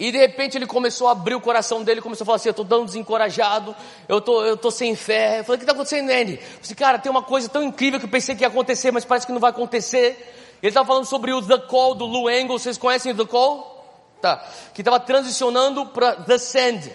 e 0.00 0.10
de 0.10 0.16
repente 0.16 0.56
ele 0.56 0.66
começou 0.66 1.08
a 1.08 1.12
abrir 1.12 1.34
o 1.34 1.40
coração 1.42 1.84
dele, 1.84 2.00
começou 2.00 2.24
a 2.24 2.26
falar 2.26 2.36
assim, 2.36 2.48
eu 2.48 2.52
estou 2.52 2.64
dando 2.64 2.86
desencorajado, 2.86 3.76
eu 4.08 4.18
tô, 4.18 4.42
eu 4.42 4.56
tô 4.56 4.70
sem 4.70 4.96
fé. 4.96 5.40
Eu 5.40 5.44
falei, 5.44 5.56
o 5.56 5.58
que 5.58 5.64
está 5.64 5.72
acontecendo, 5.72 6.08
Andy? 6.08 6.40
Eu 6.40 6.58
falei, 6.62 6.74
cara, 6.74 6.98
tem 6.98 7.10
uma 7.10 7.22
coisa 7.22 7.50
tão 7.50 7.62
incrível 7.62 8.00
que 8.00 8.06
eu 8.06 8.10
pensei 8.10 8.34
que 8.34 8.42
ia 8.42 8.48
acontecer, 8.48 8.90
mas 8.92 9.04
parece 9.04 9.26
que 9.26 9.32
não 9.32 9.38
vai 9.38 9.50
acontecer. 9.50 10.32
Ele 10.62 10.70
estava 10.70 10.86
falando 10.86 11.04
sobre 11.04 11.34
o 11.34 11.42
The 11.42 11.58
Call 11.66 11.94
do 11.94 12.06
Lou 12.06 12.30
Engle, 12.30 12.58
vocês 12.58 12.78
conhecem 12.78 13.12
o 13.12 13.14
The 13.14 13.26
Call? 13.26 13.79
Tá. 14.20 14.44
Que 14.74 14.82
estava 14.82 15.00
transicionando 15.00 15.86
para 15.86 16.16
The 16.16 16.38
Sand. 16.38 16.92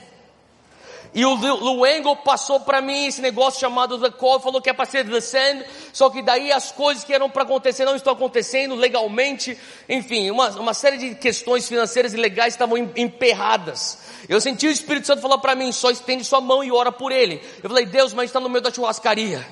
E 1.15 1.25
o 1.25 1.33
Lou 1.33 1.87
Engle 1.87 2.17
passou 2.17 2.59
para 2.59 2.81
mim 2.81 3.05
esse 3.05 3.21
negócio 3.21 3.61
chamado 3.61 3.97
The 3.97 4.11
Call, 4.11 4.41
falou 4.41 4.61
que 4.61 4.69
é 4.69 4.73
para 4.73 4.85
ser 4.85 5.09
The 5.09 5.21
Sand, 5.21 5.63
só 5.93 6.09
que 6.09 6.21
daí 6.21 6.51
as 6.51 6.73
coisas 6.73 7.05
que 7.05 7.13
eram 7.13 7.29
para 7.29 7.43
acontecer 7.43 7.85
não 7.85 7.95
estão 7.95 8.11
acontecendo 8.11 8.75
legalmente, 8.75 9.57
enfim, 9.87 10.29
uma, 10.29 10.49
uma 10.49 10.73
série 10.73 10.97
de 10.97 11.15
questões 11.15 11.69
financeiras 11.69 12.13
e 12.13 12.17
legais 12.17 12.53
estavam 12.53 12.77
emperradas. 12.77 13.97
Eu 14.27 14.41
senti 14.41 14.67
o 14.67 14.71
Espírito 14.71 15.07
Santo 15.07 15.21
falar 15.21 15.37
para 15.37 15.55
mim, 15.55 15.71
só 15.71 15.89
estende 15.89 16.25
sua 16.25 16.41
mão 16.41 16.61
e 16.61 16.69
ora 16.69 16.91
por 16.91 17.13
ele. 17.13 17.41
Eu 17.63 17.69
falei, 17.69 17.85
Deus, 17.85 18.13
mas 18.13 18.25
está 18.25 18.41
no 18.41 18.49
meio 18.49 18.61
da 18.61 18.69
churrascaria. 18.69 19.47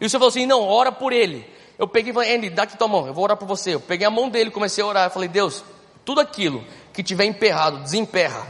E 0.00 0.06
o 0.06 0.08
Senhor 0.08 0.20
falou 0.20 0.30
assim, 0.30 0.46
não, 0.46 0.66
ora 0.66 0.90
por 0.90 1.12
ele. 1.12 1.46
Eu 1.78 1.86
peguei 1.86 2.12
e 2.12 2.14
falei, 2.14 2.34
Andy, 2.34 2.48
dá 2.48 2.62
aqui 2.62 2.78
tua 2.78 2.88
mão, 2.88 3.06
eu 3.06 3.12
vou 3.12 3.24
orar 3.24 3.36
por 3.36 3.46
você. 3.46 3.74
Eu 3.74 3.80
peguei 3.80 4.06
a 4.06 4.10
mão 4.10 4.30
dele, 4.30 4.50
comecei 4.50 4.82
a 4.82 4.86
orar, 4.86 5.04
eu 5.08 5.10
falei, 5.10 5.28
Deus, 5.28 5.62
tudo 6.04 6.20
aquilo 6.20 6.64
que 6.92 7.02
tiver 7.02 7.24
emperrado, 7.24 7.82
desemperra, 7.82 8.46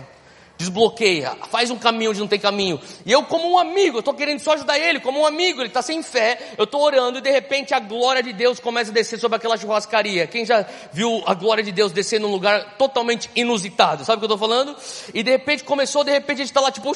desbloqueia, 0.60 1.36
faz 1.50 1.70
um 1.70 1.78
caminho 1.78 2.10
onde 2.10 2.20
não 2.20 2.28
tem 2.28 2.38
caminho. 2.38 2.78
E 3.06 3.10
eu, 3.10 3.22
como 3.24 3.50
um 3.50 3.58
amigo, 3.58 3.96
eu 3.96 4.00
estou 4.00 4.12
querendo 4.12 4.40
só 4.40 4.52
ajudar 4.52 4.78
ele, 4.78 5.00
como 5.00 5.20
um 5.20 5.26
amigo, 5.26 5.60
ele 5.60 5.68
está 5.68 5.80
sem 5.80 6.02
fé, 6.02 6.38
eu 6.58 6.64
estou 6.64 6.82
orando 6.82 7.18
e 7.18 7.22
de 7.22 7.30
repente 7.30 7.72
a 7.72 7.80
glória 7.80 8.22
de 8.22 8.32
Deus 8.34 8.60
começa 8.60 8.90
a 8.90 8.94
descer 8.94 9.18
sobre 9.18 9.36
aquela 9.36 9.56
churrascaria. 9.56 10.26
Quem 10.26 10.44
já 10.44 10.66
viu 10.92 11.22
a 11.24 11.32
glória 11.32 11.64
de 11.64 11.72
Deus 11.72 11.92
descer 11.92 12.20
num 12.20 12.30
lugar 12.30 12.76
totalmente 12.76 13.30
inusitado? 13.34 14.04
Sabe 14.04 14.18
o 14.18 14.20
que 14.20 14.30
eu 14.30 14.34
estou 14.34 14.48
falando? 14.48 14.76
E 15.14 15.22
de 15.22 15.30
repente 15.30 15.64
começou, 15.64 16.04
de 16.04 16.10
repente 16.10 16.42
a 16.42 16.44
gente 16.44 16.50
está 16.50 16.60
lá 16.60 16.70
tipo, 16.70 16.92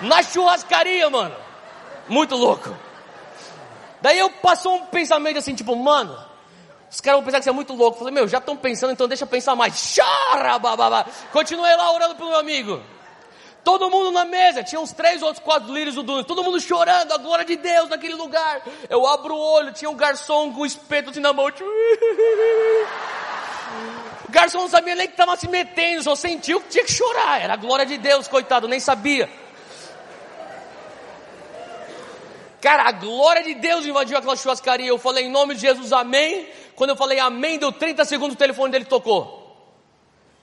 na 0.00 0.22
churrascaria, 0.22 1.10
mano. 1.10 1.36
Muito 2.08 2.36
louco. 2.36 2.74
Daí 4.00 4.18
eu 4.18 4.30
passou 4.30 4.76
um 4.76 4.86
pensamento 4.86 5.38
assim, 5.38 5.54
tipo, 5.54 5.76
mano, 5.76 6.16
os 6.90 7.00
caras 7.00 7.18
vão 7.18 7.24
pensar 7.24 7.38
que 7.38 7.44
você 7.44 7.50
é 7.50 7.52
muito 7.52 7.74
louco. 7.74 7.96
Eu 7.96 7.98
falei, 7.98 8.14
meu, 8.14 8.28
já 8.28 8.38
estão 8.38 8.56
pensando, 8.56 8.92
então 8.92 9.06
deixa 9.06 9.24
eu 9.24 9.28
pensar 9.28 9.54
mais. 9.54 9.94
Chora, 9.94 10.58
bababá. 10.58 11.06
Continuei 11.32 11.76
lá 11.76 11.92
orando 11.92 12.14
pelo 12.14 12.30
meu 12.30 12.38
amigo. 12.38 12.82
Todo 13.62 13.90
mundo 13.90 14.10
na 14.10 14.24
mesa, 14.24 14.62
tinha 14.62 14.80
uns 14.80 14.92
três 14.92 15.20
outros 15.20 15.44
quatro 15.44 15.68
líderes 15.68 15.94
do 15.94 16.02
Dunas, 16.02 16.24
todo 16.24 16.42
mundo 16.42 16.58
chorando, 16.58 17.12
a 17.12 17.18
glória 17.18 17.44
de 17.44 17.56
Deus 17.56 17.90
naquele 17.90 18.14
lugar. 18.14 18.62
Eu 18.88 19.06
abro 19.06 19.34
o 19.34 19.38
olho, 19.38 19.72
tinha 19.72 19.90
um 19.90 19.94
garçom 19.94 20.50
com 20.52 20.62
o 20.62 20.66
espeto 20.66 21.10
assim 21.10 21.20
na 21.20 21.34
mão. 21.34 21.46
O 24.26 24.30
garçom 24.30 24.60
não 24.60 24.68
sabia 24.68 24.94
nem 24.94 25.06
que 25.06 25.12
estava 25.12 25.36
se 25.36 25.48
metendo, 25.48 26.02
só 26.02 26.14
sentiu 26.14 26.60
que 26.62 26.68
tinha 26.68 26.84
que 26.84 26.92
chorar. 26.92 27.42
Era 27.42 27.54
a 27.54 27.56
glória 27.56 27.84
de 27.84 27.98
Deus, 27.98 28.26
coitado, 28.26 28.66
nem 28.66 28.80
sabia. 28.80 29.28
Cara, 32.60 32.88
a 32.88 32.92
glória 32.92 33.42
de 33.42 33.54
Deus 33.54 33.86
invadiu 33.86 34.16
aquela 34.16 34.36
churrascaria. 34.36 34.88
Eu 34.88 34.98
falei 34.98 35.26
em 35.26 35.30
nome 35.30 35.54
de 35.54 35.60
Jesus, 35.60 35.92
amém. 35.92 36.46
Quando 36.74 36.90
eu 36.90 36.96
falei 36.96 37.18
amém, 37.18 37.58
deu 37.58 37.72
30 37.72 38.04
segundos 38.04 38.34
o 38.34 38.38
telefone 38.38 38.72
dele 38.72 38.84
tocou. 38.84 39.38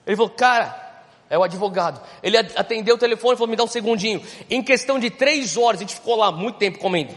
Ele 0.06 0.16
falou, 0.16 0.32
cara, 0.32 0.86
é 1.30 1.38
o 1.38 1.44
advogado. 1.44 2.02
Ele 2.22 2.38
atendeu 2.38 2.96
o 2.96 2.98
telefone 2.98 3.34
e 3.34 3.38
falou, 3.38 3.50
me 3.50 3.56
dá 3.56 3.64
um 3.64 3.68
segundinho. 3.68 4.22
Em 4.50 4.62
questão 4.62 5.00
de 5.00 5.10
três 5.10 5.58
horas, 5.58 5.80
a 5.80 5.84
gente 5.84 5.96
ficou 5.96 6.16
lá 6.16 6.32
muito 6.32 6.58
tempo 6.58 6.80
comendo. 6.80 7.16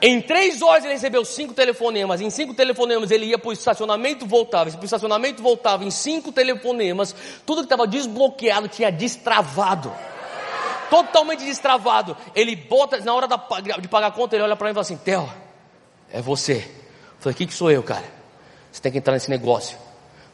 Em 0.00 0.20
três 0.20 0.60
horas 0.60 0.84
ele 0.84 0.92
recebeu 0.92 1.24
cinco 1.24 1.54
telefonemas. 1.54 2.20
Em 2.20 2.30
cinco 2.30 2.54
telefonemas 2.54 3.10
ele 3.10 3.26
ia 3.26 3.38
para 3.38 3.48
o 3.48 3.52
estacionamento, 3.52 4.26
voltava. 4.26 4.70
Para 4.70 4.80
o 4.80 4.84
estacionamento, 4.84 5.42
voltava. 5.42 5.84
Em 5.84 5.90
cinco 5.90 6.30
telefonemas, 6.30 7.14
tudo 7.44 7.58
que 7.58 7.66
estava 7.66 7.86
desbloqueado 7.86 8.68
tinha 8.68 8.92
destravado. 8.92 9.92
Totalmente 10.90 11.44
destravado. 11.44 12.16
Ele 12.34 12.56
bota, 12.56 12.98
na 13.00 13.14
hora 13.14 13.28
de 13.80 13.88
pagar 13.88 14.08
a 14.08 14.10
conta, 14.10 14.36
ele 14.36 14.44
olha 14.44 14.56
para 14.56 14.66
mim 14.66 14.70
e 14.70 14.74
fala 14.74 14.82
assim: 14.82 14.96
Theo, 14.96 15.28
é 16.12 16.20
você. 16.20 16.68
Falei, 17.18 17.34
o 17.34 17.36
que, 17.36 17.52
sou 17.52 17.70
eu, 17.70 17.82
cara? 17.82 18.04
Você 18.70 18.80
tem 18.80 18.92
que 18.92 18.98
entrar 18.98 19.14
nesse 19.14 19.30
negócio. 19.30 19.76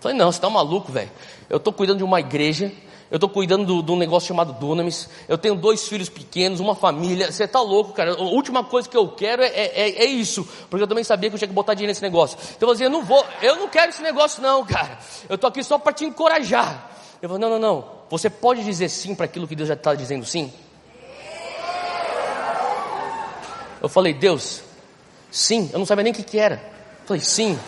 Falei, 0.00 0.16
não, 0.16 0.30
você 0.32 0.38
está 0.38 0.50
maluco, 0.50 0.90
velho. 0.90 1.10
Eu 1.48 1.58
estou 1.58 1.72
cuidando 1.72 1.98
de 1.98 2.04
uma 2.04 2.18
igreja, 2.18 2.72
eu 3.08 3.16
estou 3.16 3.28
cuidando 3.28 3.82
de 3.82 3.92
um 3.92 3.96
negócio 3.96 4.26
chamado 4.26 4.52
Dunamis, 4.54 5.08
eu 5.28 5.38
tenho 5.38 5.54
dois 5.54 5.86
filhos 5.86 6.08
pequenos, 6.08 6.60
uma 6.60 6.74
família. 6.74 7.30
Você 7.30 7.44
está 7.44 7.60
louco, 7.60 7.92
cara. 7.92 8.14
A 8.14 8.22
última 8.22 8.64
coisa 8.64 8.88
que 8.88 8.96
eu 8.96 9.06
quero 9.08 9.42
é, 9.42 9.46
é, 9.46 10.02
é, 10.02 10.04
isso, 10.06 10.44
porque 10.68 10.82
eu 10.82 10.88
também 10.88 11.04
sabia 11.04 11.30
que 11.30 11.34
eu 11.36 11.38
tinha 11.38 11.48
que 11.48 11.54
botar 11.54 11.74
dinheiro 11.74 11.90
nesse 11.90 12.02
negócio. 12.02 12.36
Então 12.56 12.68
eu 12.68 12.74
falei, 12.74 12.86
eu 12.86 12.90
não 12.90 13.04
vou, 13.04 13.24
eu 13.40 13.56
não 13.56 13.68
quero 13.68 13.90
esse 13.90 14.02
negócio, 14.02 14.42
não, 14.42 14.64
cara. 14.64 14.98
Eu 15.28 15.36
estou 15.36 15.48
aqui 15.48 15.62
só 15.62 15.78
para 15.78 15.92
te 15.92 16.04
encorajar. 16.04 16.90
Eu 17.20 17.28
falei, 17.28 17.40
não, 17.40 17.50
não, 17.50 17.58
não. 17.58 18.01
Você 18.12 18.28
pode 18.28 18.62
dizer 18.62 18.90
sim 18.90 19.14
para 19.14 19.24
aquilo 19.24 19.48
que 19.48 19.56
Deus 19.56 19.68
já 19.68 19.72
está 19.72 19.94
dizendo 19.94 20.26
sim? 20.26 20.52
Eu 23.80 23.88
falei, 23.88 24.12
Deus, 24.12 24.62
sim. 25.30 25.70
Eu 25.72 25.78
não 25.78 25.86
sabia 25.86 26.04
nem 26.04 26.12
o 26.12 26.16
que, 26.16 26.22
que 26.22 26.38
era. 26.38 26.62
Falei, 27.06 27.22
sim. 27.22 27.58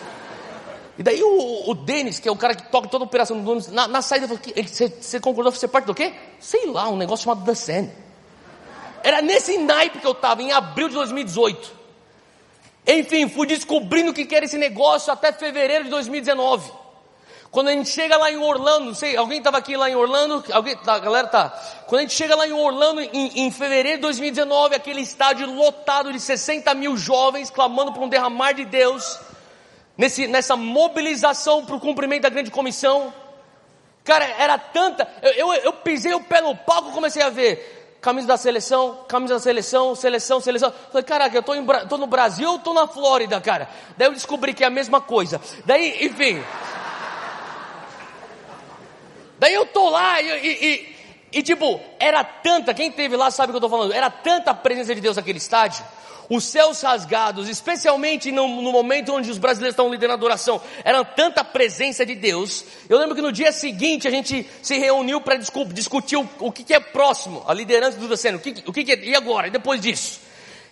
E 0.99 1.03
daí 1.03 1.23
o, 1.23 1.71
o 1.71 1.75
Denis, 1.75 2.19
que 2.19 2.29
é 2.29 2.31
o 2.31 2.37
cara 2.37 2.55
que 2.55 2.71
toca 2.71 2.89
toda 2.89 3.05
a 3.05 3.07
operação 3.07 3.41
do 3.41 3.51
ônibus, 3.51 3.73
na, 3.73 3.89
na 3.89 4.03
saída 4.03 4.29
falou, 4.29 4.43
você, 4.67 4.91
você 4.91 5.19
concordou 5.19 5.51
você 5.51 5.67
parte 5.67 5.87
do 5.87 5.95
quê? 5.95 6.13
Sei 6.39 6.67
lá, 6.67 6.91
um 6.91 6.99
negócio 6.99 7.25
chamado 7.25 7.43
The 7.47 7.55
Sand. 7.55 7.89
era 9.03 9.23
nesse 9.23 9.57
naipe 9.57 9.99
que 9.99 10.07
eu 10.07 10.13
estava, 10.13 10.43
em 10.43 10.53
abril 10.53 10.89
de 10.89 10.95
2018. 10.95 11.73
Enfim, 12.87 13.31
fui 13.31 13.47
descobrindo 13.47 14.11
o 14.11 14.13
que 14.13 14.29
era 14.35 14.45
esse 14.45 14.59
negócio 14.59 15.11
até 15.11 15.33
fevereiro 15.33 15.85
de 15.85 15.91
2019. 15.91 16.84
Quando 17.55 17.69
a 17.69 17.71
gente 17.71 17.89
chega 17.89 18.17
lá 18.17 18.33
em 18.33 18.37
Orlando, 18.37 18.87
não 18.87 18.95
sei, 18.97 19.17
alguém 19.17 19.39
estava 19.39 19.59
aqui 19.59 19.77
lá 19.77 19.89
em 19.89 19.95
Orlando? 19.95 20.45
Alguém, 20.51 20.77
tá, 20.77 20.95
a 20.95 20.99
galera 20.99 21.29
tá. 21.29 21.51
Quando 21.87 22.01
a 22.01 22.03
gente 22.03 22.13
chega 22.13 22.35
lá 22.35 22.49
em 22.49 22.53
Orlando, 22.53 23.01
em, 23.01 23.47
em 23.47 23.51
fevereiro 23.53 23.99
de 23.99 24.03
2019, 24.03 24.75
aquele 24.75 25.01
estádio 25.01 25.49
lotado 25.55 26.13
de 26.13 26.19
60 26.19 26.75
mil 26.75 26.97
jovens 26.97 27.51
clamando 27.51 27.93
por 27.93 28.03
um 28.03 28.09
derramar 28.09 28.55
de 28.55 28.65
Deus, 28.65 29.21
nesse, 29.97 30.27
nessa 30.27 30.57
mobilização 30.57 31.65
para 31.65 31.77
o 31.77 31.81
cumprimento 31.81 32.23
da 32.23 32.29
grande 32.29 32.51
comissão. 32.51 33.15
Cara, 34.03 34.25
era 34.37 34.59
tanta. 34.59 35.07
Eu, 35.23 35.55
eu, 35.55 35.55
eu 35.63 35.73
pisei 35.75 36.13
o 36.13 36.25
pé 36.25 36.41
no 36.41 36.57
palco 36.57 36.91
e 36.91 36.93
comecei 36.93 37.23
a 37.23 37.31
ver 37.31 37.85
camisa 38.01 38.27
da 38.27 38.37
seleção, 38.37 38.99
camisa 39.07 39.35
da 39.35 39.41
seleção, 39.41 39.95
seleção, 39.95 40.41
seleção. 40.41 40.73
Falei, 40.91 41.05
caraca, 41.05 41.37
eu 41.37 41.43
tô, 41.43 41.55
em, 41.55 41.65
tô 41.89 41.99
no 41.99 42.09
Brasil 42.09 42.51
ou 42.51 42.59
tô 42.59 42.75
na 42.75 42.89
Flórida, 42.89 43.41
cara? 43.41 43.69
Daí 43.97 44.09
eu 44.09 44.13
descobri 44.13 44.53
que 44.53 44.65
é 44.65 44.67
a 44.67 44.71
mesma 44.71 45.01
coisa. 45.01 45.41
Daí, 45.65 46.05
enfim. 46.05 46.43
Daí 49.45 49.53
eu 49.53 49.67
tô 49.67 49.91
lá 49.91 50.23
e, 50.23 50.27
e, 50.27 50.65
e, 50.65 50.97
e 51.39 51.43
tipo, 51.43 51.79
era 52.01 52.25
tanta, 52.25 52.73
quem 52.73 52.91
teve 52.91 53.15
lá 53.15 53.31
sabe 53.31 53.51
o 53.51 53.53
que 53.53 53.57
eu 53.57 53.67
estou 53.67 53.69
falando, 53.69 53.93
era 53.93 54.09
tanta 54.09 54.53
a 54.53 54.55
presença 54.55 54.95
de 54.95 55.03
Deus 55.03 55.17
naquele 55.19 55.37
estádio 55.37 55.85
os 56.31 56.45
céus 56.45 56.81
rasgados, 56.81 57.51
especialmente 57.51 58.33
no, 58.33 58.49
no, 58.49 58.73
momento 58.73 59.13
onde 59.13 59.31
os 59.31 59.37
brasileiros 59.37 59.75
estão 59.75 59.91
liderando 59.91 60.15
a 60.15 60.17
adoração, 60.17 60.59
era 60.83 61.05
tanta 61.05 61.45
presença 61.45 62.07
de 62.07 62.15
Deus. 62.15 62.65
Eu 62.89 62.99
lembro 62.99 63.15
que 63.15 63.21
no 63.21 63.31
dia 63.31 63.53
seguinte 63.53 64.09
a 64.09 64.11
gente 64.11 64.49
se 64.63 64.79
reuniu 64.79 65.21
para 65.21 65.37
discu 65.37 65.67
discutir 65.67 66.17
o, 66.17 66.27
o 66.39 66.51
que, 66.51 66.65
que, 66.65 66.73
é 66.73 66.81
próximo, 66.81 67.45
a 67.47 67.53
liderança 67.53 67.99
do 67.99 68.09
Daceno, 68.09 68.39
o 68.39 68.41
que, 68.41 68.65
o 68.67 68.73
que, 68.73 68.83
que 68.83 68.93
é, 68.93 69.05
e 69.05 69.15
agora, 69.15 69.49
e 69.49 69.51
depois 69.51 69.79
disso. 69.79 70.23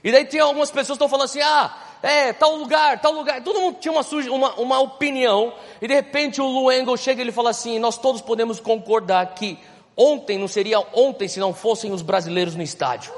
E 0.02 0.10
daí 0.10 0.24
tem 0.24 0.40
algumas 0.40 0.70
pessoas 0.70 0.96
que 0.98 1.04
estão 1.04 1.08
falando 1.10 1.26
assim, 1.26 1.42
ah, 1.42 1.76
é, 2.02 2.32
tal 2.32 2.56
lugar, 2.56 3.00
tal 3.00 3.12
lugar. 3.12 3.42
Todo 3.42 3.60
mundo 3.60 3.78
tinha 3.78 3.92
uma, 3.92 4.02
uma, 4.30 4.54
uma 4.54 4.80
opinião, 4.80 5.54
e 5.80 5.86
de 5.86 5.94
repente 5.94 6.40
o 6.40 6.46
Lu 6.46 6.72
Engel 6.72 6.96
chega 6.96 7.20
e 7.20 7.24
ele 7.24 7.32
fala 7.32 7.50
assim, 7.50 7.78
nós 7.78 7.96
todos 7.96 8.20
podemos 8.20 8.58
concordar 8.58 9.34
que 9.34 9.58
ontem 9.96 10.38
não 10.38 10.48
seria 10.48 10.80
ontem 10.92 11.28
se 11.28 11.38
não 11.38 11.54
fossem 11.54 11.92
os 11.92 12.02
brasileiros 12.02 12.56
no 12.56 12.62
estádio. 12.62 13.12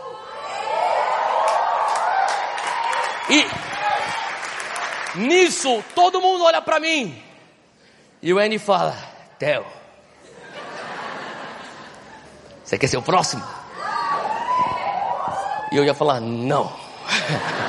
E 3.31 5.19
nisso 5.19 5.83
todo 5.95 6.21
mundo 6.21 6.45
olha 6.45 6.61
para 6.61 6.79
mim. 6.79 7.23
E 8.23 8.33
o 8.33 8.39
Andy 8.39 8.59
fala: 8.59 8.97
Theo, 9.39 9.65
você 12.63 12.79
quer 12.79 12.87
ser 12.87 12.99
o 12.99 13.03
próximo? 13.03 13.43
E 15.73 15.77
eu 15.77 15.85
ia 15.85 15.95
falar: 15.95 16.21
Não. 16.21 16.71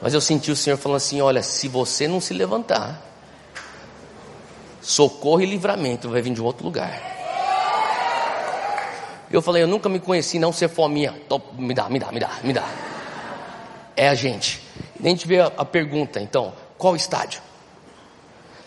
Mas 0.00 0.14
eu 0.14 0.20
senti 0.20 0.50
o 0.50 0.56
Senhor 0.56 0.76
falando 0.76 0.96
assim: 0.96 1.20
Olha, 1.20 1.42
se 1.42 1.68
você 1.68 2.06
não 2.06 2.20
se 2.20 2.34
levantar, 2.34 3.02
socorro 4.80 5.40
e 5.40 5.46
livramento 5.46 6.08
vai 6.08 6.22
vir 6.22 6.32
de 6.32 6.40
outro 6.40 6.64
lugar. 6.64 7.14
Eu 9.30 9.42
falei: 9.42 9.62
Eu 9.62 9.68
nunca 9.68 9.88
me 9.88 9.98
conheci, 9.98 10.38
não 10.38 10.52
ser 10.52 10.68
fominha. 10.68 11.14
Me 11.58 11.74
dá, 11.74 11.88
me 11.88 11.98
dá, 11.98 12.12
me 12.12 12.20
dá, 12.20 12.30
me 12.42 12.52
dá 12.52 12.64
é 13.96 14.08
a 14.08 14.14
gente. 14.14 14.60
E 15.00 15.06
a 15.06 15.08
gente 15.08 15.26
vê 15.26 15.40
a, 15.40 15.46
a 15.56 15.64
pergunta, 15.64 16.20
então, 16.20 16.52
qual 16.76 16.94
estádio? 16.94 17.40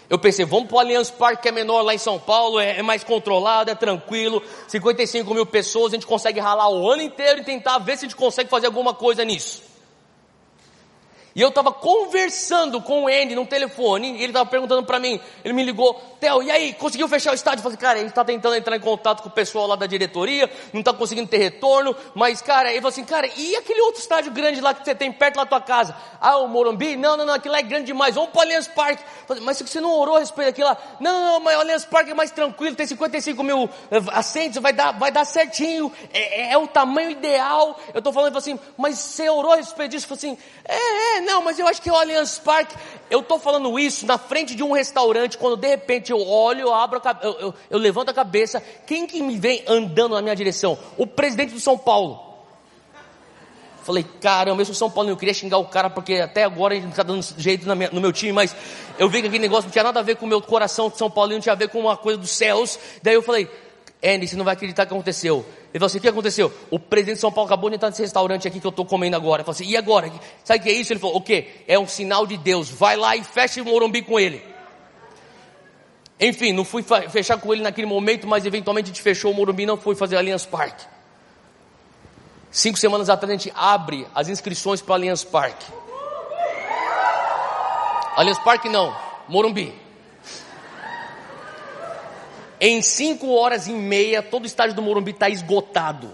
Eu 0.10 0.18
pensei, 0.18 0.44
vamos 0.44 0.68
para 0.68 0.78
o 0.78 0.80
Allianz 0.80 1.12
Parque, 1.12 1.44
que 1.44 1.50
é 1.50 1.52
menor 1.52 1.84
lá 1.84 1.94
em 1.94 2.00
São 2.00 2.18
Paulo, 2.18 2.60
é, 2.60 2.80
é, 2.80 2.82
mais 2.82 3.04
controlado, 3.04 3.70
é 3.70 3.76
tranquilo, 3.76 4.42
55 4.68 5.32
mil 5.36 5.46
pessoas, 5.46 5.94
a 5.94 5.96
gente 5.96 6.08
consegue 6.08 6.40
ralar 6.40 6.68
o 6.70 6.90
ano 6.90 7.04
inteiro 7.04 7.42
e 7.42 7.44
tentar 7.44 7.78
ver 7.78 7.96
se 7.96 8.06
a 8.06 8.10
gente 8.10 8.18
consegue 8.18 8.50
fazer 8.50 8.66
alguma 8.66 8.92
coisa 8.92 9.24
nisso. 9.24 9.69
E 11.36 11.42
eu 11.42 11.50
estava 11.50 11.72
conversando 11.72 12.82
com 12.82 13.04
o 13.04 13.08
Andy 13.08 13.36
no 13.36 13.46
telefone, 13.46 14.14
e 14.14 14.16
ele 14.18 14.28
estava 14.28 14.50
perguntando 14.50 14.84
para 14.84 15.00
mim, 15.00 15.20
ele 15.44 15.54
me 15.54 15.64
ligou, 15.64 15.94
Theo, 16.20 16.44
e 16.44 16.52
aí, 16.52 16.74
conseguiu 16.74 17.08
fechar 17.08 17.32
o 17.32 17.36
estádio? 17.36 17.60
Eu 17.60 17.64
falei, 17.64 17.78
cara, 17.78 18.00
ele 18.00 18.10
está 18.10 18.26
tentando 18.26 18.56
entrar 18.56 18.76
em 18.76 18.80
contato 18.80 19.22
com 19.22 19.30
o 19.30 19.32
pessoal 19.32 19.68
lá 19.68 19.76
da 19.76 19.86
diretoria, 19.86 20.50
não 20.74 20.82
está 20.82 20.92
conseguindo 20.92 21.28
ter 21.28 21.38
retorno, 21.38 21.96
mas, 22.14 22.42
cara, 22.42 22.70
ele 22.70 22.82
falou 22.82 22.90
assim, 22.90 23.06
cara, 23.06 23.30
e 23.38 23.56
aquele 23.56 23.82
outro 23.82 24.02
estádio 24.02 24.32
grande 24.32 24.60
lá 24.60 24.74
que 24.74 24.84
você 24.84 24.94
tem 24.96 25.12
perto 25.12 25.36
da 25.36 25.46
tua 25.46 25.62
casa? 25.62 25.96
Ah, 26.20 26.38
o 26.38 26.48
Morumbi? 26.48 26.98
Não, 26.98 27.16
não, 27.16 27.26
não, 27.26 27.34
aquilo 27.34 27.54
lá 27.54 27.60
é 27.60 27.64
grande 27.64 27.86
demais, 27.86 28.16
vamos 28.16 28.32
para 28.32 28.40
o 28.40 28.42
Allianz 28.42 28.68
Parque. 28.68 29.04
Falei, 29.28 29.44
mas 29.44 29.60
você 29.60 29.80
não 29.80 29.98
orou 29.98 30.18
a 30.18 30.20
respeito 30.20 30.48
daquilo 30.48 30.68
lá? 30.68 30.78
Não, 31.00 31.12
não, 31.14 31.34
não, 31.34 31.40
mas 31.40 31.56
o 31.56 31.60
Allianz 31.62 31.86
Parque 31.86 32.12
é 32.12 32.14
mais 32.14 32.32
tranquilo, 32.32 32.76
tem 32.76 32.88
55 32.88 33.44
mil 33.44 33.70
eh, 33.92 34.02
assentos, 34.12 34.58
vai 34.62 34.74
dar, 34.74 34.92
vai 34.92 35.12
dar 35.12 35.26
certinho, 35.26 35.92
é, 36.12 36.42
é, 36.42 36.52
é 36.54 36.58
o 36.58 36.68
tamanho 36.68 37.12
ideal. 37.12 37.80
Eu 37.94 38.00
estou 38.00 38.12
falando, 38.12 38.38
assim, 38.38 38.60
mas 38.78 38.98
você 38.98 39.30
orou 39.30 39.54
a 39.54 39.56
respeito 39.56 39.92
disso? 39.92 40.06
Eu 40.06 40.18
falei 40.18 40.34
assim, 40.34 40.44
é, 40.66 41.18
é, 41.18 41.19
não, 41.22 41.44
mas 41.44 41.60
eu 41.60 41.68
acho 41.68 41.82
que 41.82 41.90
é 41.90 41.92
o 41.92 41.96
Allianz 41.96 42.40
Parque. 42.40 42.76
Eu 43.10 43.22
estou 43.22 43.40
falando 43.40 43.78
isso 43.80 44.06
na 44.06 44.18
frente 44.18 44.56
de 44.56 44.64
um 44.64 44.72
restaurante, 44.72 45.38
quando 45.38 45.58
de 45.58 45.68
repente 45.68 46.12
eu 46.12 46.28
olho, 46.28 46.62
eu 46.62 46.74
abro 46.74 47.02
a, 47.04 47.20
eu, 47.24 47.40
eu, 47.40 47.54
eu 47.70 47.80
levanto 47.80 48.10
a 48.10 48.14
cabeça, 48.14 48.62
quem 48.86 49.08
que 49.08 49.22
me 49.22 49.38
vem 49.38 49.64
andando 49.68 50.16
na 50.16 50.22
minha 50.22 50.36
direção? 50.36 50.78
O 50.98 51.08
presidente 51.08 51.54
do 51.54 51.60
São 51.60 51.78
Paulo. 51.78 52.30
Falei, 53.84 54.06
caramba, 54.22 54.62
eu 54.62 54.66
sou 54.66 54.76
São 54.76 54.92
Paulo, 54.92 55.10
eu 55.10 55.18
queria 55.18 55.34
xingar 55.34 55.58
o 55.58 55.66
cara 55.66 55.90
porque 55.90 56.16
até 56.16 56.44
agora 56.44 56.76
ele 56.76 56.84
não 56.84 56.92
está 56.92 57.02
dando 57.02 57.26
jeito 57.38 57.68
minha, 57.76 57.90
no 57.90 58.00
meu 58.00 58.14
time, 58.14 58.32
mas 58.32 58.56
eu 59.00 59.10
vi 59.10 59.22
que 59.22 59.28
aquele 59.28 59.42
negócio 59.42 59.64
não 59.64 59.72
tinha 59.72 59.84
nada 59.84 60.00
a 60.00 60.04
ver 60.04 60.16
com 60.16 60.26
o 60.26 60.30
meu 60.30 60.42
coração 60.42 60.90
de 60.90 60.98
São 60.98 61.10
Paulo, 61.10 61.32
não 61.32 61.40
tinha 61.40 61.54
a 61.54 61.56
ver 61.56 61.70
com 61.70 61.80
uma 61.80 61.98
coisa 61.98 62.20
dos 62.20 62.30
céus. 62.30 62.78
Daí 63.02 63.16
eu 63.16 63.24
falei, 63.24 63.50
Andy, 64.02 64.28
você 64.28 64.36
não 64.38 64.46
vai 64.46 64.54
acreditar 64.54 64.86
que 64.86 64.94
aconteceu. 64.94 65.46
Ele 65.74 65.80
falou 65.80 65.88
assim: 65.88 65.98
o 65.98 66.02
que 66.02 66.08
aconteceu? 66.08 66.54
O 66.72 66.80
presidente 66.80 67.16
de 67.16 67.22
São 67.22 67.32
Paulo 67.32 67.48
acabou 67.48 67.70
de 67.70 67.76
entrar 67.76 67.90
nesse 67.90 68.02
restaurante 68.02 68.48
aqui 68.48 68.60
que 68.60 68.66
eu 68.66 68.70
estou 68.70 68.86
comendo 68.86 69.16
agora. 69.16 69.42
Ele 69.42 69.46
falou 69.46 69.56
assim: 69.56 69.66
e 69.66 69.76
agora? 69.76 70.10
Sabe 70.44 70.60
o 70.60 70.64
que 70.64 70.70
é 70.70 70.74
isso? 70.74 70.94
Ele 70.94 71.00
falou: 71.00 71.18
o 71.18 71.22
quê? 71.22 71.48
É 71.68 71.78
um 71.78 71.88
sinal 71.88 72.26
de 72.26 72.38
Deus. 72.38 72.70
Vai 72.70 72.96
lá 72.96 73.16
e 73.16 73.24
feche 73.24 73.60
o 73.60 73.66
Morumbi 73.66 74.02
com 74.02 74.18
ele. 74.18 74.42
Enfim, 76.20 76.52
não 76.52 76.66
fui 76.66 76.84
fechar 77.10 77.38
com 77.38 77.54
ele 77.54 77.62
naquele 77.62 77.88
momento, 77.88 78.28
mas 78.28 78.46
eventualmente 78.46 78.86
a 78.86 78.94
gente 78.94 79.02
fechou 79.02 79.32
o 79.32 79.34
Morumbi 79.34 79.66
não 79.66 79.78
fui 79.78 79.96
fazer 79.96 80.18
Allianz 80.18 80.46
Parque. 80.46 80.86
Cinco 82.52 82.78
semanas 82.78 83.10
atrás 83.10 83.30
a 83.30 83.38
gente 83.38 83.54
abre 83.56 84.06
as 84.14 84.28
inscrições 84.28 84.82
para 84.82 84.96
Allianz 84.96 85.24
Parque. 85.24 85.66
Allianz 88.16 88.40
Parque 88.40 88.68
não, 88.68 88.94
Morumbi. 89.30 89.74
Em 92.60 92.82
cinco 92.82 93.34
horas 93.34 93.68
e 93.68 93.72
meia, 93.72 94.22
todo 94.22 94.44
o 94.44 94.48
estádio 94.48 94.76
do 94.76 94.82
Morumbi 94.82 95.12
está 95.12 95.30
esgotado. 95.30 96.08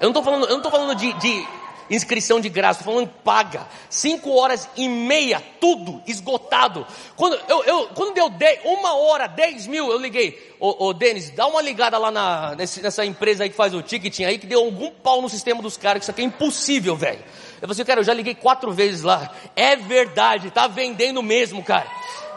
Eu 0.00 0.04
não 0.04 0.10
estou 0.10 0.22
falando, 0.22 0.46
eu 0.46 0.54
não 0.56 0.62
tô 0.62 0.70
falando 0.70 0.94
de, 0.94 1.12
de 1.14 1.46
inscrição 1.88 2.40
de 2.40 2.48
graça, 2.48 2.80
estou 2.80 2.92
falando 2.92 3.10
paga. 3.24 3.66
Cinco 3.88 4.32
horas 4.32 4.68
e 4.76 4.88
meia, 4.88 5.42
tudo 5.60 6.02
esgotado. 6.06 6.86
Quando, 7.14 7.38
eu, 7.48 7.64
eu, 7.64 7.88
quando 7.94 8.14
deu 8.14 8.28
dez, 8.28 8.60
uma 8.64 8.96
hora, 8.96 9.26
dez 9.26 9.66
mil, 9.66 9.90
eu 9.90 9.98
liguei. 9.98 10.54
Ô, 10.58 10.86
ô 10.86 10.92
Denis, 10.92 11.30
dá 11.30 11.46
uma 11.46 11.62
ligada 11.62 11.96
lá 11.98 12.10
na, 12.10 12.56
nessa 12.56 13.04
empresa 13.04 13.44
aí 13.44 13.50
que 13.50 13.56
faz 13.56 13.72
o 13.72 13.80
ticketing 13.80 14.24
aí, 14.24 14.38
que 14.38 14.46
deu 14.46 14.60
algum 14.60 14.90
pau 14.90 15.22
no 15.22 15.28
sistema 15.28 15.62
dos 15.62 15.76
caras, 15.76 16.00
que 16.00 16.04
isso 16.04 16.10
aqui 16.10 16.22
é 16.22 16.24
impossível, 16.24 16.96
velho. 16.96 17.20
Eu 17.54 17.60
falei 17.60 17.72
assim, 17.72 17.84
cara, 17.84 18.00
eu 18.00 18.04
já 18.04 18.12
liguei 18.12 18.34
quatro 18.34 18.72
vezes 18.72 19.02
lá. 19.02 19.32
É 19.54 19.76
verdade, 19.76 20.50
tá 20.50 20.66
vendendo 20.66 21.22
mesmo, 21.22 21.62
cara. 21.62 21.86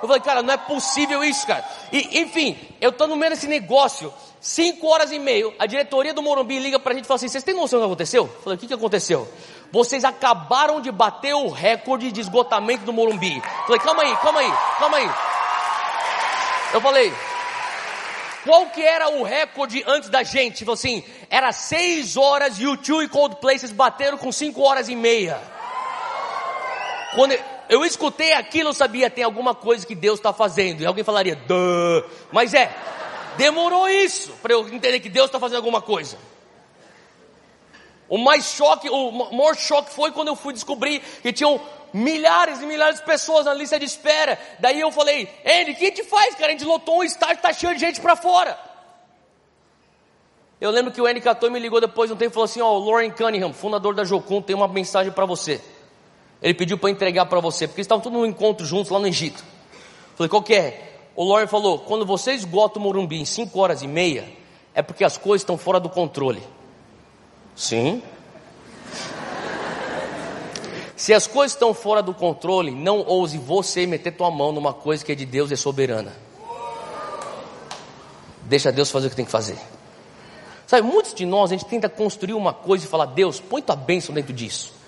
Eu 0.02 0.08
falei, 0.08 0.22
cara, 0.22 0.41
não 0.41 0.54
é 0.54 0.58
possível 0.58 1.24
isso, 1.24 1.45
cara. 1.45 1.64
E, 1.91 2.22
enfim, 2.22 2.58
eu 2.80 2.91
tô 2.91 3.08
no 3.08 3.16
meio 3.16 3.32
desse 3.32 3.47
negócio. 3.47 4.14
Cinco 4.41 4.88
horas 4.88 5.12
e 5.12 5.20
meio, 5.20 5.54
a 5.60 5.66
diretoria 5.66 6.14
do 6.14 6.22
Morumbi 6.22 6.60
liga 6.60 6.80
pra 6.80 6.93
gente 6.93 7.04
e 7.04 7.08
fala 7.08 7.18
assim: 7.18 7.28
vocês 7.28 7.43
têm 7.43 7.54
noção 7.54 7.80
do 7.80 7.84
que 7.84 7.88
aconteceu? 7.88 8.24
Eu 8.24 8.41
falei, 8.41 8.56
o 8.56 8.60
que, 8.60 8.68
que 8.68 8.74
aconteceu? 8.74 9.28
Vocês 9.70 10.06
acabaram 10.06 10.80
de 10.80 10.91
bater 10.91 11.34
o 11.34 11.50
recorde 11.50 12.10
de 12.12 12.22
esgotamento 12.22 12.86
do 12.86 12.93
Morumbi. 12.93 13.36
Eu 13.36 13.66
falei, 13.66 13.80
calma 13.80 14.04
aí, 14.04 14.16
calma 14.18 14.39
aí, 14.39 14.54
calma 14.80 14.97
aí. 14.97 15.12
Eu 16.74 16.82
falei, 16.82 17.14
qual 18.45 18.68
que 18.68 18.82
era 18.82 19.10
o 19.10 19.24
recorde 19.24 19.84
antes 19.86 20.10
da 20.10 20.24
gente? 20.24 20.64
Falei 20.64 20.74
assim, 20.74 21.04
era 21.30 21.52
seis 21.52 22.16
horas 22.16 22.60
e 22.60 22.66
o 22.66 22.78
Two 22.78 23.04
e 23.04 23.10
Cold 23.10 23.36
Places 23.41 23.72
bateram 23.72 24.18
com 24.18 24.32
cinco 24.32 24.62
horas 24.62 24.88
e 24.88 24.95
meia. 24.95 25.39
Quando 27.14 27.34
eu 27.34 27.59
escutei 27.86 28.34
aquilo, 28.34 28.70
eu 28.70 28.74
sabia, 28.74 29.11
tem 29.11 29.24
alguma 29.24 29.53
coisa 29.53 29.86
que 29.86 29.93
Deus 29.93 30.17
está 30.17 30.34
fazendo. 30.34 30.82
E 30.82 30.86
alguém 30.88 31.03
falaria, 31.03 31.36
Duh. 31.36 32.03
mas 32.32 32.53
é, 32.55 32.76
demorou 33.38 33.88
isso 33.88 34.32
para 34.41 34.53
eu 34.53 34.67
entender 34.67 34.99
que 34.99 35.09
Deus 35.09 35.28
está 35.28 35.39
fazendo 35.39 35.57
alguma 35.57 35.80
coisa. 35.80 36.17
O 38.09 38.17
mais 38.17 38.45
choque, 38.45 38.89
o 38.89 39.11
maior 39.11 39.55
choque 39.55 39.93
foi 39.93 40.11
quando 40.11 40.30
eu 40.30 40.36
fui 40.36 40.51
descobrir 40.51 40.99
que 41.22 41.32
tinham 41.32 41.61
milhares 41.93 42.59
e 42.59 42.65
milhares 42.65 42.97
de 42.99 43.05
pessoas 43.05 43.45
na 43.45 43.53
lista 43.53 43.78
de 43.78 43.86
espera. 43.86 44.39
Daí 44.57 44.80
eu 44.80 44.91
falei, 44.91 45.30
Andy, 45.45 45.72
o 45.72 45.76
que 45.76 45.86
a 45.86 45.89
gente 45.89 46.03
faz, 46.05 46.34
cara? 46.34 46.47
A 46.47 46.51
gente 46.51 46.65
lotou 46.65 46.97
um 46.97 47.03
estádio, 47.03 47.36
está 47.36 47.53
cheio 47.53 47.76
de 47.76 47.80
gente 47.80 48.01
para 48.01 48.15
fora. 48.15 48.57
Eu 50.59 50.72
lembro 50.72 50.91
que 50.91 50.99
o 50.99 51.05
Andy 51.05 51.22
catou 51.22 51.51
me 51.51 51.59
ligou 51.59 51.80
depois 51.80 52.09
de 52.09 52.15
um 52.15 52.17
tempo 52.17 52.32
e 52.32 52.34
falou 52.34 52.45
assim: 52.45 52.61
Ó, 52.61 52.72
oh, 52.72 52.80
Lauren 52.80 53.11
Cunningham, 53.11 53.53
fundador 53.53 53.93
da 53.93 54.03
Jocum, 54.03 54.41
tem 54.41 54.55
uma 54.55 54.67
mensagem 54.67 55.11
para 55.11 55.26
você. 55.26 55.61
Ele 56.42 56.54
pediu 56.54 56.78
para 56.78 56.90
entregar 56.90 57.26
para 57.26 57.40
você, 57.40 57.68
porque 57.68 57.82
eles 57.82 57.86
estavam 57.86 58.02
todos 58.02 58.18
no 58.18 58.26
encontro 58.26 58.66
juntos 58.66 58.92
lá 58.92 59.00
no 59.00 59.08
Egito. 59.08 59.44
Falei, 60.16 60.30
qual 60.30 60.42
que 60.42 60.54
é? 60.54 61.00
O 61.16 61.24
Lauren 61.24 61.48
falou, 61.48 61.80
quando 61.80 62.06
você 62.06 62.32
esgota 62.32 62.80
o 62.80 62.82
Morumbi 62.82 63.20
em 63.20 63.26
5 63.26 63.60
horas 63.60 63.82
e 63.82 63.88
meia, 63.88 64.32
é 64.74 64.82
porque 64.82 65.04
as 65.04 65.18
coisas 65.18 65.42
estão 65.42 65.58
fora 65.58 65.80
do 65.80 65.90
controle. 65.90 66.42
Sim. 67.56 68.02
Se 70.96 71.14
as 71.14 71.28
coisas 71.28 71.54
estão 71.54 71.74
fora 71.74 72.02
do 72.02 72.14
controle, 72.14 72.72
não 72.72 73.00
ouse 73.06 73.38
você 73.38 73.86
meter 73.86 74.12
tua 74.12 74.32
mão 74.32 74.52
numa 74.52 74.74
coisa 74.74 75.04
que 75.04 75.12
é 75.12 75.16
de 75.16 75.26
Deus 75.26 75.50
e 75.52 75.54
é 75.54 75.58
soberana. 75.58 76.14
Deixa 78.44 78.72
Deus 78.72 78.90
fazer 78.90 79.08
o 79.08 79.10
que 79.10 79.16
tem 79.16 79.26
que 79.26 79.32
fazer. 79.32 79.58
Sabe, 80.66 80.88
muitos 80.88 81.14
de 81.14 81.26
nós, 81.26 81.52
a 81.52 81.56
gente 81.56 81.66
tenta 81.66 81.90
construir 81.90 82.34
uma 82.34 82.54
coisa 82.54 82.86
e 82.86 82.88
falar, 82.88 83.08
Deus, 83.08 83.40
põe 83.40 83.62
tua 83.62 83.76
bênção 83.76 84.14
dentro 84.14 84.32
disso. 84.32 84.79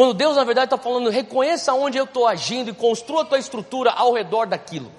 Quando 0.00 0.14
Deus, 0.14 0.34
na 0.34 0.44
verdade, 0.44 0.64
está 0.64 0.78
falando, 0.78 1.10
reconheça 1.10 1.74
onde 1.74 1.98
eu 1.98 2.04
estou 2.04 2.26
agindo 2.26 2.70
e 2.70 2.72
construa 2.72 3.20
a 3.20 3.24
tua 3.26 3.38
estrutura 3.38 3.90
ao 3.90 4.14
redor 4.14 4.46
daquilo. 4.46 4.90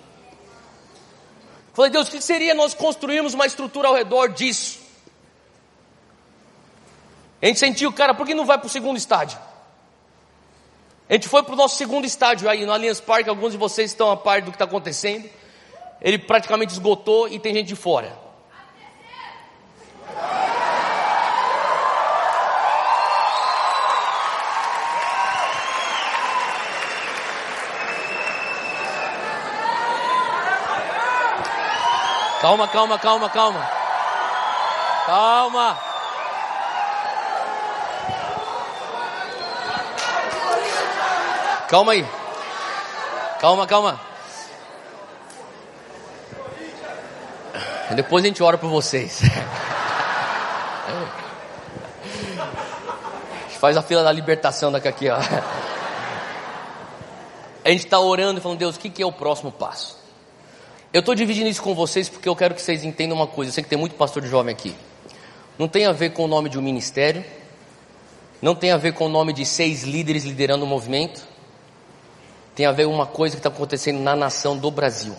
Falei, 1.74 1.90
Deus, 1.90 2.08
o 2.08 2.12
que 2.12 2.22
seria 2.22 2.54
nós 2.54 2.76
construirmos 2.76 3.34
uma 3.34 3.48
estrutura 3.48 3.88
ao 3.88 3.96
redor 3.96 4.28
disso? 4.28 4.80
A 7.42 7.48
gente 7.48 7.58
sentiu, 7.58 7.92
cara, 7.92 8.14
por 8.14 8.28
que 8.28 8.36
não 8.36 8.46
vai 8.46 8.60
para 8.60 8.68
o 8.68 8.70
segundo 8.70 8.96
estádio? 8.96 9.40
A 11.10 11.14
gente 11.14 11.28
foi 11.28 11.42
para 11.42 11.54
o 11.54 11.58
nosso 11.58 11.78
segundo 11.78 12.06
estádio 12.06 12.48
aí 12.48 12.64
no 12.64 12.72
Allianz 12.72 13.02
Parque, 13.02 13.28
alguns 13.28 13.54
de 13.54 13.58
vocês 13.58 13.90
estão 13.90 14.12
a 14.12 14.16
par 14.16 14.44
do 14.44 14.52
que 14.52 14.56
está 14.56 14.66
acontecendo. 14.66 15.28
Ele 16.00 16.20
praticamente 16.20 16.74
esgotou 16.74 17.28
e 17.28 17.40
tem 17.40 17.56
gente 17.56 17.70
de 17.70 17.76
fora. 17.76 18.21
Calma, 32.42 32.68
calma, 32.68 32.98
calma, 32.98 33.30
calma. 33.30 33.70
Calma. 35.06 35.78
Calma 41.70 41.92
aí. 41.92 42.04
Calma, 43.40 43.68
calma. 43.68 44.02
Depois 47.92 48.24
a 48.24 48.28
gente 48.28 48.42
ora 48.42 48.58
por 48.58 48.72
vocês. 48.72 49.22
A 52.04 53.48
gente 53.48 53.60
faz 53.60 53.78
a 53.78 53.84
fila 53.84 54.04
da 54.04 54.12
libertação 54.12 54.72
daqui 54.72 54.88
aqui, 54.88 55.10
ó. 55.10 55.18
A 57.64 57.70
gente 57.70 57.86
está 57.86 58.00
orando 58.00 58.40
e 58.40 58.42
falando, 58.42 58.58
Deus, 58.58 58.78
o 58.78 58.80
que, 58.80 58.90
que 58.90 59.04
é 59.04 59.06
o 59.06 59.12
próximo 59.12 59.52
passo? 59.52 60.01
Eu 60.94 61.00
estou 61.00 61.16
dividindo 61.16 61.48
isso 61.48 61.62
com 61.62 61.74
vocês 61.74 62.10
porque 62.10 62.28
eu 62.28 62.36
quero 62.36 62.54
que 62.54 62.62
vocês 62.62 62.84
entendam 62.84 63.16
uma 63.16 63.28
coisa. 63.28 63.50
Eu 63.50 63.54
sei 63.54 63.64
que 63.64 63.70
tem 63.70 63.80
muito 63.80 63.96
pastor 63.96 64.22
de 64.22 64.28
jovem 64.28 64.54
aqui. 64.54 64.76
Não 65.58 65.68
tem 65.68 65.86
a 65.86 65.94
ver 65.94 66.12
com 66.12 66.26
o 66.26 66.28
nome 66.28 66.50
de 66.50 66.60
um 66.60 66.62
ministério. 66.62 67.24
Não 68.42 68.54
tem 68.54 68.72
a 68.72 68.78
ver 68.78 68.94
com 68.94 69.06
o 69.06 69.10
nome 69.10 69.32
de 69.32 69.46
seis 69.46 69.84
líderes 69.84 70.26
liderando 70.26 70.66
o 70.66 70.68
movimento. 70.68 71.26
Tem 72.54 72.66
a 72.66 72.74
ver 72.74 72.88
com 72.88 72.94
uma 72.94 73.06
coisa 73.06 73.38
que 73.38 73.40
está 73.40 73.48
acontecendo 73.48 74.00
na 74.00 74.18
nação 74.18 74.58
do 74.58 74.70
Brasil. 74.70 75.16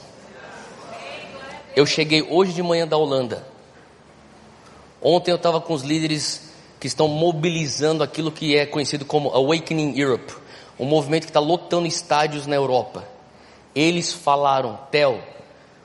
Eu 1.74 1.86
cheguei 1.86 2.20
hoje 2.22 2.52
de 2.52 2.62
manhã 2.62 2.86
da 2.86 2.98
Holanda. 2.98 3.46
Ontem 5.00 5.30
eu 5.30 5.36
estava 5.36 5.58
com 5.58 5.72
os 5.72 5.82
líderes 5.82 6.50
que 6.78 6.86
estão 6.86 7.08
mobilizando 7.08 8.04
aquilo 8.04 8.30
que 8.30 8.56
é 8.56 8.66
conhecido 8.66 9.06
como 9.06 9.30
Awakening 9.30 9.98
Europe, 9.98 10.34
um 10.78 10.84
movimento 10.84 11.22
que 11.22 11.30
está 11.30 11.40
lotando 11.40 11.86
estádios 11.86 12.46
na 12.46 12.56
Europa. 12.56 13.08
Eles 13.74 14.12
falaram, 14.12 14.78
Tel, 14.90 15.18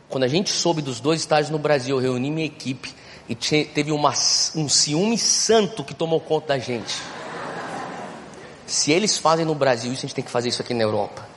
quando 0.10 0.24
a 0.24 0.28
gente 0.28 0.50
soube 0.50 0.82
dos 0.82 1.00
dois 1.00 1.20
estádios 1.20 1.50
no 1.50 1.60
Brasil, 1.60 1.98
eu 1.98 2.02
reuni 2.02 2.32
minha 2.32 2.46
equipe 2.46 2.94
e 3.28 3.36
teve 3.36 3.92
uma, 3.92 4.14
um 4.56 4.70
ciúme 4.70 5.18
santo 5.18 5.84
que 5.84 5.94
tomou 5.94 6.20
conta 6.20 6.48
da 6.48 6.60
gente. 6.60 6.96
Se 8.66 8.92
eles 8.92 9.18
fazem 9.18 9.46
no 9.46 9.54
Brasil, 9.54 9.92
isso 9.92 10.06
a 10.06 10.08
gente 10.08 10.16
tem 10.16 10.24
que 10.24 10.32
fazer 10.32 10.50
isso 10.50 10.62
aqui 10.62 10.74
na 10.74 10.84
Europa. 10.84 11.28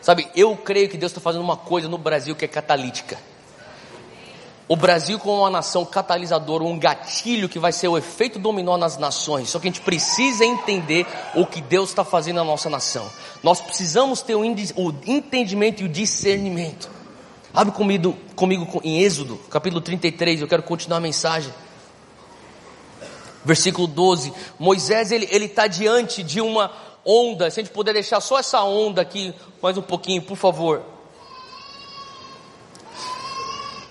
Sabe, 0.00 0.28
eu 0.34 0.56
creio 0.56 0.88
que 0.88 0.96
Deus 0.96 1.10
está 1.10 1.20
fazendo 1.20 1.42
uma 1.42 1.56
coisa 1.56 1.88
no 1.88 1.98
Brasil 1.98 2.34
que 2.36 2.44
é 2.44 2.48
catalítica. 2.48 3.18
O 4.66 4.76
Brasil 4.76 5.18
como 5.18 5.40
uma 5.40 5.50
nação 5.50 5.84
catalisadora, 5.84 6.62
um 6.62 6.78
gatilho 6.78 7.48
que 7.48 7.58
vai 7.58 7.72
ser 7.72 7.88
o 7.88 7.98
efeito 7.98 8.38
dominó 8.38 8.76
nas 8.76 8.96
nações. 8.96 9.50
Só 9.50 9.58
que 9.58 9.66
a 9.66 9.70
gente 9.70 9.80
precisa 9.80 10.44
entender 10.44 11.04
o 11.34 11.44
que 11.44 11.60
Deus 11.60 11.88
está 11.88 12.04
fazendo 12.04 12.36
na 12.36 12.44
nossa 12.44 12.70
nação. 12.70 13.10
Nós 13.42 13.60
precisamos 13.60 14.22
ter 14.22 14.36
o 14.36 14.44
entendimento 14.44 15.82
e 15.82 15.86
o 15.86 15.88
discernimento. 15.88 16.99
Abre 17.52 17.74
comigo, 17.74 18.16
comigo 18.36 18.80
em 18.84 19.02
Êxodo, 19.02 19.36
capítulo 19.50 19.80
33, 19.80 20.40
eu 20.40 20.46
quero 20.46 20.62
continuar 20.62 20.98
a 20.98 21.00
mensagem. 21.00 21.52
Versículo 23.44 23.88
12. 23.88 24.32
Moisés, 24.58 25.10
ele 25.10 25.26
está 25.46 25.66
diante 25.66 26.22
de 26.22 26.40
uma 26.40 26.70
onda. 27.04 27.50
Se 27.50 27.58
a 27.58 27.62
gente 27.62 27.72
puder 27.72 27.92
deixar 27.92 28.20
só 28.20 28.38
essa 28.38 28.62
onda 28.62 29.02
aqui, 29.02 29.34
mais 29.60 29.76
um 29.76 29.82
pouquinho, 29.82 30.22
por 30.22 30.36
favor. 30.36 30.82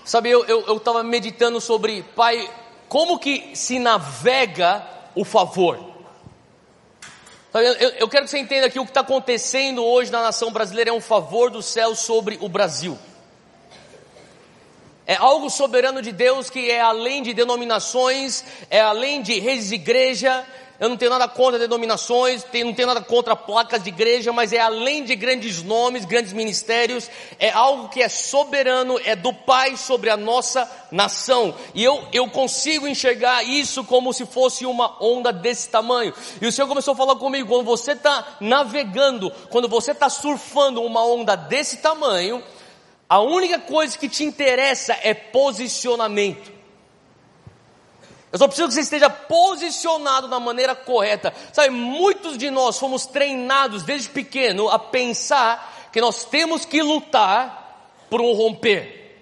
Sabe, 0.06 0.30
eu 0.30 0.76
estava 0.76 1.02
meditando 1.04 1.60
sobre, 1.60 2.02
pai, 2.16 2.50
como 2.88 3.18
que 3.18 3.54
se 3.54 3.78
navega 3.78 4.82
o 5.14 5.24
favor? 5.24 5.78
Eu, 7.52 7.60
eu, 7.60 7.88
eu 7.90 8.08
quero 8.08 8.24
que 8.24 8.30
você 8.30 8.38
entenda 8.38 8.70
que 8.70 8.80
o 8.80 8.84
que 8.84 8.90
está 8.90 9.00
acontecendo 9.00 9.84
hoje 9.84 10.10
na 10.10 10.22
nação 10.22 10.50
brasileira 10.50 10.90
é 10.90 10.92
um 10.92 11.00
favor 11.00 11.50
do 11.50 11.60
céu 11.60 11.94
sobre 11.94 12.38
o 12.40 12.48
Brasil. 12.48 12.98
É 15.10 15.16
algo 15.16 15.50
soberano 15.50 16.00
de 16.00 16.12
Deus 16.12 16.48
que 16.48 16.70
é 16.70 16.80
além 16.80 17.20
de 17.20 17.34
denominações, 17.34 18.44
é 18.70 18.80
além 18.80 19.20
de 19.22 19.40
redes 19.40 19.70
de 19.70 19.74
igreja. 19.74 20.46
Eu 20.78 20.88
não 20.88 20.96
tenho 20.96 21.10
nada 21.10 21.26
contra 21.26 21.58
denominações, 21.58 22.46
não 22.64 22.72
tenho 22.72 22.86
nada 22.86 23.00
contra 23.00 23.34
placas 23.34 23.82
de 23.82 23.88
igreja, 23.88 24.32
mas 24.32 24.52
é 24.52 24.60
além 24.60 25.02
de 25.02 25.16
grandes 25.16 25.64
nomes, 25.64 26.04
grandes 26.04 26.32
ministérios, 26.32 27.10
é 27.40 27.50
algo 27.50 27.88
que 27.88 28.00
é 28.00 28.08
soberano, 28.08 29.00
é 29.04 29.16
do 29.16 29.32
Pai 29.32 29.76
sobre 29.76 30.10
a 30.10 30.16
nossa 30.16 30.70
nação. 30.92 31.56
E 31.74 31.82
eu, 31.82 32.04
eu 32.12 32.30
consigo 32.30 32.86
enxergar 32.86 33.42
isso 33.42 33.82
como 33.82 34.12
se 34.12 34.24
fosse 34.24 34.64
uma 34.64 34.96
onda 35.02 35.32
desse 35.32 35.70
tamanho. 35.70 36.14
E 36.40 36.46
o 36.46 36.52
Senhor 36.52 36.68
começou 36.68 36.94
a 36.94 36.96
falar 36.96 37.16
comigo, 37.16 37.48
quando 37.48 37.64
você 37.64 37.94
está 37.94 38.36
navegando, 38.38 39.28
quando 39.50 39.68
você 39.68 39.90
está 39.90 40.08
surfando 40.08 40.80
uma 40.80 41.04
onda 41.04 41.34
desse 41.34 41.78
tamanho, 41.78 42.40
a 43.10 43.18
única 43.18 43.58
coisa 43.58 43.98
que 43.98 44.08
te 44.08 44.22
interessa 44.22 44.96
é 45.02 45.12
posicionamento. 45.12 46.52
Eu 48.30 48.38
só 48.38 48.46
preciso 48.46 48.68
que 48.68 48.74
você 48.74 48.82
esteja 48.82 49.10
posicionado 49.10 50.28
da 50.28 50.38
maneira 50.38 50.76
correta. 50.76 51.34
Sabe, 51.52 51.70
muitos 51.70 52.38
de 52.38 52.48
nós 52.52 52.78
fomos 52.78 53.06
treinados 53.06 53.82
desde 53.82 54.10
pequeno 54.10 54.68
a 54.68 54.78
pensar 54.78 55.88
que 55.92 56.00
nós 56.00 56.24
temos 56.24 56.64
que 56.64 56.80
lutar 56.80 57.98
por 58.08 58.20
um 58.20 58.32
romper. 58.32 59.20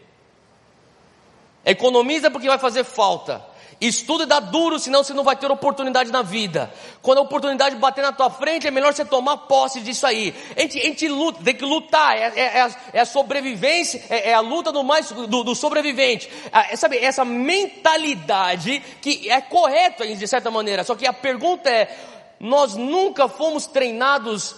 Economiza 1.64 2.30
porque 2.30 2.46
vai 2.46 2.58
fazer 2.58 2.84
falta. 2.84 3.42
Estuda 3.80 4.24
e 4.24 4.26
dá 4.26 4.40
duro, 4.40 4.76
senão 4.78 5.04
você 5.04 5.14
não 5.14 5.22
vai 5.22 5.36
ter 5.36 5.48
oportunidade 5.50 6.10
na 6.10 6.20
vida. 6.20 6.72
Quando 7.00 7.18
a 7.18 7.20
oportunidade 7.20 7.76
bater 7.76 8.02
na 8.02 8.10
tua 8.10 8.28
frente, 8.28 8.66
é 8.66 8.72
melhor 8.72 8.92
você 8.92 9.04
tomar 9.04 9.36
posse 9.36 9.80
disso 9.80 10.04
aí. 10.04 10.34
A 10.56 10.60
gente, 10.62 10.78
a 10.80 10.82
gente 10.82 11.08
luta, 11.08 11.44
tem 11.44 11.54
que 11.54 11.64
lutar, 11.64 12.16
é, 12.16 12.32
é, 12.34 12.40
é, 12.40 12.60
a, 12.62 12.70
é 12.92 13.04
sobrevivência, 13.04 14.02
é, 14.10 14.30
é, 14.30 14.34
a 14.34 14.40
luta 14.40 14.72
do 14.72 14.82
mais 14.82 15.12
do, 15.12 15.44
do 15.44 15.54
sobrevivente. 15.54 16.28
É, 16.52 16.74
sabe, 16.74 16.98
essa 16.98 17.24
mentalidade 17.24 18.82
que 19.00 19.30
é 19.30 19.40
correta 19.40 20.04
de 20.04 20.26
certa 20.26 20.50
maneira. 20.50 20.82
Só 20.82 20.96
que 20.96 21.06
a 21.06 21.12
pergunta 21.12 21.70
é: 21.70 21.96
nós 22.40 22.74
nunca 22.74 23.28
fomos 23.28 23.68
treinados 23.68 24.56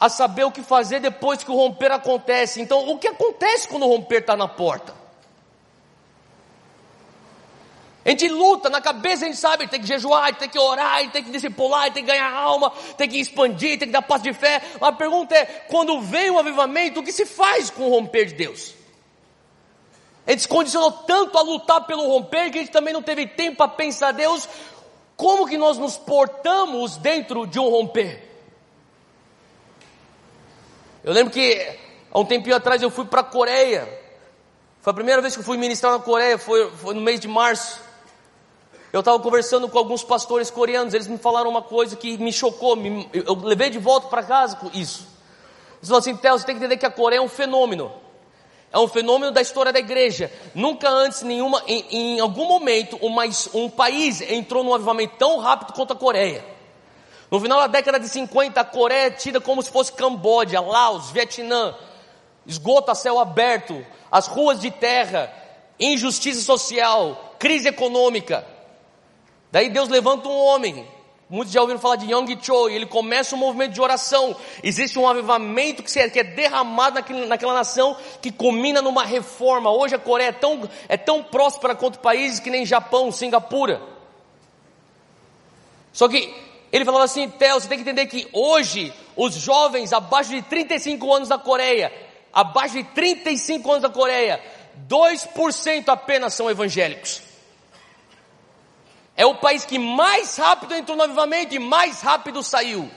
a 0.00 0.08
saber 0.08 0.44
o 0.44 0.50
que 0.50 0.62
fazer 0.62 0.98
depois 0.98 1.44
que 1.44 1.50
o 1.50 1.56
romper 1.56 1.92
acontece. 1.92 2.62
Então, 2.62 2.88
o 2.88 2.98
que 2.98 3.06
acontece 3.06 3.68
quando 3.68 3.82
o 3.82 3.88
romper 3.88 4.20
está 4.20 4.34
na 4.34 4.48
porta? 4.48 5.01
A 8.04 8.10
gente 8.10 8.26
luta, 8.28 8.68
na 8.68 8.80
cabeça 8.80 9.24
a 9.24 9.28
gente 9.28 9.38
sabe, 9.38 9.68
tem 9.68 9.80
que 9.80 9.86
jejuar, 9.86 10.34
tem 10.34 10.48
que 10.48 10.58
orar, 10.58 11.08
tem 11.12 11.22
que 11.22 11.30
discipular, 11.30 11.92
tem 11.92 12.04
que 12.04 12.10
ganhar 12.10 12.32
alma, 12.32 12.72
tem 12.96 13.08
que 13.08 13.20
expandir, 13.20 13.78
tem 13.78 13.86
que 13.88 13.92
dar 13.92 14.02
passo 14.02 14.24
de 14.24 14.32
fé. 14.32 14.60
Mas 14.80 14.90
a 14.90 14.92
pergunta 14.92 15.36
é, 15.36 15.44
quando 15.68 16.00
vem 16.00 16.30
o 16.30 16.38
avivamento, 16.38 16.98
o 16.98 17.02
que 17.04 17.12
se 17.12 17.24
faz 17.24 17.70
com 17.70 17.84
o 17.84 17.90
romper 17.90 18.26
de 18.26 18.34
Deus? 18.34 18.74
A 20.26 20.32
gente 20.32 20.42
se 20.42 20.48
condicionou 20.48 20.90
tanto 20.90 21.38
a 21.38 21.42
lutar 21.42 21.86
pelo 21.86 22.06
romper 22.08 22.50
que 22.50 22.58
a 22.58 22.60
gente 22.62 22.72
também 22.72 22.92
não 22.92 23.02
teve 23.02 23.26
tempo 23.26 23.58
para 23.58 23.68
pensar, 23.68 24.12
Deus, 24.12 24.48
como 25.16 25.46
que 25.46 25.56
nós 25.56 25.78
nos 25.78 25.96
portamos 25.96 26.96
dentro 26.96 27.46
de 27.46 27.60
um 27.60 27.68
romper? 27.68 28.30
Eu 31.04 31.12
lembro 31.12 31.32
que 31.32 31.78
há 32.10 32.18
um 32.18 32.24
tempinho 32.24 32.56
atrás 32.56 32.82
eu 32.82 32.90
fui 32.90 33.04
para 33.04 33.20
a 33.20 33.24
Coreia. 33.24 33.88
Foi 34.80 34.90
a 34.90 34.94
primeira 34.94 35.20
vez 35.20 35.34
que 35.34 35.40
eu 35.40 35.44
fui 35.44 35.56
ministrar 35.56 35.92
na 35.92 36.00
Coreia, 36.00 36.36
foi, 36.38 36.68
foi 36.72 36.94
no 36.94 37.00
mês 37.00 37.20
de 37.20 37.28
março. 37.28 37.91
Eu 38.92 39.00
estava 39.00 39.18
conversando 39.18 39.68
com 39.68 39.78
alguns 39.78 40.04
pastores 40.04 40.50
coreanos, 40.50 40.92
eles 40.92 41.06
me 41.06 41.16
falaram 41.16 41.48
uma 41.48 41.62
coisa 41.62 41.96
que 41.96 42.18
me 42.18 42.30
chocou, 42.30 42.76
me, 42.76 43.08
eu 43.12 43.34
levei 43.34 43.70
de 43.70 43.78
volta 43.78 44.08
para 44.08 44.22
casa 44.22 44.56
com 44.56 44.66
isso. 44.74 45.08
Eles 45.78 45.88
falaram 45.88 45.98
assim, 45.98 46.16
Theo, 46.16 46.38
você 46.38 46.44
tem 46.44 46.54
que 46.54 46.60
entender 46.60 46.76
que 46.76 46.84
a 46.84 46.90
Coreia 46.90 47.18
é 47.18 47.22
um 47.22 47.28
fenômeno. 47.28 47.90
É 48.70 48.78
um 48.78 48.86
fenômeno 48.86 49.32
da 49.32 49.40
história 49.40 49.72
da 49.72 49.78
igreja. 49.78 50.30
Nunca 50.54 50.90
antes, 50.90 51.22
nenhuma, 51.22 51.62
em, 51.66 52.16
em 52.16 52.20
algum 52.20 52.46
momento, 52.46 52.98
uma, 53.00 53.24
um 53.54 53.70
país 53.70 54.20
entrou 54.20 54.62
num 54.62 54.74
avivamento 54.74 55.16
tão 55.18 55.38
rápido 55.38 55.72
quanto 55.72 55.94
a 55.94 55.96
Coreia. 55.96 56.44
No 57.30 57.40
final 57.40 57.60
da 57.60 57.66
década 57.68 57.98
de 57.98 58.10
50, 58.10 58.60
a 58.60 58.64
Coreia 58.64 59.06
é 59.06 59.10
tida 59.10 59.40
como 59.40 59.62
se 59.62 59.70
fosse 59.70 59.90
Camboja, 59.90 60.60
Laos, 60.60 61.10
Vietnã, 61.10 61.74
esgoto 62.46 62.90
a 62.90 62.94
céu 62.94 63.18
aberto, 63.18 63.84
as 64.10 64.26
ruas 64.26 64.60
de 64.60 64.70
terra, 64.70 65.32
injustiça 65.80 66.42
social, 66.42 67.36
crise 67.38 67.68
econômica. 67.68 68.51
Daí 69.52 69.68
Deus 69.68 69.88
levanta 69.88 70.28
um 70.28 70.36
homem 70.36 70.84
Muitos 71.32 71.54
já 71.54 71.62
ouviram 71.62 71.80
falar 71.80 71.96
de 71.96 72.12
Young 72.12 72.38
Cho, 72.42 72.68
e 72.68 72.74
ele 72.74 72.84
começa 72.84 73.34
um 73.34 73.38
movimento 73.38 73.72
de 73.72 73.80
oração. 73.80 74.36
Existe 74.62 74.98
um 74.98 75.08
avivamento 75.08 75.82
que 75.82 75.98
é 75.98 76.22
derramado 76.22 76.96
naquela, 76.96 77.24
naquela 77.24 77.54
nação, 77.54 77.96
que 78.20 78.30
culmina 78.30 78.82
numa 78.82 79.02
reforma. 79.02 79.70
Hoje 79.70 79.94
a 79.94 79.98
Coreia 79.98 80.28
é 80.28 80.32
tão, 80.32 80.68
é 80.86 80.98
tão 80.98 81.22
próspera 81.22 81.74
quanto 81.74 82.00
países 82.00 82.38
que 82.38 82.50
nem 82.50 82.66
Japão, 82.66 83.10
Singapura. 83.10 83.80
Só 85.90 86.06
que 86.06 86.34
ele 86.70 86.84
falava 86.84 87.04
assim, 87.04 87.26
Theo, 87.30 87.58
você 87.58 87.66
tem 87.66 87.78
que 87.78 87.88
entender 87.88 88.04
que 88.08 88.28
hoje 88.30 88.92
os 89.16 89.32
jovens 89.32 89.94
abaixo 89.94 90.28
de 90.32 90.42
35 90.42 91.14
anos 91.14 91.30
da 91.30 91.38
Coreia, 91.38 91.90
abaixo 92.30 92.74
de 92.74 92.84
35 92.84 93.70
anos 93.70 93.82
da 93.82 93.88
Coreia, 93.88 94.38
2% 94.86 95.88
apenas 95.88 96.34
são 96.34 96.50
evangélicos. 96.50 97.31
É 99.16 99.26
o 99.26 99.34
país 99.34 99.64
que 99.64 99.78
mais 99.78 100.36
rápido 100.36 100.74
entrou 100.74 100.96
no 100.96 101.04
avivamento 101.04 101.54
e 101.54 101.58
mais 101.58 102.00
rápido 102.00 102.42
saiu. 102.42 102.90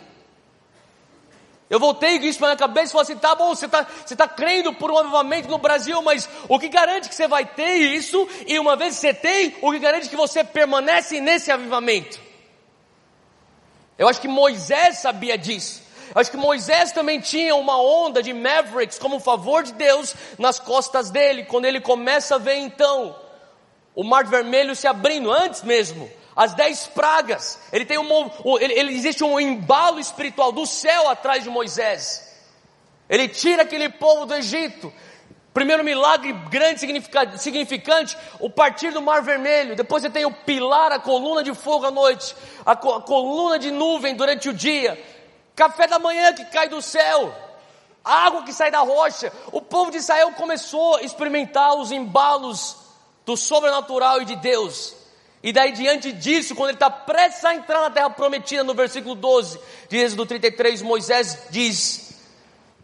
Eu 1.69 1.79
voltei 1.79 2.19
com 2.19 2.25
isso 2.25 2.37
para 2.37 2.49
minha 2.49 2.57
cabeça 2.57 2.87
e 2.87 2.91
falei 2.91 3.03
assim: 3.03 3.17
tá 3.17 3.35
bom, 3.35 3.49
você 3.49 3.65
está 3.65 3.85
você 4.05 4.15
tá 4.15 4.27
crendo 4.27 4.71
por 4.73 4.91
um 4.91 4.97
avivamento 4.97 5.49
no 5.49 5.57
Brasil, 5.57 6.01
mas 6.01 6.29
o 6.47 6.59
que 6.59 6.69
garante 6.69 7.09
que 7.09 7.15
você 7.15 7.27
vai 7.27 7.45
ter 7.45 7.75
isso? 7.75 8.27
E 8.45 8.59
uma 8.59 8.75
vez 8.75 8.95
que 8.95 9.01
você 9.01 9.13
tem, 9.13 9.55
o 9.61 9.71
que 9.71 9.79
garante 9.79 10.07
que 10.07 10.15
você 10.15 10.43
permanece 10.43 11.19
nesse 11.19 11.51
avivamento? 11.51 12.21
Eu 13.97 14.07
acho 14.07 14.21
que 14.21 14.27
Moisés 14.27 14.99
sabia 14.99 15.37
disso. 15.37 15.81
Eu 16.13 16.21
acho 16.21 16.29
que 16.29 16.37
Moisés 16.37 16.91
também 16.91 17.19
tinha 17.19 17.55
uma 17.55 17.81
onda 17.81 18.21
de 18.21 18.31
Mavericks 18.31 18.99
como 18.99 19.19
favor 19.19 19.63
de 19.63 19.73
Deus 19.73 20.13
nas 20.37 20.59
costas 20.59 21.09
dele, 21.09 21.45
quando 21.45 21.65
ele 21.65 21.81
começa 21.81 22.35
a 22.35 22.37
ver 22.37 22.57
então 22.57 23.24
o 23.95 24.03
mar 24.03 24.25
vermelho 24.25 24.75
se 24.75 24.87
abrindo 24.87 25.31
antes 25.31 25.63
mesmo. 25.63 26.11
As 26.35 26.53
dez 26.53 26.85
pragas, 26.85 27.57
ele 27.71 27.85
tem 27.85 27.97
um, 27.97 28.31
ele, 28.59 28.73
ele, 28.73 28.93
existe 28.93 29.23
um 29.23 29.39
embalo 29.39 29.99
espiritual 29.99 30.51
do 30.51 30.65
céu 30.65 31.07
atrás 31.09 31.43
de 31.43 31.49
Moisés. 31.49 32.29
Ele 33.09 33.29
tira 33.29 33.63
aquele 33.63 33.87
povo 33.87 34.25
do 34.25 34.35
Egito. 34.35 34.91
Primeiro 35.53 35.85
milagre 35.85 36.33
grande, 36.49 36.81
significante, 37.37 38.17
o 38.41 38.49
partir 38.49 38.91
do 38.91 39.01
mar 39.01 39.21
vermelho. 39.21 39.77
Depois 39.77 40.03
você 40.03 40.09
tem 40.09 40.25
o 40.25 40.31
pilar, 40.31 40.91
a 40.91 40.99
coluna 40.99 41.41
de 41.41 41.53
fogo 41.53 41.85
à 41.85 41.91
noite, 41.91 42.35
a, 42.65 42.73
a 42.73 42.75
coluna 42.75 43.57
de 43.57 43.71
nuvem 43.71 44.13
durante 44.15 44.49
o 44.49 44.53
dia, 44.53 45.01
café 45.55 45.87
da 45.87 45.97
manhã 45.97 46.33
que 46.33 46.43
cai 46.45 46.67
do 46.67 46.81
céu, 46.81 47.33
água 48.03 48.43
que 48.43 48.51
sai 48.51 48.69
da 48.69 48.79
rocha. 48.79 49.31
O 49.53 49.61
povo 49.61 49.91
de 49.91 49.97
Israel 49.97 50.33
começou 50.33 50.97
a 50.97 51.03
experimentar 51.03 51.73
os 51.75 51.89
embalos 51.89 52.84
do 53.25 53.35
sobrenatural 53.35 54.21
e 54.21 54.25
de 54.25 54.35
Deus. 54.35 54.93
E 55.41 55.51
daí 55.51 55.71
diante 55.73 56.11
disso, 56.11 56.55
quando 56.55 56.69
ele 56.69 56.75
está 56.75 56.89
prestes 56.89 57.45
a 57.45 57.53
entrar 57.53 57.81
na 57.81 57.91
terra 57.91 58.09
prometida, 58.09 58.63
no 58.63 58.73
versículo 58.73 59.15
12 59.15 59.59
de 59.87 59.97
Êxodo 59.97 60.25
33, 60.25 60.81
Moisés 60.81 61.47
diz: 61.51 62.15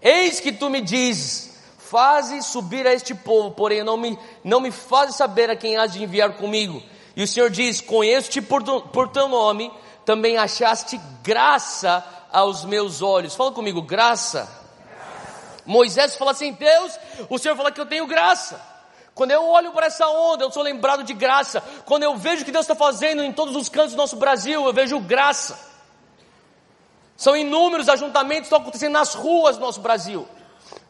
Eis 0.01 0.39
que 0.39 0.51
tu 0.51 0.69
me 0.69 0.79
dizes, 0.79 1.51
faze 1.79 2.41
subir 2.43 2.85
a 2.85 2.93
este 2.93 3.15
povo, 3.15 3.51
porém 3.51 3.83
não 3.83 3.97
me, 3.97 4.17
não 4.43 4.59
me 4.59 4.71
fazes 4.71 5.15
saber 5.15 5.49
a 5.49 5.55
quem 5.55 5.77
has 5.77 5.93
de 5.93 6.03
enviar 6.03 6.33
comigo. 6.33 6.81
E 7.15 7.23
o 7.23 7.27
Senhor 7.27 7.49
diz: 7.49 7.81
Conheço-te 7.81 8.41
por, 8.41 8.63
por 8.63 9.07
teu 9.07 9.27
nome, 9.27 9.71
também 10.05 10.37
achaste 10.37 11.01
graça 11.23 12.05
aos 12.31 12.63
meus 12.63 13.01
olhos. 13.01 13.35
Fala 13.35 13.51
comigo, 13.51 13.81
graça. 13.81 14.47
graça. 14.87 15.63
Moisés 15.65 16.15
fala 16.15 16.31
assim: 16.31 16.53
Deus, 16.53 16.99
o 17.27 17.39
Senhor 17.39 17.55
fala 17.55 17.71
que 17.71 17.81
eu 17.81 17.87
tenho 17.87 18.05
graça. 18.05 18.70
Quando 19.21 19.29
eu 19.29 19.47
olho 19.49 19.71
para 19.71 19.85
essa 19.85 20.07
onda, 20.07 20.43
eu 20.43 20.51
sou 20.51 20.63
lembrado 20.63 21.03
de 21.03 21.13
graça. 21.13 21.61
Quando 21.85 22.01
eu 22.01 22.17
vejo 22.17 22.41
o 22.41 22.45
que 22.45 22.51
Deus 22.51 22.63
está 22.63 22.73
fazendo 22.73 23.21
em 23.21 23.31
todos 23.31 23.55
os 23.55 23.69
cantos 23.69 23.91
do 23.91 23.97
nosso 23.97 24.15
Brasil, 24.15 24.65
eu 24.65 24.73
vejo 24.73 24.99
graça. 24.99 25.59
São 27.15 27.37
inúmeros 27.37 27.87
ajuntamentos 27.87 28.41
que 28.41 28.45
estão 28.47 28.57
acontecendo 28.57 28.93
nas 28.93 29.13
ruas 29.13 29.57
do 29.57 29.61
nosso 29.61 29.79
Brasil 29.79 30.27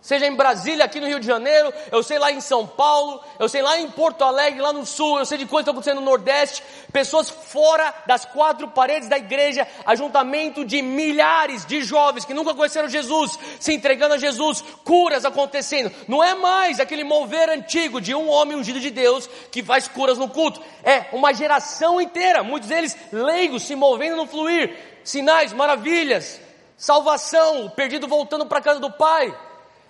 seja 0.02 0.26
em 0.26 0.36
Brasília, 0.36 0.84
aqui 0.84 1.00
no 1.00 1.06
Rio 1.06 1.20
de 1.20 1.28
Janeiro, 1.28 1.72
eu 1.92 2.02
sei 2.02 2.18
lá 2.18 2.32
em 2.32 2.42
São 2.42 2.66
Paulo, 2.66 3.22
eu 3.38 3.48
sei 3.48 3.62
lá 3.62 3.80
em 3.80 3.90
Porto 3.90 4.24
Alegre, 4.24 4.60
lá 4.60 4.74
no 4.74 4.84
Sul, 4.84 5.20
eu 5.20 5.26
sei 5.26 5.38
de 5.38 5.46
coisas 5.46 5.64
que 5.64 5.70
estão 5.70 5.74
acontecendo 5.74 6.02
no 6.02 6.10
Nordeste, 6.10 6.64
pessoas 6.92 7.30
fora 7.30 7.94
das 8.08 8.26
quatro 8.26 8.68
paredes 8.68 9.08
da 9.08 9.18
igreja, 9.18 9.68
ajuntamento 9.86 10.66
de 10.66 10.82
milhares 10.82 11.66
de 11.66 11.84
jovens 11.84 12.26
que 12.26 12.34
nunca 12.34 12.56
conheceram 12.56 12.90
Jesus, 12.90 13.38
se 13.60 13.74
entregando 13.74 14.16
a 14.16 14.18
Jesus, 14.18 14.64
curas 14.84 15.24
acontecendo. 15.24 15.92
Não 16.08 16.24
é 16.24 16.34
mais 16.34 16.80
aquele 16.80 17.04
mover 17.04 17.50
antigo 17.50 18.02
de 18.02 18.16
um 18.16 18.28
homem 18.28 18.58
ungido 18.58 18.80
de 18.80 18.90
Deus 18.90 19.30
que 19.52 19.62
faz 19.62 19.88
curas 19.88 20.18
no 20.18 20.28
culto, 20.28 20.62
é 20.84 21.06
uma 21.14 21.32
geração 21.32 22.02
inteira, 22.02 22.42
muitos 22.42 22.70
deles 22.70 22.98
leigos 23.12 23.64
se 23.64 23.76
movendo 23.76 24.16
no 24.16 24.26
fluir, 24.26 24.76
sinais, 25.04 25.54
maravilhas, 25.54 26.42
salvação, 26.76 27.66
o 27.66 27.70
perdido 27.70 28.08
voltando 28.08 28.48
para 28.48 28.58
a 28.58 28.64
casa 28.64 28.80
do 28.80 28.92
Pai. 28.92 29.32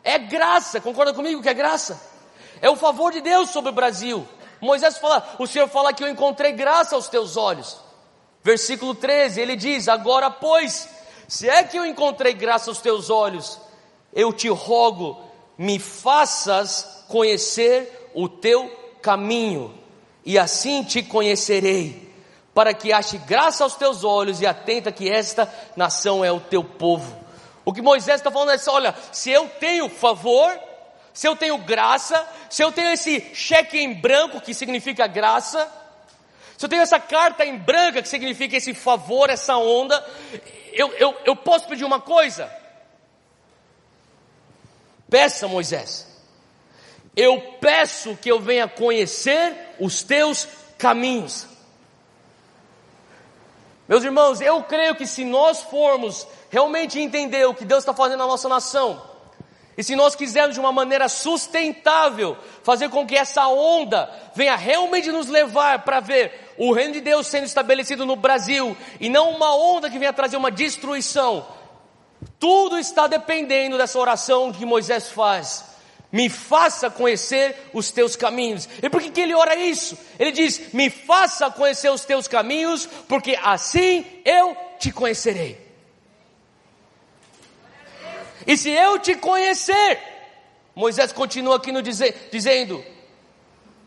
É 0.04 0.18
graça, 0.18 0.82
concorda 0.82 1.14
comigo 1.14 1.41
que 1.41 1.49
é 1.49 1.54
graça? 1.54 2.02
É 2.62 2.70
o 2.70 2.76
favor 2.76 3.12
de 3.12 3.22
Deus 3.22 3.49
sobre 3.49 3.72
o 3.72 3.74
Brasil. 3.74 4.28
Moisés 4.60 4.97
fala, 4.97 5.36
o 5.39 5.47
Senhor 5.47 5.68
fala 5.68 5.93
que 5.93 6.04
eu 6.04 6.08
encontrei 6.08 6.52
graça 6.52 6.95
aos 6.95 7.08
teus 7.08 7.36
olhos. 7.36 7.78
Versículo 8.43 8.95
13, 8.95 9.41
ele 9.41 9.56
diz: 9.56 9.88
Agora, 9.88 10.30
pois, 10.30 10.88
se 11.28 11.49
é 11.49 11.64
que 11.64 11.78
eu 11.78 11.86
encontrei 11.86 12.34
graça 12.34 12.70
aos 12.70 12.80
teus 12.80 13.10
olhos, 13.10 13.60
eu 14.14 14.34
te 14.34 14.49
rogo, 14.49 15.20
me 15.58 15.80
faças 15.80 17.06
conhecer 17.08 18.12
o 18.14 18.28
teu 18.28 18.70
caminho, 19.02 19.74
e 20.26 20.38
assim 20.38 20.84
te 20.84 21.02
conhecerei, 21.02 22.14
para 22.54 22.74
que 22.74 22.91
ache 22.91 23.18
graça 23.18 23.64
aos 23.64 23.76
teus 23.76 24.04
olhos 24.04 24.41
e 24.41 24.45
atenta 24.45 24.91
que 24.91 25.10
esta 25.10 25.52
nação 25.76 26.24
é 26.24 26.32
o 26.32 26.39
teu 26.39 26.64
povo. 26.64 27.16
O 27.64 27.74
que 27.74 27.82
Moisés 27.82 28.20
está 28.20 28.32
falando 28.32 28.51
é 28.51 28.55
assim: 28.55 28.70
olha, 28.70 28.95
se 29.12 29.30
eu 29.30 29.47
tenho 29.47 29.89
favor, 29.89 30.57
se 31.14 31.28
eu 31.28 31.36
tenho 31.36 31.57
graça, 31.57 32.28
se 32.49 32.64
eu 32.64 32.72
tenho 32.72 32.91
esse 32.91 33.34
cheque 33.34 33.80
em 33.80 33.93
branco 33.93 34.41
que 34.41 34.53
significa 34.53 35.07
graça, 35.07 35.70
se 36.57 36.66
eu 36.66 36.70
tenho 36.70 36.82
essa 36.82 36.99
carta 36.99 37.45
em 37.45 37.57
branca 37.57 38.01
que 38.01 38.07
significa 38.07 38.55
esse 38.55 38.74
favor, 38.74 39.30
essa 39.30 39.57
onda, 39.57 40.03
eu, 40.74 40.91
eu, 40.93 41.18
eu 41.26 41.36
posso 41.36 41.68
pedir 41.68 41.84
uma 41.84 41.99
coisa? 41.99 42.51
Peça, 45.09 45.47
Moisés. 45.47 46.07
Eu 47.16 47.41
peço 47.59 48.16
que 48.16 48.32
eu 48.32 48.39
venha 48.39 48.68
conhecer 48.68 49.76
os 49.80 50.01
teus 50.01 50.47
caminhos. 50.78 51.45
Meus 53.88 54.05
irmãos, 54.05 54.39
eu 54.39 54.64
creio 54.64 54.95
que 54.95 55.05
se 55.05 55.26
nós 55.26 55.62
formos 55.64 56.26
realmente 56.52 56.99
entender 56.99 57.47
o 57.47 57.56
que 57.56 57.66
Deus 57.66 57.80
está 57.80 57.93
fazendo 57.93 58.20
na 58.20 58.28
nossa 58.28 58.47
nação, 58.47 59.02
e 59.78 59.84
se 59.84 59.95
nós 59.95 60.16
quisermos 60.16 60.54
de 60.54 60.60
uma 60.60 60.72
maneira 60.72 61.08
sustentável 61.08 62.38
fazer 62.62 62.89
com 62.89 63.08
que 63.08 63.16
essa 63.16 63.47
onda 63.47 64.10
venha 64.36 64.56
realmente 64.56 65.12
nos 65.12 65.28
levar 65.28 65.80
para 65.84 65.99
ver 65.99 66.54
o 66.58 66.74
reino 66.74 66.93
de 66.93 67.02
Deus 67.02 67.28
sendo 67.28 67.45
estabelecido 67.45 68.06
no 68.06 68.16
Brasil 68.16 68.76
e 68.99 69.10
não 69.10 69.32
uma 69.32 69.56
onda 69.56 69.89
que 69.89 69.97
venha 69.97 70.14
trazer 70.14 70.38
uma 70.38 70.52
destruição, 70.52 71.47
tudo 72.38 72.78
está 72.78 73.08
dependendo 73.08 73.78
dessa 73.78 73.97
oração 73.97 74.52
que 74.52 74.66
Moisés 74.66 75.10
faz. 75.10 75.66
Me 76.12 76.28
faça 76.28 76.89
conhecer 76.89 77.70
os 77.74 77.89
teus 77.89 78.18
caminhos. 78.18 78.68
E 78.84 78.89
por 78.89 79.02
que, 79.02 79.10
que 79.10 79.22
ele 79.22 79.34
ora 79.34 79.56
isso? 79.56 79.97
Ele 80.20 80.32
diz: 80.32 80.74
Me 80.74 80.89
faça 80.89 81.49
conhecer 81.49 81.89
os 81.89 82.04
teus 82.04 82.28
caminhos, 82.28 82.86
porque 83.08 83.39
assim 83.41 84.06
eu 84.26 84.56
te 84.78 84.91
conhecerei. 84.91 85.70
E 88.46 88.58
se 88.58 88.70
eu 88.70 89.00
te 89.00 89.16
conhecer, 89.16 90.00
Moisés 90.76 91.12
continua 91.12 91.58
aqui 91.58 91.72
no 91.72 91.82
dizer, 91.82 92.30
dizendo, 92.32 92.84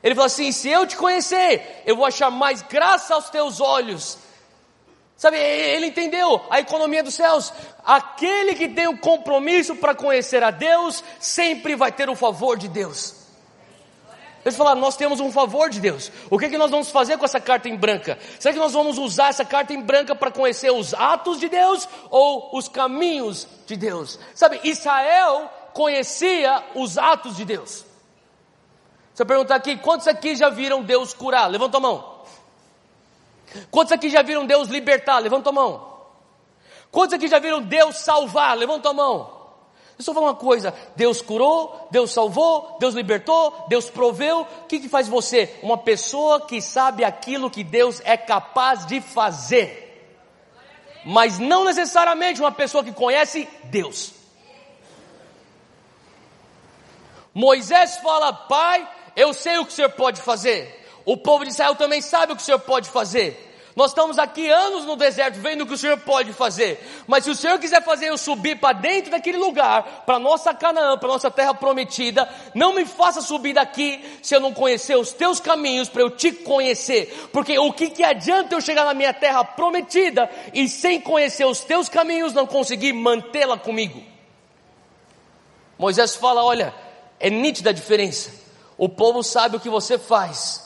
ele 0.03 0.15
fala 0.15 0.27
assim: 0.27 0.53
se 0.53 0.69
eu 0.69 0.87
te 0.87 0.97
conhecer, 0.97 1.83
eu 1.87 1.97
vou 1.97 2.05
achar 2.05 2.31
mais 2.31 2.63
graça 2.63 3.15
aos 3.15 3.31
teus 3.31 3.61
olhos. 3.61 4.19
Sabe, 5.17 5.39
ele 5.39 5.87
entendeu 5.87 6.45
a 6.51 6.61
economia 6.61 7.03
dos 7.03 7.15
céus. 7.15 7.53
Aquele 7.85 8.55
que 8.55 8.69
tem 8.69 8.87
o 8.87 8.91
um 8.91 8.97
compromisso 8.97 9.77
para 9.77 9.95
conhecer 9.95 10.43
a 10.43 10.51
Deus, 10.51 11.03
sempre 11.19 11.77
vai 11.77 11.91
ter 11.91 12.11
o 12.11 12.17
favor 12.17 12.59
de 12.59 12.69
Deus. 12.69 13.24
Eles 14.45 14.57
falaram, 14.57 14.80
nós 14.80 14.97
temos 14.97 15.20
um 15.20 15.32
favor 15.32 15.70
de 15.70 15.80
Deus. 15.80 16.12
O 16.28 16.38
que, 16.38 16.45
é 16.45 16.49
que 16.51 16.59
nós 16.59 16.70
vamos 16.70 16.90
fazer 16.90 17.16
com 17.16 17.24
essa 17.24 17.40
carta 17.40 17.68
em 17.68 17.76
branca? 17.76 18.18
Será 18.38 18.53
que 18.53 18.61
nós 18.61 18.74
vamos 18.74 18.99
usar 18.99 19.28
essa 19.28 19.45
carta 19.45 19.72
em 19.72 19.80
branca 19.80 20.14
para 20.14 20.30
conhecer 20.30 20.70
os 20.70 20.92
atos 20.92 21.40
de 21.40 21.49
Deus 21.49 21.88
ou 22.11 22.51
os 22.53 22.68
caminhos 22.68 23.49
de 23.66 23.74
Deus? 23.74 24.18
Sabe, 24.34 24.61
Israel 24.62 25.51
conhecia 25.72 26.62
os 26.74 26.99
atos 26.99 27.36
de 27.36 27.45
Deus. 27.47 27.86
Se 29.14 29.22
eu 29.22 29.26
perguntar 29.26 29.55
aqui, 29.55 29.78
quantos 29.78 30.07
aqui 30.07 30.36
já 30.36 30.51
viram 30.51 30.82
Deus 30.82 31.14
curar? 31.14 31.49
Levanta 31.49 31.78
a 31.78 31.80
mão. 31.80 32.14
Quantos 33.70 33.92
aqui 33.92 34.11
já 34.11 34.20
viram 34.22 34.45
Deus 34.45 34.68
libertar? 34.68 35.20
Levanta 35.20 35.49
a 35.49 35.53
mão. 35.53 35.95
Quantos 36.90 37.14
aqui 37.14 37.28
já 37.28 37.38
viram 37.38 37.62
Deus 37.62 37.97
salvar? 37.97 38.57
Levanta 38.57 38.90
a 38.90 38.92
mão. 38.92 39.34
Eu 39.99 40.05
só 40.05 40.12
falar 40.12 40.26
uma 40.28 40.34
coisa: 40.34 40.74
Deus 40.97 41.22
curou, 41.22 41.88
Deus 41.90 42.12
salvou, 42.12 42.76
Deus 42.80 42.95
libertou, 42.95 43.66
Deus 43.68 43.88
proveu. 43.88 44.40
O 44.40 44.66
que, 44.66 44.80
que 44.80 44.88
faz 44.88 45.09
você? 45.09 45.55
Uma 45.62 45.78
pessoa 45.78 46.40
que 46.40 46.61
sabe 46.61 47.05
aquilo 47.05 47.51
que 47.51 47.62
Deus 47.62 48.01
é 48.05 48.16
capaz 48.16 48.86
de 48.86 49.01
fazer. 49.01 49.82
Mas 51.05 51.38
não 51.38 51.64
necessariamente 51.64 52.40
uma 52.40 52.53
pessoa 52.53 52.82
que 52.82 52.92
conhece 52.92 53.49
Deus. 53.64 54.12
Moisés 57.32 57.99
fala: 57.99 58.32
Pai, 58.32 58.88
eu 59.14 59.32
sei 59.32 59.59
o 59.59 59.66
que 59.66 59.72
o 59.72 59.74
Senhor 59.74 59.90
pode 59.90 60.20
fazer. 60.20 60.82
O 61.05 61.16
povo 61.16 61.45
de 61.45 61.51
Israel 61.51 61.74
também 61.74 62.01
sabe 62.01 62.32
o 62.32 62.36
que 62.36 62.42
o 62.42 62.45
Senhor 62.45 62.61
pode 62.61 62.88
fazer. 62.88 63.54
Nós 63.77 63.91
estamos 63.91 64.20
aqui 64.20 64.49
anos 64.49 64.85
no 64.85 64.95
deserto 64.95 65.41
vendo 65.41 65.62
o 65.62 65.66
que 65.66 65.75
o 65.75 65.79
Senhor 65.79 65.99
pode 65.99 66.33
fazer. 66.33 66.81
Mas 67.09 67.25
se 67.25 67.31
o 67.31 67.35
Senhor 67.35 67.59
quiser 67.59 67.83
fazer 67.83 68.07
eu 68.07 68.16
subir 68.16 68.61
para 68.61 68.72
dentro 68.72 69.11
daquele 69.11 69.37
lugar, 69.37 70.05
para 70.07 70.16
nossa 70.18 70.55
Canaã, 70.55 70.97
para 70.97 71.09
nossa 71.09 71.29
terra 71.29 71.53
prometida, 71.53 72.29
não 72.55 72.72
me 72.72 72.85
faça 72.85 73.20
subir 73.20 73.55
daqui 73.55 74.01
se 74.22 74.35
eu 74.35 74.41
não 74.41 74.55
conhecer 74.55 74.97
os 74.97 75.12
teus 75.12 75.41
caminhos 75.41 75.89
para 75.89 76.03
eu 76.03 76.11
te 76.11 76.31
conhecer. 76.31 77.29
Porque 77.33 77.59
o 77.59 77.72
que, 77.72 77.91
que 77.91 78.05
adianta 78.05 78.55
eu 78.55 78.61
chegar 78.61 78.85
na 78.85 78.95
minha 78.95 79.12
terra 79.12 79.45
prometida 79.45 80.31
e 80.53 80.68
sem 80.68 81.01
conhecer 81.01 81.45
os 81.45 81.61
teus 81.62 81.89
caminhos 81.89 82.33
não 82.33 82.47
conseguir 82.47 82.93
mantê-la 82.93 83.59
comigo? 83.59 84.01
Moisés 85.77 86.14
fala: 86.14 86.45
olha, 86.45 86.72
é 87.18 87.29
nítida 87.29 87.70
a 87.70 87.72
diferença. 87.72 88.31
O 88.79 88.89
povo 88.89 89.20
sabe 89.25 89.57
o 89.57 89.61
que 89.61 89.68
você 89.68 89.99
faz 89.99 90.64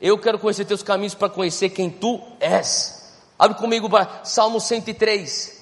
eu 0.00 0.18
quero 0.18 0.38
conhecer 0.38 0.64
teus 0.64 0.82
caminhos 0.82 1.14
para 1.14 1.28
conhecer 1.28 1.70
quem 1.70 1.90
tu 1.90 2.20
és. 2.38 3.14
Abre 3.38 3.56
comigo 3.56 3.88
para 3.88 4.24
Salmo 4.24 4.60
103. 4.60 5.56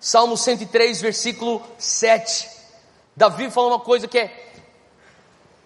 Salmo 0.00 0.36
103, 0.36 1.00
versículo 1.00 1.62
7. 1.78 2.48
Davi 3.16 3.50
fala 3.50 3.68
uma 3.68 3.80
coisa 3.80 4.06
que 4.06 4.18
é, 4.18 4.52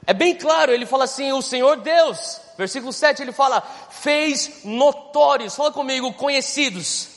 é 0.06 0.14
bem 0.14 0.34
claro, 0.34 0.72
ele 0.72 0.86
fala 0.86 1.04
assim: 1.04 1.32
O 1.32 1.42
Senhor 1.42 1.76
Deus, 1.76 2.40
versículo 2.56 2.92
7, 2.92 3.22
ele 3.22 3.32
fala, 3.32 3.60
fez 3.90 4.64
notórios, 4.64 5.54
fala 5.54 5.70
comigo, 5.70 6.12
conhecidos. 6.14 7.08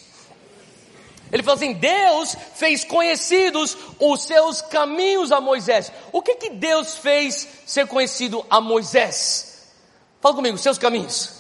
Ele 1.32 1.42
fala 1.42 1.56
assim: 1.56 1.74
Deus 1.74 2.36
fez 2.56 2.84
conhecidos 2.84 3.78
os 4.00 4.24
seus 4.24 4.62
caminhos 4.62 5.32
a 5.32 5.40
Moisés. 5.40 5.92
O 6.12 6.22
que 6.22 6.36
que 6.36 6.50
Deus 6.50 6.96
fez 6.96 7.48
ser 7.66 7.88
conhecido 7.88 8.46
a 8.50 8.60
Moisés? 8.60 9.55
Fala 10.26 10.38
comigo, 10.38 10.58
seus 10.58 10.80
caminhos. 10.80 11.34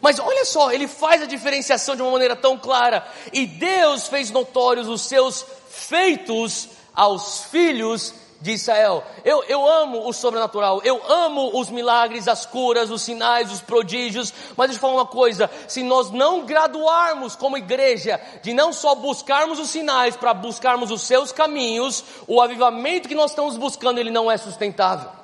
Mas 0.00 0.18
olha 0.18 0.44
só, 0.44 0.72
ele 0.72 0.88
faz 0.88 1.22
a 1.22 1.24
diferenciação 1.24 1.94
de 1.94 2.02
uma 2.02 2.10
maneira 2.10 2.34
tão 2.34 2.58
clara. 2.58 3.06
E 3.32 3.46
Deus 3.46 4.08
fez 4.08 4.28
notórios 4.32 4.88
os 4.88 5.02
seus 5.02 5.46
feitos 5.68 6.68
aos 6.92 7.44
filhos 7.44 8.12
de 8.40 8.50
Israel. 8.54 9.04
Eu, 9.24 9.44
eu 9.44 9.64
amo 9.64 10.04
o 10.04 10.12
sobrenatural, 10.12 10.80
eu 10.82 11.00
amo 11.08 11.56
os 11.60 11.70
milagres, 11.70 12.26
as 12.26 12.44
curas, 12.44 12.90
os 12.90 13.02
sinais, 13.02 13.52
os 13.52 13.60
prodígios. 13.60 14.34
Mas 14.56 14.66
deixa 14.66 14.78
eu 14.78 14.80
falar 14.80 14.94
uma 14.94 15.06
coisa: 15.06 15.48
se 15.68 15.84
nós 15.84 16.10
não 16.10 16.44
graduarmos 16.44 17.36
como 17.36 17.56
igreja, 17.56 18.20
de 18.42 18.52
não 18.52 18.72
só 18.72 18.96
buscarmos 18.96 19.60
os 19.60 19.70
sinais 19.70 20.16
para 20.16 20.34
buscarmos 20.34 20.90
os 20.90 21.02
seus 21.02 21.30
caminhos, 21.30 22.02
o 22.26 22.42
avivamento 22.42 23.08
que 23.08 23.14
nós 23.14 23.30
estamos 23.30 23.56
buscando 23.56 24.00
ele 24.00 24.10
não 24.10 24.28
é 24.28 24.36
sustentável. 24.36 25.15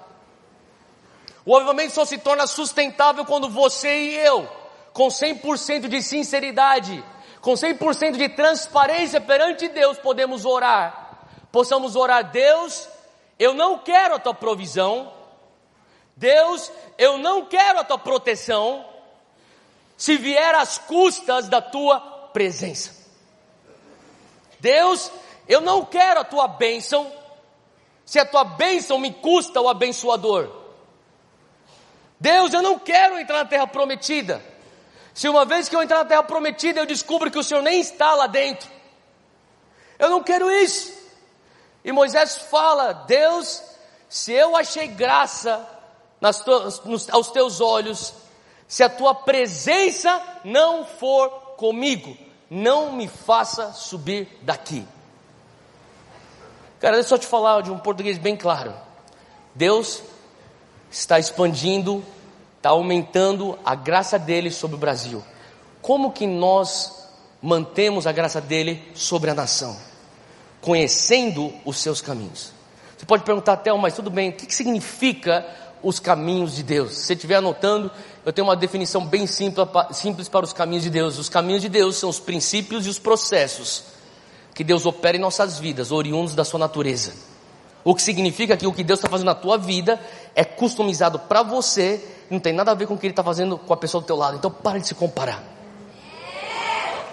O 1.45 1.57
avivamento 1.57 1.93
só 1.93 2.05
se 2.05 2.19
torna 2.19 2.47
sustentável 2.47 3.25
quando 3.25 3.49
você 3.49 3.89
e 3.89 4.17
eu, 4.17 4.49
com 4.93 5.09
100% 5.09 5.89
de 5.89 6.03
sinceridade, 6.03 7.05
com 7.41 7.55
100% 7.55 8.17
de 8.17 8.29
transparência 8.29 9.21
perante 9.21 9.69
Deus, 9.69 9.99
podemos 9.99 10.45
orar. 10.45 11.27
Possamos 11.51 11.97
orar, 11.97 12.31
Deus, 12.31 12.89
eu 13.39 13.55
não 13.55 13.79
quero 13.79 14.15
a 14.15 14.19
tua 14.21 14.33
provisão. 14.33 15.13
Deus, 16.17 16.71
eu 16.97 17.19
não 17.19 17.47
quero 17.47 17.81
a 17.81 17.85
tua 17.85 17.99
proteção. 17.99 18.87
Se 19.97 20.17
vier 20.17 20.55
às 20.55 20.79
custas 20.79 21.49
da 21.49 21.61
tua 21.61 22.01
presença. 22.33 23.03
Deus, 24.61 25.11
eu 25.49 25.61
não 25.61 25.85
quero 25.85 26.21
a 26.21 26.25
tua 26.25 26.47
bênção. 26.47 27.13
Se 28.05 28.21
a 28.21 28.25
tua 28.25 28.45
bênção 28.45 28.99
me 28.99 29.13
custa 29.13 29.61
o 29.61 29.69
abençoador. 29.69 30.62
Deus, 32.23 32.55
eu 32.55 32.63
não 32.63 32.79
quero 32.79 33.19
entrar 33.19 33.39
na 33.39 33.45
terra 33.45 33.67
prometida. 33.67 34.41
Se 35.13 35.29
uma 35.29 35.45
vez 35.45 35.69
que 35.69 35.75
eu 35.75 35.83
entrar 35.83 35.99
na 35.99 36.05
terra 36.05 36.23
prometida, 36.23 36.79
eu 36.79 36.87
descubro 36.87 37.29
que 37.33 37.39
o 37.39 37.43
Senhor 37.43 37.63
nem 37.63 37.81
está 37.81 38.15
lá 38.15 38.29
dentro. 38.29 38.71
Eu 39.99 40.09
não 40.09 40.23
quero 40.23 40.49
isso. 40.49 40.93
E 41.85 41.91
Moisés 41.91 42.37
fala: 42.49 42.93
Deus, 42.93 43.61
se 44.09 44.31
eu 44.31 44.57
achei 44.57 44.87
graça 44.87 45.69
tuas, 46.45 46.85
nos, 46.85 47.11
aos 47.11 47.33
teus 47.33 47.61
olhos, 47.61 48.15
se 48.69 48.85
a 48.85 48.89
tua 48.89 49.17
presença 49.17 50.23
não 50.45 50.87
for 50.87 51.29
comigo, 51.57 52.17
não 52.49 52.93
me 52.93 53.09
faça 53.09 53.73
subir 53.73 54.29
daqui. 54.43 54.87
Cara, 56.79 56.99
deixa 56.99 57.17
eu 57.17 57.19
te 57.19 57.27
falar 57.27 57.63
de 57.63 57.73
um 57.73 57.81
português 57.81 58.17
bem 58.17 58.37
claro. 58.37 58.73
Deus 59.57 60.05
está 60.93 61.19
expandindo, 61.19 62.05
está 62.59 62.69
aumentando 62.69 63.59
a 63.65 63.75
graça 63.75 64.19
dele 64.19 64.51
sobre 64.51 64.77
o 64.77 64.79
Brasil. 64.79 65.25
Como 65.81 66.13
que 66.13 66.27
nós 66.27 67.09
mantemos 67.41 68.07
a 68.07 68.13
graça 68.13 68.41
dele 68.41 68.81
sobre 68.95 69.31
a 69.31 69.35
nação? 69.35 69.77
Conhecendo 70.61 71.53
os 71.65 71.79
seus 71.79 72.01
caminhos. 72.01 72.53
Você 72.97 73.07
pode 73.07 73.25
perguntar 73.25 73.55
até, 73.55 73.73
mas 73.73 73.95
tudo 73.95 74.11
bem, 74.11 74.29
o 74.29 74.33
que, 74.33 74.47
que 74.47 74.55
significa 74.55 75.45
os 75.83 75.99
caminhos 75.99 76.55
de 76.55 76.63
Deus? 76.63 76.93
Se 76.93 77.07
você 77.07 77.15
estiver 77.15 77.37
anotando, 77.37 77.91
eu 78.25 78.33
tenho 78.33 78.47
uma 78.47 78.55
definição 78.55 79.05
bem 79.05 79.27
simples, 79.27 79.67
simples 79.93 80.29
para 80.29 80.45
os 80.45 80.53
caminhos 80.53 80.85
de 80.85 80.91
Deus. 80.91 81.19
Os 81.19 81.29
caminhos 81.29 81.63
de 81.63 81.69
Deus 81.69 81.97
são 81.97 82.11
os 82.11 82.21
princípios 82.21 82.87
e 82.87 82.91
os 82.91 82.99
processos 82.99 83.85
que 84.55 84.63
Deus 84.63 84.87
opera 84.87 85.17
em 85.17 85.21
nossas 85.21 85.59
vidas, 85.59 85.91
oriundos 85.91 86.35
da 86.35 86.45
sua 86.45 86.61
natureza. 86.61 87.32
O 87.85 87.95
que 87.95 88.03
significa 88.03 88.57
que 88.57 88.67
o 88.67 88.73
que 88.73 88.85
Deus 88.85 88.99
está 88.99 89.09
fazendo 89.09 89.27
na 89.27 89.35
tua 89.35 89.59
vida 89.59 90.01
é 90.35 90.45
customizado 90.45 91.19
para 91.19 91.43
você, 91.43 92.03
não 92.31 92.39
tem 92.39 92.53
nada 92.53 92.71
a 92.71 92.75
ver 92.75 92.87
com 92.87 92.95
o 92.95 92.99
que 92.99 93.07
Ele 93.07 93.13
está 93.13 93.25
fazendo 93.25 93.59
com 93.59 93.73
a 93.73 93.77
pessoa 93.77 94.01
do 94.01 94.07
teu 94.07 94.17
lado. 94.17 94.37
Então 94.37 94.51
para 94.51 94.79
de 94.79 94.87
se 94.87 94.95
comparar. 94.95 95.43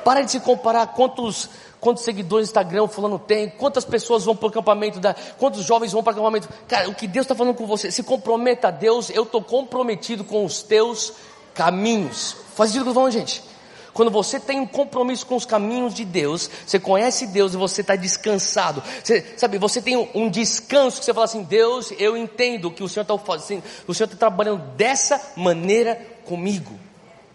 Para 0.03 0.22
de 0.22 0.32
se 0.32 0.39
comparar 0.39 0.88
quantos, 0.88 1.49
quantos 1.80 2.03
seguidores 2.03 2.47
no 2.47 2.51
Instagram 2.51 2.88
fulano 2.88 3.17
tem, 3.17 3.49
quantas 3.49 3.84
pessoas 3.84 4.24
vão 4.24 4.36
para 4.36 4.45
o 4.45 4.49
acampamento, 4.49 4.99
da, 4.99 5.15
quantos 5.38 5.63
jovens 5.63 5.91
vão 5.91 6.03
para 6.03 6.11
o 6.11 6.13
acampamento. 6.13 6.47
Cara, 6.67 6.88
o 6.89 6.95
que 6.95 7.07
Deus 7.07 7.26
está 7.26 7.36
falando 7.36 7.55
com 7.55 7.65
você, 7.65 7.91
se 7.91 8.03
comprometa 8.03 8.67
a 8.67 8.72
Deus, 8.72 9.09
eu 9.09 9.24
estou 9.24 9.41
comprometido 9.41 10.24
com 10.24 10.45
os 10.45 10.61
teus 10.61 11.13
caminhos. 11.53 12.36
Faz 12.55 12.70
isso 12.70 12.80
que 12.80 12.88
eu 12.88 12.91
estou 12.91 12.93
falando, 12.93 13.11
gente. 13.11 13.49
Quando 13.94 14.12
você 14.12 14.40
tem 14.40 14.60
um 14.60 14.68
compromisso 14.68 15.26
com 15.26 15.36
os 15.36 15.46
caminhos 15.46 15.94
de 15.94 16.06
Deus, 16.06 16.50
você 16.66 16.80
conhece 16.80 17.28
Deus 17.28 17.54
e 17.54 17.58
você 17.58 17.82
está 17.82 17.96
descansado. 17.96 18.84
Você, 19.04 19.26
sabe, 19.38 19.58
você 19.58 19.82
tem 19.82 19.98
um, 20.14 20.30
descanso 20.30 21.00
que 21.00 21.06
você 21.06 21.14
fala 21.14 21.26
assim: 21.26 21.44
Deus, 21.44 21.92
eu 21.98 22.16
entendo 22.16 22.72
que 22.72 22.84
o 22.84 22.90
Senhor 22.90 23.04
está 23.04 23.18
fazendo, 23.18 23.64
o 23.88 23.94
Senhor 23.94 24.06
está 24.06 24.18
trabalhando 24.18 24.64
dessa 24.76 25.34
maneira 25.36 25.96
comigo. 26.26 26.80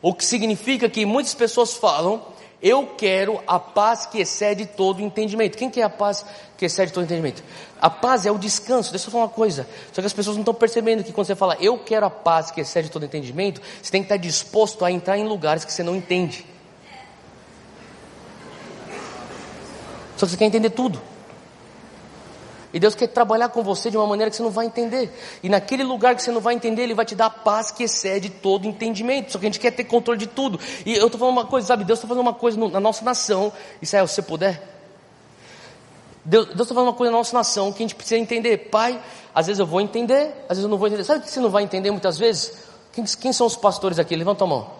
O 0.00 0.12
que 0.14 0.24
significa 0.24 0.88
que 0.88 1.06
muitas 1.06 1.34
pessoas 1.34 1.74
falam, 1.74 2.22
eu 2.62 2.94
quero 2.96 3.42
a 3.46 3.58
paz 3.58 4.06
que 4.06 4.20
excede 4.20 4.64
todo 4.64 5.02
entendimento. 5.02 5.58
Quem 5.58 5.68
quer 5.68 5.82
a 5.82 5.90
paz 5.90 6.24
que 6.56 6.64
excede 6.64 6.92
todo 6.92 7.04
entendimento? 7.04 7.42
A 7.84 7.90
paz 7.90 8.24
é 8.24 8.32
o 8.32 8.38
descanso. 8.38 8.90
Deixa 8.90 9.08
eu 9.08 9.12
falar 9.12 9.24
uma 9.24 9.30
coisa. 9.30 9.66
Só 9.92 10.00
que 10.00 10.06
as 10.06 10.12
pessoas 10.14 10.36
não 10.36 10.40
estão 10.40 10.54
percebendo 10.54 11.04
que 11.04 11.12
quando 11.12 11.26
você 11.26 11.36
fala 11.36 11.54
eu 11.60 11.76
quero 11.76 12.06
a 12.06 12.08
paz 12.08 12.50
que 12.50 12.62
excede 12.62 12.90
todo 12.90 13.04
entendimento, 13.04 13.60
você 13.82 13.92
tem 13.92 14.00
que 14.00 14.06
estar 14.06 14.16
disposto 14.16 14.86
a 14.86 14.90
entrar 14.90 15.18
em 15.18 15.28
lugares 15.28 15.66
que 15.66 15.72
você 15.72 15.82
não 15.82 15.94
entende. 15.94 16.46
Só 20.16 20.24
que 20.24 20.32
você 20.32 20.38
quer 20.38 20.46
entender 20.46 20.70
tudo. 20.70 20.98
E 22.72 22.80
Deus 22.80 22.94
quer 22.94 23.08
trabalhar 23.08 23.50
com 23.50 23.62
você 23.62 23.90
de 23.90 23.98
uma 23.98 24.06
maneira 24.06 24.30
que 24.30 24.36
você 24.38 24.42
não 24.42 24.50
vai 24.50 24.64
entender. 24.64 25.12
E 25.42 25.50
naquele 25.50 25.84
lugar 25.84 26.16
que 26.16 26.22
você 26.22 26.32
não 26.32 26.40
vai 26.40 26.54
entender, 26.54 26.84
Ele 26.84 26.94
vai 26.94 27.04
te 27.04 27.14
dar 27.14 27.26
a 27.26 27.30
paz 27.30 27.70
que 27.70 27.84
excede 27.84 28.30
todo 28.30 28.66
entendimento. 28.66 29.30
Só 29.30 29.38
que 29.38 29.44
a 29.44 29.48
gente 29.48 29.60
quer 29.60 29.72
ter 29.72 29.84
controle 29.84 30.18
de 30.18 30.26
tudo. 30.26 30.58
E 30.86 30.94
eu 30.94 31.04
estou 31.04 31.18
falando 31.18 31.34
uma 31.36 31.46
coisa, 31.46 31.66
sabe? 31.66 31.84
Deus 31.84 31.98
está 31.98 32.08
fazendo 32.08 32.22
uma 32.22 32.32
coisa 32.32 32.58
na 32.66 32.80
nossa 32.80 33.04
nação. 33.04 33.52
Israel, 33.82 34.06
se 34.06 34.14
você 34.14 34.22
puder. 34.22 34.73
Deus 36.24 36.48
está 36.48 36.66
falando 36.66 36.88
uma 36.88 36.94
coisa 36.94 37.10
na 37.10 37.18
nossa 37.18 37.36
nação 37.36 37.72
que 37.72 37.82
a 37.82 37.84
gente 37.84 37.94
precisa 37.94 38.18
entender. 38.18 38.70
Pai, 38.70 39.00
às 39.34 39.46
vezes 39.46 39.60
eu 39.60 39.66
vou 39.66 39.80
entender, 39.80 40.34
às 40.48 40.56
vezes 40.56 40.64
eu 40.64 40.68
não 40.68 40.78
vou 40.78 40.88
entender. 40.88 41.04
Sabe 41.04 41.20
o 41.20 41.22
que 41.22 41.30
você 41.30 41.40
não 41.40 41.50
vai 41.50 41.62
entender 41.62 41.90
muitas 41.90 42.18
vezes? 42.18 42.52
Quem, 42.92 43.04
quem 43.04 43.32
são 43.32 43.46
os 43.46 43.56
pastores 43.56 43.98
aqui? 43.98 44.16
Levanta 44.16 44.44
a 44.44 44.46
mão. 44.46 44.70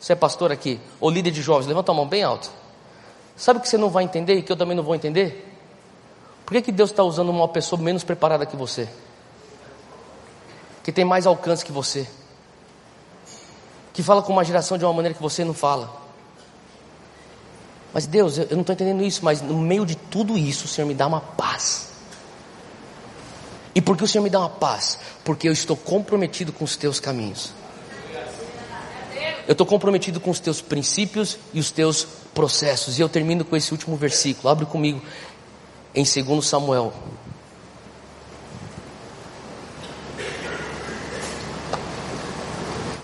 Você 0.00 0.12
é 0.12 0.16
pastor 0.16 0.52
aqui? 0.52 0.80
Ou 1.00 1.10
líder 1.10 1.30
de 1.30 1.42
jovens? 1.42 1.66
Levanta 1.66 1.92
a 1.92 1.94
mão 1.94 2.06
bem 2.06 2.22
alto. 2.22 2.50
Sabe 3.36 3.58
o 3.58 3.62
que 3.62 3.68
você 3.68 3.76
não 3.76 3.90
vai 3.90 4.04
entender 4.04 4.34
e 4.34 4.42
que 4.42 4.50
eu 4.50 4.56
também 4.56 4.76
não 4.76 4.82
vou 4.82 4.94
entender? 4.94 5.52
Por 6.44 6.54
que, 6.54 6.62
que 6.62 6.72
Deus 6.72 6.90
está 6.90 7.02
usando 7.02 7.28
uma 7.28 7.48
pessoa 7.48 7.80
menos 7.80 8.04
preparada 8.04 8.46
que 8.46 8.56
você? 8.56 8.88
que 10.86 10.92
tem 10.92 11.04
mais 11.04 11.26
alcance 11.26 11.64
que 11.64 11.72
você, 11.72 12.06
que 13.92 14.04
fala 14.04 14.22
com 14.22 14.32
uma 14.32 14.44
geração 14.44 14.78
de 14.78 14.84
uma 14.84 14.92
maneira 14.92 15.16
que 15.16 15.20
você 15.20 15.44
não 15.44 15.52
fala. 15.52 16.05
Mas 17.96 18.06
Deus, 18.06 18.36
eu 18.36 18.48
não 18.50 18.60
estou 18.60 18.74
entendendo 18.74 19.02
isso, 19.02 19.24
mas 19.24 19.40
no 19.40 19.56
meio 19.56 19.86
de 19.86 19.94
tudo 19.94 20.36
isso, 20.36 20.66
o 20.66 20.68
Senhor 20.68 20.86
me 20.86 20.92
dá 20.92 21.06
uma 21.06 21.18
paz. 21.18 21.92
E 23.74 23.80
por 23.80 23.96
que 23.96 24.04
o 24.04 24.06
Senhor 24.06 24.22
me 24.22 24.28
dá 24.28 24.38
uma 24.38 24.50
paz? 24.50 24.98
Porque 25.24 25.48
eu 25.48 25.52
estou 25.54 25.74
comprometido 25.78 26.52
com 26.52 26.62
os 26.62 26.76
teus 26.76 27.00
caminhos. 27.00 27.54
Eu 29.48 29.52
estou 29.52 29.66
comprometido 29.66 30.20
com 30.20 30.28
os 30.28 30.38
teus 30.38 30.60
princípios 30.60 31.38
e 31.54 31.58
os 31.58 31.70
teus 31.70 32.06
processos. 32.34 32.98
E 32.98 33.00
eu 33.00 33.08
termino 33.08 33.46
com 33.46 33.56
esse 33.56 33.72
último 33.72 33.96
versículo. 33.96 34.50
Abre 34.50 34.66
comigo 34.66 35.00
em 35.94 36.04
2 36.04 36.46
Samuel. 36.46 36.92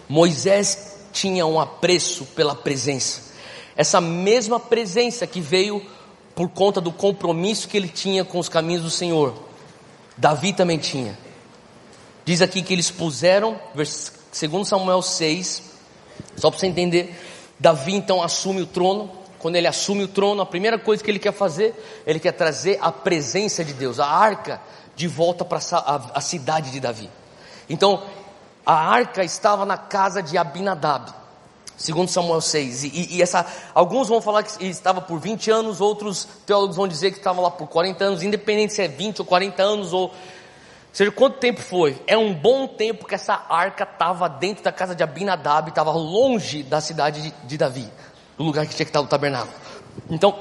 Moisés 0.07 0.99
tinha 1.15 1.47
um 1.47 1.59
apreço 1.59 2.27
pela 2.27 2.55
presença. 2.55 3.32
Essa 3.77 4.01
mesma 4.01 4.61
presença 4.61 5.27
que 5.27 5.41
veio 5.41 5.85
por 6.35 6.49
conta 6.49 6.81
do 6.81 6.93
compromisso 6.93 7.69
que 7.69 7.77
ele 7.77 7.89
tinha 7.89 8.25
com 8.25 8.39
os 8.39 8.49
caminhos 8.49 8.83
do 8.83 8.91
Senhor. 8.91 9.35
Davi 10.17 10.53
também 10.53 10.79
tinha. 10.79 11.19
Diz 12.25 12.41
aqui 12.41 12.63
que 12.63 12.73
eles 12.73 12.91
puseram, 12.91 13.59
segundo 14.31 14.65
Samuel 14.65 15.03
6, 15.03 15.63
só 16.37 16.51
para 16.51 16.59
você 16.59 16.67
entender, 16.67 17.15
Davi 17.59 17.95
então 17.95 18.23
assume 18.23 18.63
o 18.63 18.67
trono. 18.67 19.11
Quando 19.39 19.57
ele 19.57 19.67
assume 19.67 20.05
o 20.05 20.09
trono, 20.09 20.41
a 20.41 20.47
primeira 20.47 20.79
coisa 20.79 21.03
que 21.03 21.11
ele 21.11 21.19
quer 21.19 21.33
fazer, 21.33 21.75
ele 22.07 22.21
quer 22.21 22.33
trazer 22.33 22.79
a 22.81 22.93
presença 22.93 23.65
de 23.65 23.73
Deus, 23.73 23.99
a 23.99 24.07
arca, 24.07 24.61
de 24.95 25.09
volta 25.09 25.45
para 25.45 25.59
a, 26.15 26.21
cidade 26.21 26.71
de 26.71 26.79
Davi. 26.79 27.11
Então, 27.69 28.05
a 28.65 28.75
arca 28.75 29.25
estava 29.25 29.67
na 29.67 29.77
casa 29.77 30.23
de 30.23 30.39
Abinadab, 30.39 31.13
segundo 31.77 32.09
Samuel 32.09 32.41
6. 32.41 32.85
E, 32.85 33.17
e, 33.17 33.23
essa, 33.23 33.47
alguns 33.75 34.09
vão 34.09 34.21
falar 34.21 34.43
que 34.43 34.65
estava 34.67 35.01
por 35.01 35.19
20 35.19 35.51
anos, 35.51 35.81
outros 35.81 36.29
teólogos 36.47 36.77
vão 36.77 36.87
dizer 36.89 37.11
que 37.11 37.19
estava 37.19 37.41
lá 37.41 37.51
por 37.51 37.67
40 37.67 38.05
anos, 38.05 38.23
independente 38.23 38.73
se 38.73 38.83
é 38.83 38.89
20 38.89 39.21
ou 39.21 39.25
40 39.25 39.63
anos 39.63 39.93
ou 39.93 40.13
seja, 40.93 41.11
quanto 41.11 41.39
tempo 41.39 41.61
foi? 41.61 42.01
É 42.07 42.17
um 42.17 42.35
bom 42.35 42.67
tempo 42.67 43.07
que 43.07 43.15
essa 43.15 43.45
arca 43.49 43.85
estava 43.85 44.29
dentro 44.29 44.63
da 44.63 44.71
casa 44.71 44.95
de 44.95 45.03
Abinadab, 45.03 45.71
estava 45.71 45.91
longe 45.93 46.63
da 46.63 46.81
cidade 46.81 47.23
de, 47.23 47.35
de 47.45 47.57
Davi, 47.57 47.89
do 48.37 48.45
lugar 48.45 48.67
que 48.67 48.75
tinha 48.75 48.85
que 48.85 48.91
estar 48.91 49.01
o 49.01 49.07
tabernáculo. 49.07 49.55
Então, 50.11 50.39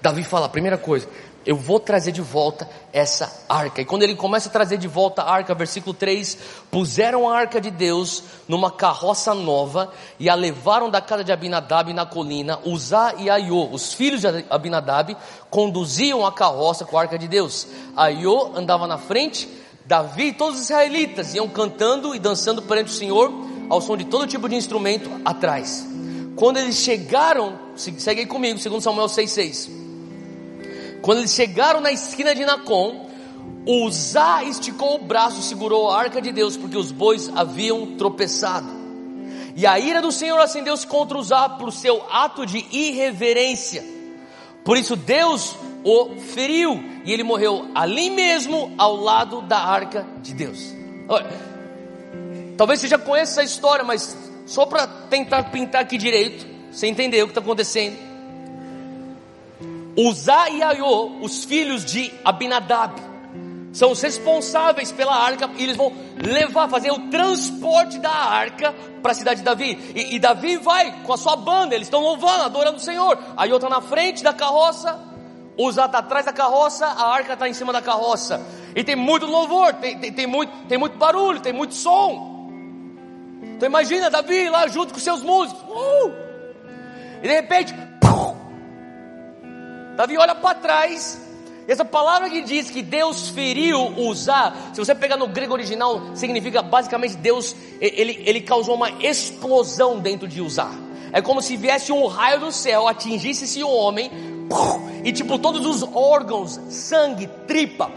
Davi 0.00 0.22
fala, 0.22 0.48
primeira 0.48 0.78
coisa, 0.78 1.08
eu 1.46 1.56
vou 1.56 1.78
trazer 1.78 2.12
de 2.12 2.22
volta 2.22 2.68
essa 2.92 3.44
arca. 3.48 3.82
E 3.82 3.84
quando 3.84 4.02
ele 4.02 4.14
começa 4.14 4.48
a 4.48 4.52
trazer 4.52 4.78
de 4.78 4.88
volta 4.88 5.22
a 5.22 5.30
arca, 5.30 5.54
versículo 5.54 5.94
3: 5.94 6.38
puseram 6.70 7.28
a 7.28 7.36
arca 7.36 7.60
de 7.60 7.70
Deus 7.70 8.22
numa 8.48 8.70
carroça 8.70 9.34
nova 9.34 9.92
e 10.18 10.28
a 10.28 10.34
levaram 10.34 10.90
da 10.90 11.00
casa 11.00 11.24
de 11.24 11.32
Abinadab 11.32 11.92
na 11.92 12.06
colina. 12.06 12.58
Uzá 12.64 13.14
e 13.18 13.28
Aiô, 13.28 13.68
os 13.70 13.92
filhos 13.92 14.20
de 14.20 14.28
Abinadab, 14.48 15.16
conduziam 15.50 16.24
a 16.24 16.32
carroça 16.32 16.84
com 16.84 16.96
a 16.96 17.02
arca 17.02 17.18
de 17.18 17.28
Deus. 17.28 17.66
Aiô 17.96 18.52
andava 18.54 18.86
na 18.86 18.98
frente, 18.98 19.48
Davi 19.84 20.28
e 20.28 20.32
todos 20.32 20.56
os 20.56 20.64
israelitas 20.64 21.34
iam 21.34 21.48
cantando 21.48 22.14
e 22.14 22.18
dançando 22.18 22.62
perante 22.62 22.90
o 22.90 22.94
Senhor, 22.94 23.32
ao 23.68 23.80
som 23.80 23.96
de 23.96 24.04
todo 24.04 24.26
tipo 24.26 24.48
de 24.48 24.54
instrumento 24.54 25.10
atrás. 25.24 25.86
Quando 26.36 26.56
eles 26.56 26.76
chegaram, 26.76 27.58
segue 27.76 28.20
aí 28.20 28.26
comigo, 28.26 28.58
segundo 28.58 28.80
Samuel 28.80 29.06
6,6. 29.06 29.83
Quando 31.04 31.18
eles 31.18 31.34
chegaram 31.34 31.82
na 31.82 31.92
esquina 31.92 32.34
de 32.34 32.46
Nacon, 32.46 33.10
Uzá 33.66 34.42
esticou 34.42 34.94
o 34.94 35.04
braço 35.04 35.38
e 35.38 35.42
segurou 35.42 35.90
a 35.90 35.98
arca 35.98 36.18
de 36.18 36.32
Deus, 36.32 36.56
porque 36.56 36.78
os 36.78 36.90
bois 36.90 37.30
haviam 37.36 37.94
tropeçado. 37.98 38.66
E 39.54 39.66
a 39.66 39.78
ira 39.78 40.00
do 40.00 40.10
Senhor 40.10 40.40
acendeu-se 40.40 40.86
contra 40.86 41.18
Uzá 41.18 41.46
por 41.46 41.70
seu 41.74 42.02
ato 42.10 42.46
de 42.46 42.64
irreverência. 42.72 43.84
Por 44.64 44.78
isso 44.78 44.96
Deus 44.96 45.54
o 45.84 46.16
feriu 46.16 46.82
e 47.04 47.12
ele 47.12 47.22
morreu 47.22 47.68
ali 47.74 48.08
mesmo 48.08 48.72
ao 48.78 48.96
lado 48.96 49.42
da 49.42 49.58
arca 49.58 50.06
de 50.22 50.32
Deus. 50.32 50.72
Olha, 51.06 51.30
talvez 52.56 52.80
você 52.80 52.88
já 52.88 52.96
conheça 52.96 53.42
essa 53.42 53.42
história, 53.42 53.84
mas 53.84 54.16
só 54.46 54.64
para 54.64 54.86
tentar 54.86 55.50
pintar 55.50 55.82
aqui 55.82 55.98
direito, 55.98 56.46
você 56.72 56.86
entender 56.86 57.22
o 57.22 57.26
que 57.26 57.32
está 57.32 57.42
acontecendo. 57.42 58.13
Uzá 59.96 60.48
e 60.50 60.62
Aiô, 60.62 61.18
os 61.20 61.44
filhos 61.44 61.84
de 61.84 62.12
Abinadab, 62.24 63.00
são 63.72 63.90
os 63.90 64.00
responsáveis 64.00 64.92
pela 64.92 65.14
arca 65.14 65.50
e 65.56 65.64
eles 65.64 65.76
vão 65.76 65.92
levar, 66.16 66.68
fazer 66.68 66.92
o 66.92 67.10
transporte 67.10 67.98
da 67.98 68.10
arca 68.10 68.72
para 69.02 69.12
a 69.12 69.14
cidade 69.14 69.40
de 69.40 69.44
Davi. 69.44 69.92
E, 69.94 70.14
e, 70.14 70.18
Davi 70.18 70.56
vai 70.56 71.02
com 71.02 71.12
a 71.12 71.16
sua 71.16 71.34
banda, 71.34 71.74
eles 71.74 71.88
estão 71.88 72.00
louvando, 72.00 72.44
adorando 72.44 72.76
o 72.76 72.80
Senhor. 72.80 73.18
Aiô 73.36 73.56
está 73.56 73.68
na 73.68 73.80
frente 73.80 74.22
da 74.22 74.32
carroça, 74.32 74.96
Uzá 75.58 75.86
está 75.86 75.98
atrás 75.98 76.24
da 76.24 76.32
carroça, 76.32 76.86
a 76.86 77.12
arca 77.12 77.32
está 77.34 77.48
em 77.48 77.52
cima 77.52 77.72
da 77.72 77.82
carroça. 77.82 78.40
E 78.76 78.82
tem 78.82 78.96
muito 78.96 79.26
louvor, 79.26 79.74
tem, 79.74 79.98
tem, 79.98 80.12
tem, 80.12 80.26
muito, 80.26 80.52
tem 80.68 80.78
muito 80.78 80.96
barulho, 80.96 81.40
tem 81.40 81.52
muito 81.52 81.74
som. 81.74 82.50
Então 83.42 83.68
imagina 83.68 84.08
Davi 84.08 84.48
lá 84.48 84.66
junto 84.68 84.94
com 84.94 85.00
seus 85.00 85.22
músicos. 85.22 85.62
Uh! 85.62 86.12
E 87.22 87.28
de 87.28 87.34
repente! 87.34 87.74
Davi 89.96 90.16
olha 90.16 90.34
para 90.34 90.54
trás. 90.54 91.20
Essa 91.66 91.84
palavra 91.84 92.28
que 92.28 92.42
diz 92.42 92.68
que 92.68 92.82
Deus 92.82 93.30
feriu 93.30 93.80
Uzá, 93.96 94.52
se 94.74 94.78
você 94.78 94.94
pegar 94.94 95.16
no 95.16 95.26
grego 95.26 95.54
original, 95.54 96.14
significa 96.14 96.60
basicamente 96.60 97.16
Deus, 97.16 97.56
ele, 97.80 98.22
ele 98.26 98.42
causou 98.42 98.74
uma 98.74 98.90
explosão 99.02 99.98
dentro 99.98 100.28
de 100.28 100.42
Uzá. 100.42 100.70
É 101.10 101.22
como 101.22 101.40
se 101.40 101.56
viesse 101.56 101.90
um 101.90 102.06
raio 102.06 102.40
do 102.40 102.52
céu, 102.52 102.86
atingisse 102.86 103.44
esse 103.44 103.62
homem, 103.62 104.10
e 105.04 105.12
tipo 105.12 105.38
todos 105.38 105.64
os 105.64 105.82
órgãos, 105.94 106.60
sangue, 106.68 107.28
tripa. 107.46 107.90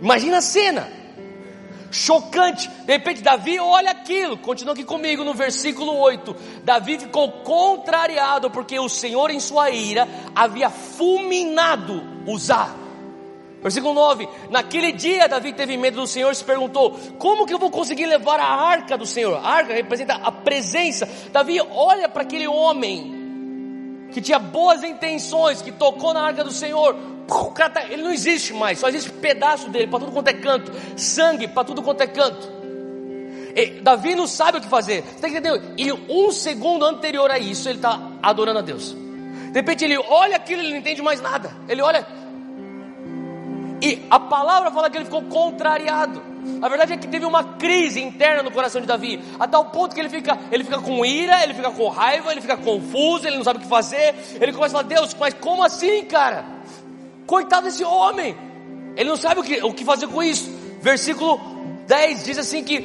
Imagina 0.00 0.38
a 0.38 0.42
cena. 0.42 0.88
Chocante. 1.96 2.68
De 2.68 2.92
repente, 2.92 3.22
Davi 3.22 3.58
olha 3.58 3.90
aquilo. 3.90 4.36
Continua 4.36 4.74
aqui 4.74 4.84
comigo 4.84 5.24
no 5.24 5.32
versículo 5.32 5.96
8. 5.96 6.36
Davi 6.62 6.98
ficou 6.98 7.32
contrariado 7.42 8.50
porque 8.50 8.78
o 8.78 8.88
Senhor, 8.88 9.30
em 9.30 9.40
sua 9.40 9.70
ira, 9.70 10.06
havia 10.34 10.68
fulminado 10.68 12.04
Uzá. 12.26 12.74
Versículo 13.62 13.94
9: 13.94 14.28
Naquele 14.50 14.92
dia, 14.92 15.26
Davi 15.26 15.54
teve 15.54 15.78
medo 15.78 16.02
do 16.02 16.06
Senhor 16.06 16.30
e 16.30 16.36
se 16.36 16.44
perguntou: 16.44 16.90
Como 17.18 17.46
que 17.46 17.54
eu 17.54 17.58
vou 17.58 17.70
conseguir 17.70 18.04
levar 18.04 18.38
a 18.38 18.46
arca 18.46 18.98
do 18.98 19.06
Senhor? 19.06 19.34
A 19.42 19.48
arca 19.48 19.72
representa 19.72 20.16
a 20.16 20.30
presença. 20.30 21.08
Davi 21.32 21.58
olha 21.70 22.10
para 22.10 22.22
aquele 22.22 22.46
homem 22.46 23.25
que 24.16 24.20
tinha 24.22 24.38
boas 24.38 24.82
intenções, 24.82 25.60
que 25.60 25.70
tocou 25.70 26.14
na 26.14 26.22
arca 26.22 26.42
do 26.42 26.50
Senhor, 26.50 26.96
o 27.28 27.50
cara 27.50 27.68
tá, 27.68 27.84
ele 27.84 28.00
não 28.00 28.10
existe 28.10 28.54
mais, 28.54 28.78
só 28.78 28.88
existe 28.88 29.10
pedaço 29.10 29.68
dele 29.68 29.88
para 29.88 29.98
tudo 29.98 30.10
quanto 30.10 30.28
é 30.28 30.32
canto, 30.32 30.72
sangue 30.96 31.46
para 31.46 31.64
tudo 31.64 31.82
quanto 31.82 32.00
é 32.00 32.06
canto. 32.06 32.50
E 33.54 33.78
Davi 33.82 34.14
não 34.14 34.26
sabe 34.26 34.56
o 34.56 34.60
que 34.62 34.68
fazer, 34.68 35.02
você 35.02 35.20
tem 35.20 35.32
que 35.32 35.36
entender? 35.36 35.62
E 35.76 35.92
um 35.92 36.32
segundo 36.32 36.86
anterior 36.86 37.30
a 37.30 37.38
isso, 37.38 37.68
ele 37.68 37.76
está 37.76 38.00
adorando 38.22 38.60
a 38.60 38.62
Deus. 38.62 38.92
De 38.94 39.52
repente 39.52 39.84
ele 39.84 39.98
olha 39.98 40.36
aquilo, 40.36 40.62
ele 40.62 40.70
não 40.70 40.78
entende 40.78 41.02
mais 41.02 41.20
nada. 41.20 41.54
Ele 41.68 41.82
olha, 41.82 42.06
e 43.80 44.02
a 44.10 44.18
palavra 44.18 44.70
fala 44.70 44.88
que 44.88 44.96
ele 44.96 45.04
ficou 45.04 45.22
contrariado. 45.22 46.22
A 46.62 46.68
verdade 46.68 46.92
é 46.94 46.96
que 46.96 47.08
teve 47.08 47.24
uma 47.24 47.42
crise 47.42 48.00
interna 48.00 48.42
no 48.42 48.50
coração 48.50 48.80
de 48.80 48.86
Davi, 48.86 49.20
a 49.38 49.46
tal 49.46 49.66
ponto 49.66 49.94
que 49.94 50.00
ele 50.00 50.08
fica, 50.08 50.38
ele 50.50 50.64
fica 50.64 50.78
com 50.78 51.04
ira, 51.04 51.42
ele 51.42 51.54
fica 51.54 51.70
com 51.70 51.88
raiva, 51.88 52.32
ele 52.32 52.40
fica 52.40 52.56
confuso, 52.56 53.26
ele 53.26 53.36
não 53.36 53.44
sabe 53.44 53.58
o 53.58 53.62
que 53.62 53.68
fazer. 53.68 54.14
Ele 54.40 54.52
começa 54.52 54.76
a 54.76 54.82
falar: 54.82 54.94
Deus, 54.94 55.14
mas 55.18 55.34
como 55.34 55.62
assim, 55.64 56.04
cara? 56.04 56.44
Coitado 57.26 57.66
desse 57.66 57.84
homem, 57.84 58.36
ele 58.96 59.08
não 59.08 59.16
sabe 59.16 59.40
o 59.40 59.42
que, 59.42 59.62
o 59.62 59.74
que 59.74 59.84
fazer 59.84 60.06
com 60.06 60.22
isso. 60.22 60.50
Versículo 60.80 61.40
10 61.86 62.24
diz 62.24 62.38
assim: 62.38 62.62
que 62.62 62.80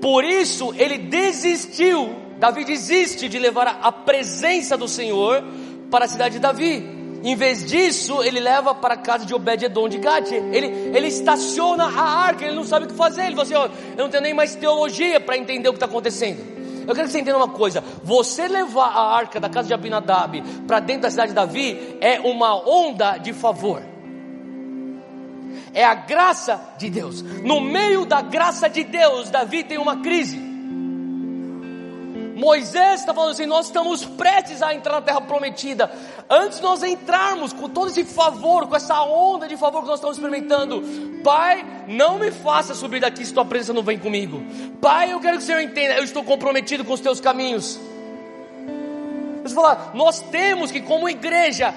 por 0.00 0.24
isso 0.24 0.74
ele 0.76 0.98
desistiu. 0.98 2.14
Davi 2.38 2.64
desiste 2.64 3.28
de 3.28 3.38
levar 3.38 3.80
a, 3.82 3.90
presença 3.90 4.76
do 4.76 4.86
Senhor 4.86 5.42
para 5.90 6.04
a 6.04 6.08
cidade 6.08 6.34
de 6.34 6.40
Davi. 6.40 6.97
Em 7.22 7.34
vez 7.34 7.64
disso, 7.64 8.22
ele 8.22 8.38
leva 8.38 8.74
para 8.74 8.94
a 8.94 8.96
casa 8.96 9.26
de 9.26 9.34
Obed-Edom 9.34 9.88
de 9.88 9.98
Gade. 9.98 10.34
Ele, 10.34 10.66
ele 10.96 11.08
estaciona 11.08 11.84
a 11.84 12.02
arca, 12.02 12.44
ele 12.44 12.54
não 12.54 12.64
sabe 12.64 12.86
o 12.86 12.88
que 12.88 12.94
fazer. 12.94 13.26
Ele 13.26 13.36
fala 13.36 13.42
assim: 13.42 13.54
eu 13.96 14.04
não 14.04 14.08
tenho 14.08 14.22
nem 14.22 14.34
mais 14.34 14.54
teologia 14.54 15.20
para 15.20 15.36
entender 15.36 15.68
o 15.68 15.72
que 15.72 15.76
está 15.76 15.86
acontecendo. 15.86 16.58
Eu 16.86 16.94
quero 16.94 17.06
que 17.06 17.12
você 17.12 17.20
entenda 17.20 17.36
uma 17.36 17.48
coisa: 17.48 17.82
você 18.02 18.46
levar 18.46 18.88
a 18.88 19.14
arca 19.14 19.38
da 19.40 19.48
casa 19.48 19.68
de 19.68 19.74
Abinadab 19.74 20.42
para 20.66 20.80
dentro 20.80 21.02
da 21.02 21.10
cidade 21.10 21.28
de 21.30 21.34
Davi 21.34 21.98
é 22.00 22.20
uma 22.20 22.54
onda 22.68 23.18
de 23.18 23.32
favor. 23.32 23.82
É 25.74 25.84
a 25.84 25.94
graça 25.94 26.60
de 26.78 26.88
Deus. 26.88 27.20
No 27.22 27.60
meio 27.60 28.06
da 28.06 28.22
graça 28.22 28.68
de 28.68 28.84
Deus, 28.84 29.28
Davi 29.28 29.64
tem 29.64 29.76
uma 29.76 29.96
crise. 29.98 30.47
Moisés 32.38 33.00
está 33.00 33.12
falando 33.12 33.32
assim: 33.32 33.46
nós 33.46 33.66
estamos 33.66 34.04
prestes 34.04 34.62
a 34.62 34.72
entrar 34.72 34.92
na 34.94 35.02
terra 35.02 35.20
prometida. 35.20 35.90
Antes 36.30 36.60
nós 36.60 36.84
entrarmos 36.84 37.52
com 37.52 37.68
todo 37.68 37.88
esse 37.88 38.04
favor, 38.04 38.68
com 38.68 38.76
essa 38.76 39.02
onda 39.02 39.48
de 39.48 39.56
favor 39.56 39.82
que 39.82 39.88
nós 39.88 39.96
estamos 39.96 40.16
experimentando, 40.16 40.80
Pai, 41.24 41.66
não 41.88 42.16
me 42.16 42.30
faça 42.30 42.76
subir 42.76 43.00
daqui 43.00 43.26
se 43.26 43.34
tua 43.34 43.44
presença 43.44 43.72
não 43.72 43.82
vem 43.82 43.98
comigo. 43.98 44.40
Pai, 44.80 45.12
eu 45.12 45.18
quero 45.18 45.38
que 45.38 45.42
o 45.42 45.46
Senhor 45.46 45.60
entenda, 45.60 45.94
eu 45.94 46.04
estou 46.04 46.22
comprometido 46.22 46.84
com 46.84 46.92
os 46.92 47.00
teus 47.00 47.20
caminhos. 47.20 47.76
Deixa 49.38 49.48
eu 49.48 49.54
falar, 49.54 49.90
nós 49.94 50.20
temos 50.20 50.70
que, 50.70 50.80
como 50.80 51.08
igreja, 51.08 51.74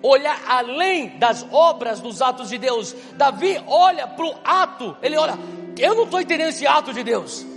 olhar 0.00 0.40
além 0.46 1.18
das 1.18 1.44
obras 1.50 1.98
dos 1.98 2.22
atos 2.22 2.50
de 2.50 2.58
Deus. 2.58 2.94
Davi 3.14 3.60
olha 3.66 4.06
para 4.06 4.24
o 4.24 4.34
ato, 4.44 4.96
ele 5.02 5.16
olha, 5.16 5.36
eu 5.76 5.96
não 5.96 6.04
estou 6.04 6.20
entendendo 6.20 6.50
esse 6.50 6.66
ato 6.68 6.92
de 6.92 7.02
Deus. 7.02 7.53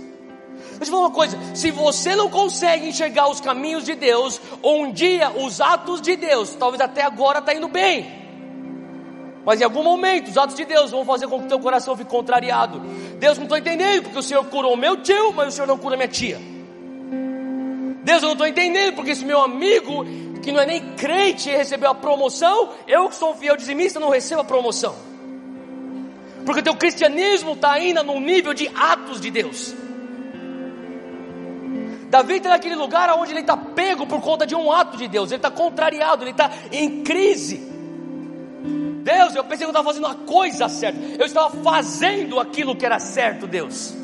Deixa 0.78 0.92
eu 0.92 0.96
falar 0.96 1.08
uma 1.08 1.14
coisa: 1.14 1.38
se 1.54 1.70
você 1.70 2.14
não 2.14 2.30
consegue 2.30 2.88
enxergar 2.88 3.28
os 3.28 3.40
caminhos 3.40 3.84
de 3.84 3.94
Deus, 3.94 4.40
um 4.62 4.90
dia 4.92 5.30
os 5.30 5.60
atos 5.60 6.00
de 6.00 6.16
Deus, 6.16 6.54
talvez 6.54 6.80
até 6.80 7.02
agora 7.02 7.40
está 7.40 7.52
indo 7.52 7.68
bem, 7.68 8.18
mas 9.44 9.60
em 9.60 9.64
algum 9.64 9.82
momento 9.82 10.28
os 10.28 10.38
atos 10.38 10.54
de 10.54 10.64
Deus 10.64 10.90
vão 10.90 11.04
fazer 11.04 11.26
com 11.26 11.40
que 11.40 11.46
o 11.46 11.48
teu 11.48 11.58
coração 11.58 11.96
fique 11.96 12.10
contrariado. 12.10 12.80
Deus 13.18 13.36
não 13.38 13.44
estou 13.44 13.58
entendendo, 13.58 14.04
porque 14.04 14.18
o 14.18 14.22
Senhor 14.22 14.44
curou 14.44 14.76
meu 14.76 14.98
tio, 14.98 15.32
mas 15.32 15.48
o 15.48 15.50
Senhor 15.52 15.66
não 15.66 15.78
cura 15.78 15.96
minha 15.96 16.08
tia. 16.08 16.38
Deus, 18.04 18.22
eu 18.22 18.26
não 18.26 18.32
estou 18.32 18.46
entendendo, 18.46 18.94
porque 18.94 19.10
esse 19.10 19.24
meu 19.24 19.40
amigo, 19.40 20.04
que 20.42 20.52
não 20.52 20.60
é 20.60 20.66
nem 20.66 20.94
crente, 20.94 21.50
recebeu 21.50 21.90
a 21.90 21.94
promoção, 21.94 22.70
eu 22.86 23.08
que 23.08 23.16
sou 23.16 23.34
fiel 23.34 23.56
dizimista, 23.56 23.98
não 23.98 24.08
recebo 24.08 24.42
a 24.42 24.44
promoção. 24.44 24.94
Porque 26.44 26.60
o 26.60 26.64
teu 26.64 26.74
cristianismo 26.76 27.52
está 27.52 27.72
ainda 27.72 28.02
no 28.02 28.18
nível 28.20 28.54
de 28.54 28.70
atos 28.74 29.20
de 29.20 29.30
Deus. 29.30 29.74
Davi 32.08 32.36
está 32.36 32.50
naquele 32.50 32.74
lugar 32.74 33.10
onde 33.18 33.32
ele 33.32 33.40
está 33.40 33.56
pego 33.56 34.06
por 34.06 34.20
conta 34.20 34.46
de 34.46 34.54
um 34.54 34.72
ato 34.72 34.96
de 34.96 35.08
Deus, 35.08 35.30
ele 35.30 35.36
está 35.36 35.50
contrariado, 35.50 36.24
ele 36.24 36.30
está 36.30 36.50
em 36.72 37.02
crise. 37.02 37.56
Deus, 39.02 39.34
eu 39.34 39.44
pensei 39.44 39.58
que 39.58 39.64
eu 39.64 39.70
estava 39.70 39.88
fazendo 39.88 40.06
a 40.06 40.14
coisa 40.14 40.68
certa, 40.68 40.98
eu 41.18 41.26
estava 41.26 41.50
fazendo 41.62 42.40
aquilo 42.40 42.76
que 42.76 42.84
era 42.84 42.98
certo, 42.98 43.46
Deus. 43.46 43.94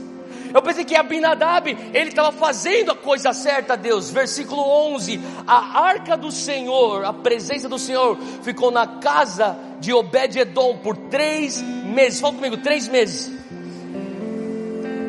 Eu 0.54 0.62
pensei 0.62 0.84
que 0.84 0.94
Abinadab, 0.94 1.68
ele 1.92 2.10
estava 2.10 2.30
fazendo 2.30 2.92
a 2.92 2.94
coisa 2.94 3.32
certa, 3.32 3.76
Deus. 3.76 4.08
Versículo 4.08 4.62
11: 4.94 5.20
A 5.44 5.80
arca 5.80 6.16
do 6.16 6.30
Senhor, 6.30 7.04
a 7.04 7.12
presença 7.12 7.68
do 7.68 7.76
Senhor, 7.76 8.16
ficou 8.40 8.70
na 8.70 8.86
casa 8.86 9.58
de 9.80 9.92
Obed-Edom 9.92 10.78
por 10.78 10.96
três 10.96 11.60
meses. 11.60 12.20
Fala 12.20 12.34
comigo, 12.34 12.56
três 12.58 12.86
meses. 12.86 13.43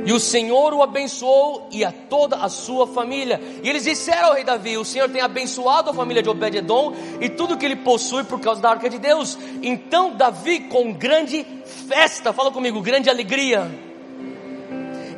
E 0.05 0.13
o 0.13 0.19
Senhor 0.19 0.73
o 0.73 0.83
abençoou 0.83 1.67
e 1.71 1.83
a 1.83 1.91
toda 1.91 2.37
a 2.37 2.47
sua 2.47 2.85
família. 2.85 3.41
E 3.63 3.69
eles 3.69 3.83
disseram 3.83 4.27
ao 4.27 4.33
rei 4.35 4.43
Davi: 4.43 4.77
O 4.77 4.85
Senhor 4.85 5.09
tem 5.09 5.21
abençoado 5.21 5.89
a 5.89 5.93
família 5.93 6.21
de 6.21 6.29
Obed-Edom 6.29 6.93
e 7.19 7.27
tudo 7.29 7.57
que 7.57 7.65
ele 7.65 7.77
possui 7.77 8.23
por 8.23 8.39
causa 8.39 8.61
da 8.61 8.69
arca 8.69 8.89
de 8.89 8.99
Deus. 8.99 9.37
Então 9.61 10.15
Davi, 10.15 10.61
com 10.61 10.93
grande 10.93 11.45
festa, 11.87 12.31
fala 12.31 12.51
comigo, 12.51 12.81
grande 12.81 13.09
alegria 13.09 13.69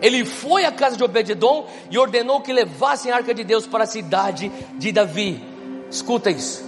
ele 0.01 0.25
foi 0.25 0.65
à 0.65 0.71
casa 0.71 0.95
de 0.95 1.03
Obededon 1.03 1.67
e 1.89 1.97
ordenou 1.97 2.41
que 2.41 2.53
levassem 2.53 3.11
a 3.11 3.15
arca 3.15 3.33
de 3.33 3.43
Deus 3.43 3.65
para 3.65 3.83
a 3.83 3.88
cidade 3.88 4.51
de 4.75 4.91
Davi. 4.91 5.41
Escuta 5.89 6.29
isso. 6.29 6.63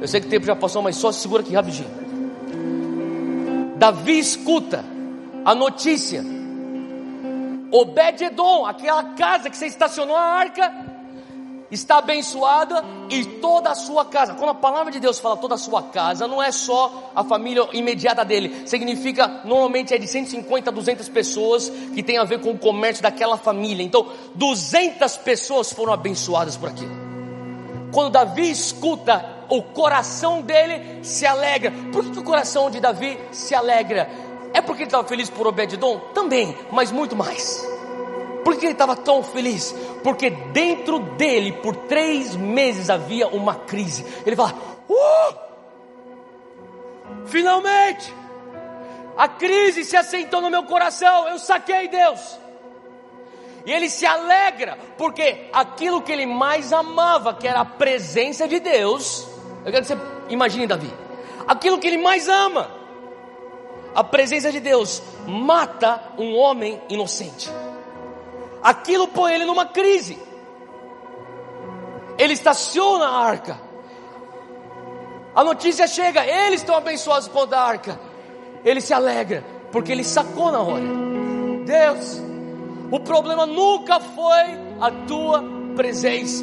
Eu 0.00 0.08
sei 0.08 0.20
que 0.20 0.26
o 0.26 0.30
tempo 0.30 0.46
já 0.46 0.56
passou, 0.56 0.82
mas 0.82 0.96
só 0.96 1.12
segura 1.12 1.42
aqui 1.42 1.54
rapidinho. 1.54 1.88
Davi 3.76 4.18
escuta 4.18 4.84
a 5.44 5.54
notícia. 5.54 6.24
Obededon, 7.70 8.66
aquela 8.66 9.02
casa 9.14 9.50
que 9.50 9.56
você 9.56 9.66
estacionou 9.66 10.16
a 10.16 10.22
arca, 10.22 10.72
está 11.70 11.98
abençoada 11.98 12.84
e 13.10 13.24
toda 13.24 13.70
a 13.70 13.74
sua 13.74 14.04
casa. 14.04 14.34
Quando 14.34 14.50
a 14.50 14.54
palavra 14.54 14.92
de 14.92 15.00
Deus 15.00 15.18
fala 15.18 15.36
toda 15.36 15.54
a 15.54 15.58
sua 15.58 15.82
casa, 15.82 16.26
não 16.28 16.42
é 16.42 16.52
só 16.52 17.10
a 17.14 17.24
família 17.24 17.66
imediata 17.72 18.24
dele. 18.24 18.66
Significa, 18.66 19.42
normalmente 19.44 19.94
é 19.94 19.98
de 19.98 20.06
150 20.06 20.70
a 20.70 20.72
200 20.72 21.08
pessoas 21.08 21.68
que 21.94 22.02
tem 22.02 22.18
a 22.18 22.24
ver 22.24 22.40
com 22.40 22.50
o 22.50 22.58
comércio 22.58 23.02
daquela 23.02 23.36
família. 23.36 23.82
Então, 23.82 24.06
200 24.34 25.16
pessoas 25.18 25.72
foram 25.72 25.92
abençoadas 25.92 26.56
por 26.56 26.68
aquilo. 26.68 27.06
Quando 27.92 28.12
Davi 28.12 28.50
escuta, 28.50 29.36
o 29.48 29.62
coração 29.62 30.42
dele 30.42 31.04
se 31.04 31.24
alegra. 31.24 31.72
Por 31.92 32.04
que, 32.04 32.10
que 32.10 32.18
o 32.18 32.24
coração 32.24 32.70
de 32.70 32.80
Davi 32.80 33.18
se 33.32 33.54
alegra? 33.54 34.08
É 34.56 34.62
porque 34.62 34.84
ele 34.84 34.88
estava 34.88 35.06
feliz 35.06 35.28
por 35.28 35.46
Obededon? 35.46 36.00
Também, 36.14 36.56
mas 36.72 36.90
muito 36.90 37.14
mais. 37.14 37.62
Por 38.42 38.56
que 38.56 38.64
ele 38.64 38.72
estava 38.72 38.96
tão 38.96 39.22
feliz? 39.22 39.74
Porque 40.02 40.30
dentro 40.30 40.98
dele, 40.98 41.52
por 41.52 41.76
três 41.76 42.34
meses, 42.34 42.88
havia 42.88 43.28
uma 43.28 43.54
crise. 43.54 44.06
Ele 44.24 44.34
fala: 44.34 44.54
uh, 44.88 45.34
Finalmente! 47.26 48.14
A 49.14 49.28
crise 49.28 49.84
se 49.84 49.94
assentou 49.94 50.40
no 50.40 50.48
meu 50.48 50.62
coração. 50.62 51.28
Eu 51.28 51.38
saquei 51.38 51.88
Deus. 51.88 52.38
E 53.66 53.72
ele 53.72 53.90
se 53.90 54.06
alegra, 54.06 54.78
porque 54.96 55.50
aquilo 55.52 56.00
que 56.00 56.12
ele 56.12 56.24
mais 56.24 56.72
amava, 56.72 57.34
que 57.34 57.46
era 57.46 57.60
a 57.60 57.64
presença 57.66 58.48
de 58.48 58.58
Deus, 58.58 59.28
eu 59.66 59.70
quero 59.70 59.84
que 59.84 59.88
você 59.88 59.98
imagine, 60.30 60.66
Davi, 60.66 60.90
aquilo 61.46 61.78
que 61.78 61.86
ele 61.88 61.98
mais 61.98 62.26
ama, 62.26 62.75
a 63.96 64.04
presença 64.04 64.52
de 64.52 64.60
Deus, 64.60 65.02
mata 65.26 66.12
um 66.16 66.36
homem 66.36 66.80
inocente 66.88 67.50
aquilo 68.66 69.06
põe 69.06 69.32
ele 69.32 69.44
numa 69.44 69.64
crise. 69.66 70.18
Ele 72.18 72.32
estaciona 72.32 73.06
a 73.06 73.24
arca. 73.24 73.60
A 75.32 75.44
notícia 75.44 75.86
chega, 75.86 76.26
eles 76.26 76.60
estão 76.60 76.74
abençoados 76.74 77.28
por 77.28 77.46
da 77.46 77.60
arca. 77.60 78.00
Ele 78.64 78.80
se 78.80 78.92
alegra, 78.92 79.44
porque 79.70 79.92
ele 79.92 80.02
sacou 80.02 80.50
na 80.50 80.60
hora. 80.60 80.84
Deus, 81.64 82.20
o 82.90 82.98
problema 82.98 83.46
nunca 83.46 84.00
foi 84.00 84.58
a 84.80 84.90
tua 85.06 85.44
presença. 85.76 86.42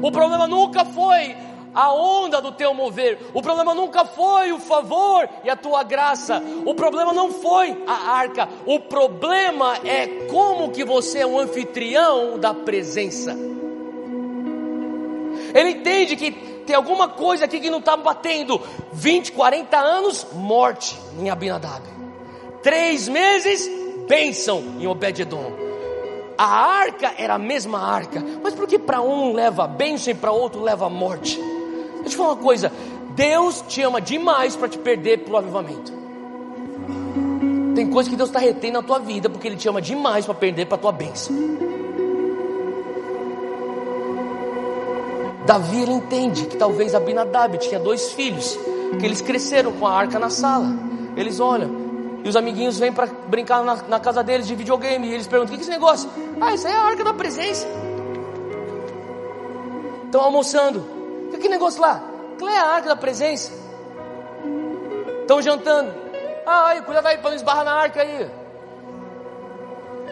O 0.00 0.10
problema 0.10 0.46
nunca 0.46 0.86
foi 0.86 1.36
a 1.74 1.92
onda 1.92 2.40
do 2.40 2.52
teu 2.52 2.72
mover. 2.72 3.18
O 3.34 3.42
problema 3.42 3.74
nunca 3.74 4.04
foi 4.04 4.52
o 4.52 4.58
favor 4.58 5.28
e 5.42 5.50
a 5.50 5.56
tua 5.56 5.82
graça. 5.82 6.42
O 6.64 6.74
problema 6.74 7.12
não 7.12 7.32
foi 7.32 7.82
a 7.86 8.12
arca. 8.12 8.48
O 8.64 8.78
problema 8.80 9.78
é 9.84 10.26
como 10.30 10.70
que 10.70 10.84
você 10.84 11.20
é 11.20 11.26
um 11.26 11.38
anfitrião 11.38 12.38
da 12.38 12.54
presença. 12.54 13.36
Ele 15.54 15.70
entende 15.70 16.16
que 16.16 16.30
tem 16.66 16.74
alguma 16.74 17.08
coisa 17.08 17.44
aqui 17.44 17.60
que 17.60 17.70
não 17.70 17.78
está 17.78 17.96
batendo. 17.96 18.60
20, 18.92 19.32
40 19.32 19.76
anos, 19.76 20.26
morte 20.32 20.98
em 21.18 21.30
Abinadab. 21.30 21.82
Três 22.62 23.08
meses, 23.08 23.68
bênção 24.08 24.76
em 24.80 24.86
Obed-Edom. 24.86 25.52
A 26.36 26.46
arca 26.46 27.14
era 27.16 27.34
a 27.34 27.38
mesma 27.38 27.78
arca, 27.78 28.22
mas 28.42 28.54
por 28.54 28.66
que 28.66 28.78
para 28.78 29.00
um 29.00 29.32
leva 29.32 29.68
bênção 29.68 30.12
e 30.12 30.16
para 30.16 30.32
outro 30.32 30.60
leva 30.60 30.88
morte? 30.88 31.38
Deixa 32.04 32.16
eu 32.16 32.18
falar 32.18 32.34
uma 32.34 32.42
coisa: 32.42 32.70
Deus 33.14 33.62
te 33.62 33.82
ama 33.82 34.00
demais 34.00 34.54
para 34.54 34.68
te 34.68 34.78
perder 34.78 35.24
para 35.24 35.34
o 35.34 35.36
avivamento. 35.38 35.92
Tem 37.74 37.90
coisa 37.90 38.08
que 38.08 38.14
Deus 38.14 38.28
está 38.28 38.38
retendo 38.38 38.74
na 38.74 38.82
tua 38.82 39.00
vida 39.00 39.28
porque 39.28 39.48
Ele 39.48 39.56
te 39.56 39.68
ama 39.68 39.82
demais 39.82 40.24
para 40.24 40.34
perder 40.34 40.66
para 40.66 40.76
a 40.76 40.78
tua 40.78 40.92
bênção. 40.92 41.34
Davi 45.46 45.82
ele 45.82 45.92
entende 45.92 46.46
que 46.46 46.56
talvez 46.56 46.94
Abinadab 46.94 47.58
tinha 47.58 47.78
dois 47.78 48.12
filhos, 48.12 48.58
que 48.98 49.04
eles 49.04 49.20
cresceram 49.20 49.72
com 49.72 49.86
a 49.86 49.92
arca 49.92 50.18
na 50.18 50.30
sala. 50.30 50.74
Eles 51.16 51.38
olham, 51.38 51.70
e 52.24 52.28
os 52.28 52.34
amiguinhos 52.34 52.78
vêm 52.78 52.90
para 52.90 53.06
brincar 53.28 53.62
na, 53.62 53.76
na, 53.86 54.00
casa 54.00 54.24
deles 54.24 54.46
de 54.46 54.54
videogame, 54.54 55.06
e 55.06 55.12
eles 55.12 55.26
perguntam: 55.26 55.54
o 55.54 55.58
que 55.58 55.62
é 55.62 55.64
esse 55.64 55.70
negócio? 55.70 56.08
Ah, 56.40 56.54
isso 56.54 56.66
aí 56.66 56.72
é 56.72 56.76
a 56.76 56.80
arca 56.80 57.04
da 57.04 57.12
presença. 57.12 57.66
Estão 60.06 60.22
almoçando. 60.22 60.93
Que 61.40 61.48
negócio 61.48 61.80
lá? 61.80 62.02
Aquilo 62.34 62.50
é 62.50 62.58
a 62.58 62.66
arca 62.66 62.88
da 62.88 62.96
presença. 62.96 63.52
Estão 65.20 65.40
jantando. 65.40 65.92
Ah, 66.46 66.68
aí, 66.68 66.82
cuidado 66.82 67.06
aí 67.06 67.18
para 67.18 67.30
não 67.30 67.36
esbarrar 67.36 67.64
na 67.64 67.72
arca 67.72 68.02
aí. 68.02 68.30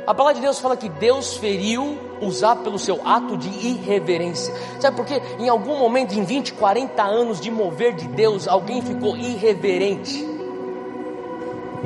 A 0.07 0.15
palavra 0.15 0.35
de 0.35 0.41
Deus 0.41 0.59
fala 0.59 0.77
que 0.77 0.89
Deus 0.89 1.37
feriu 1.37 1.97
usar 2.21 2.57
pelo 2.57 2.79
seu 2.79 3.01
ato 3.05 3.37
de 3.37 3.49
irreverência. 3.49 4.53
Sabe 4.81 4.97
por 4.97 5.07
quê? 5.07 5.23
Em 5.39 5.49
algum 5.49 5.79
momento, 5.79 6.13
em 6.15 6.25
20, 6.25 6.55
40 6.55 7.03
anos 7.03 7.41
de 7.41 7.51
mover 7.51 7.95
de 7.95 8.09
Deus, 8.09 8.49
alguém 8.49 8.83
ficou 8.83 9.17
irreverente. 9.17 10.27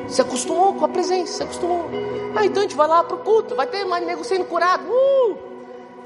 Se 0.08 0.22
acostumou 0.22 0.74
com 0.74 0.84
a 0.84 0.88
presença, 0.88 1.32
se 1.32 1.42
acostumou. 1.42 1.90
Ah, 2.34 2.44
então 2.44 2.60
a 2.60 2.62
gente 2.62 2.76
vai 2.76 2.88
lá 2.88 3.02
para 3.02 3.16
o 3.16 3.20
culto, 3.20 3.54
vai 3.54 3.66
ter 3.66 3.84
mais 3.84 4.06
nego 4.06 4.24
sendo 4.24 4.44
curado. 4.44 4.84
Uh! 4.88 5.45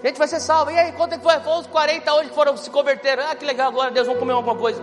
Gente 0.02 0.18
vai 0.18 0.28
ser 0.28 0.40
salvo. 0.40 0.70
E 0.70 0.78
aí, 0.78 0.92
quanto 0.92 1.14
é 1.14 1.18
que 1.18 1.22
foi? 1.22 1.38
Foi 1.40 1.52
uns 1.52 1.66
40 1.66 2.14
hoje 2.14 2.28
que 2.30 2.34
foram 2.34 2.56
se 2.56 2.70
converteram. 2.70 3.22
Ah, 3.30 3.34
que 3.34 3.44
legal, 3.44 3.70
glória 3.70 3.90
a 3.90 3.94
Deus, 3.94 4.06
vamos 4.06 4.20
comer 4.20 4.32
alguma 4.32 4.56
coisa. 4.56 4.82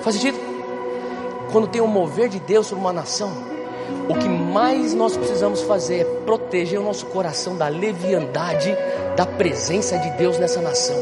Faz 0.00 0.16
sentido? 0.16 0.38
Quando 1.52 1.68
tem 1.68 1.82
um 1.82 1.86
mover 1.86 2.28
de 2.28 2.40
Deus 2.40 2.66
sobre 2.66 2.82
uma 2.82 2.92
nação, 2.92 3.30
o 4.08 4.14
que 4.14 4.28
mais 4.28 4.94
nós 4.94 5.16
precisamos 5.16 5.62
fazer 5.62 6.00
é 6.00 6.04
proteger 6.24 6.80
o 6.80 6.82
nosso 6.82 7.06
coração 7.06 7.56
da 7.56 7.68
leviandade 7.68 8.74
da 9.14 9.26
presença 9.26 9.98
de 9.98 10.10
Deus 10.10 10.38
nessa 10.38 10.60
nação. 10.60 10.96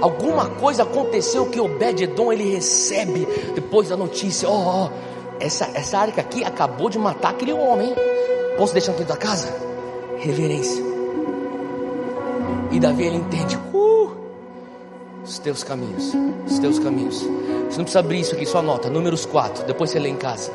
Alguma 0.00 0.50
coisa 0.50 0.84
aconteceu 0.84 1.46
que 1.46 1.60
Obed-edom 1.60 2.32
ele 2.32 2.54
recebe 2.54 3.26
depois 3.54 3.88
da 3.88 3.96
notícia: 3.96 4.48
ó, 4.48 4.52
oh, 4.52 4.84
oh, 4.84 4.90
essa, 5.40 5.68
essa 5.74 5.98
arca 5.98 6.20
aqui 6.20 6.44
acabou 6.44 6.88
de 6.88 6.98
matar 6.98 7.30
aquele 7.30 7.52
homem. 7.52 7.92
Posso 8.56 8.72
deixar 8.72 8.92
aqui 8.92 9.04
da 9.04 9.16
casa? 9.16 9.65
Reverência. 10.26 10.82
E 12.72 12.80
Davi 12.80 13.04
ele 13.04 13.18
entende: 13.18 13.56
uh, 13.72 14.10
os 15.22 15.38
teus 15.38 15.62
caminhos, 15.62 16.12
os 16.44 16.58
teus 16.58 16.80
caminhos. 16.80 17.20
Você 17.20 17.78
não 17.78 17.84
precisa 17.84 18.00
abrir 18.00 18.20
isso 18.20 18.34
aqui, 18.34 18.44
só 18.44 18.58
anota. 18.58 18.90
Números 18.90 19.24
4, 19.24 19.64
depois 19.66 19.90
você 19.90 20.00
lê 20.00 20.08
em 20.08 20.16
casa. 20.16 20.52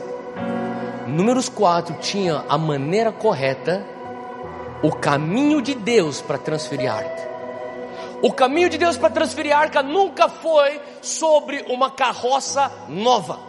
Números 1.08 1.48
4 1.48 1.96
tinha 2.02 2.44
a 2.50 2.58
maneira 2.58 3.14
correta, 3.14 3.86
o 4.84 4.92
caminho 4.92 5.62
de 5.62 5.74
Deus 5.74 6.20
para 6.20 6.38
transferir 6.38 6.92
a 6.92 6.96
arca. 6.96 7.32
O 8.22 8.34
caminho 8.34 8.70
de 8.70 8.78
Deus 8.78 8.98
para 8.98 9.10
transferir 9.10 9.56
a 9.56 9.60
arca 9.60 9.82
nunca 9.82 10.28
foi 10.28 10.82
sobre 11.02 11.66
uma 11.70 11.90
carroça 11.90 12.70
nova. 12.90 13.40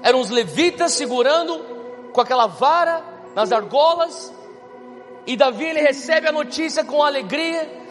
Eram 0.00 0.20
os 0.20 0.30
levitas 0.30 0.92
segurando 0.92 1.58
com 2.12 2.20
aquela 2.20 2.46
vara 2.46 3.02
nas 3.34 3.50
argolas, 3.50 4.32
e 5.26 5.36
Davi 5.36 5.64
ele 5.64 5.80
recebe 5.80 6.28
a 6.28 6.32
notícia 6.32 6.84
com 6.84 7.02
alegria. 7.02 7.82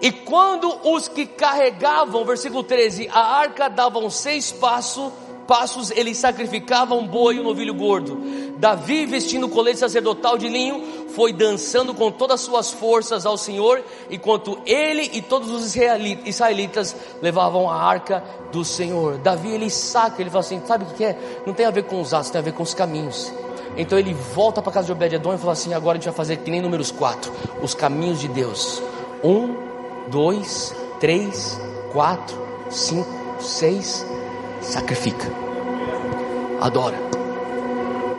E 0.00 0.12
quando 0.12 0.68
os 0.84 1.08
que 1.08 1.26
carregavam, 1.26 2.24
versículo 2.24 2.62
13, 2.62 3.08
a 3.12 3.38
arca 3.38 3.68
davam 3.68 4.10
seis 4.10 4.52
passos, 4.52 5.12
passos 5.46 5.90
ele 5.90 6.14
sacrificava 6.14 6.94
um 6.94 7.06
boi 7.06 7.36
e 7.36 7.40
um 7.40 7.44
novilho 7.44 7.74
gordo. 7.74 8.20
Davi, 8.58 9.06
vestindo 9.06 9.46
o 9.46 9.48
colete 9.48 9.78
sacerdotal 9.78 10.36
de 10.36 10.48
linho, 10.48 11.06
foi 11.14 11.32
dançando 11.32 11.94
com 11.94 12.10
todas 12.10 12.40
as 12.40 12.46
suas 12.46 12.72
forças 12.72 13.24
ao 13.24 13.38
Senhor, 13.38 13.82
enquanto 14.10 14.58
ele 14.66 15.10
e 15.14 15.22
todos 15.22 15.50
os 15.50 15.76
israelitas 16.24 16.96
levavam 17.22 17.70
a 17.70 17.82
arca 17.82 18.22
do 18.52 18.64
Senhor. 18.64 19.18
Davi 19.18 19.50
ele 19.50 19.70
saca, 19.70 20.20
ele 20.20 20.30
fala 20.30 20.40
assim: 20.40 20.60
sabe 20.66 20.84
o 20.84 20.94
que 20.94 21.04
é? 21.04 21.42
Não 21.46 21.54
tem 21.54 21.64
a 21.64 21.70
ver 21.70 21.84
com 21.84 22.00
os 22.00 22.12
atos, 22.12 22.30
tem 22.30 22.38
a 22.38 22.44
ver 22.44 22.52
com 22.52 22.62
os 22.62 22.74
caminhos. 22.74 23.32
Então 23.76 23.98
ele 23.98 24.14
volta 24.14 24.60
para 24.62 24.72
casa 24.72 24.86
de 24.86 24.92
Obed-Edom 24.92 25.34
e 25.34 25.38
fala 25.38 25.52
assim: 25.52 25.74
agora 25.74 25.96
a 25.96 26.00
gente 26.00 26.06
vai 26.06 26.14
fazer 26.14 26.36
que 26.38 26.50
nem 26.50 26.60
números 26.60 26.90
4, 26.90 27.32
os 27.62 27.74
caminhos 27.74 28.20
de 28.20 28.28
Deus. 28.28 28.82
Um, 29.24 29.54
dois, 30.08 30.74
três, 31.00 31.60
quatro, 31.92 32.36
cinco, 32.70 33.08
seis, 33.40 34.06
sacrifica, 34.60 35.26
adora. 36.60 36.96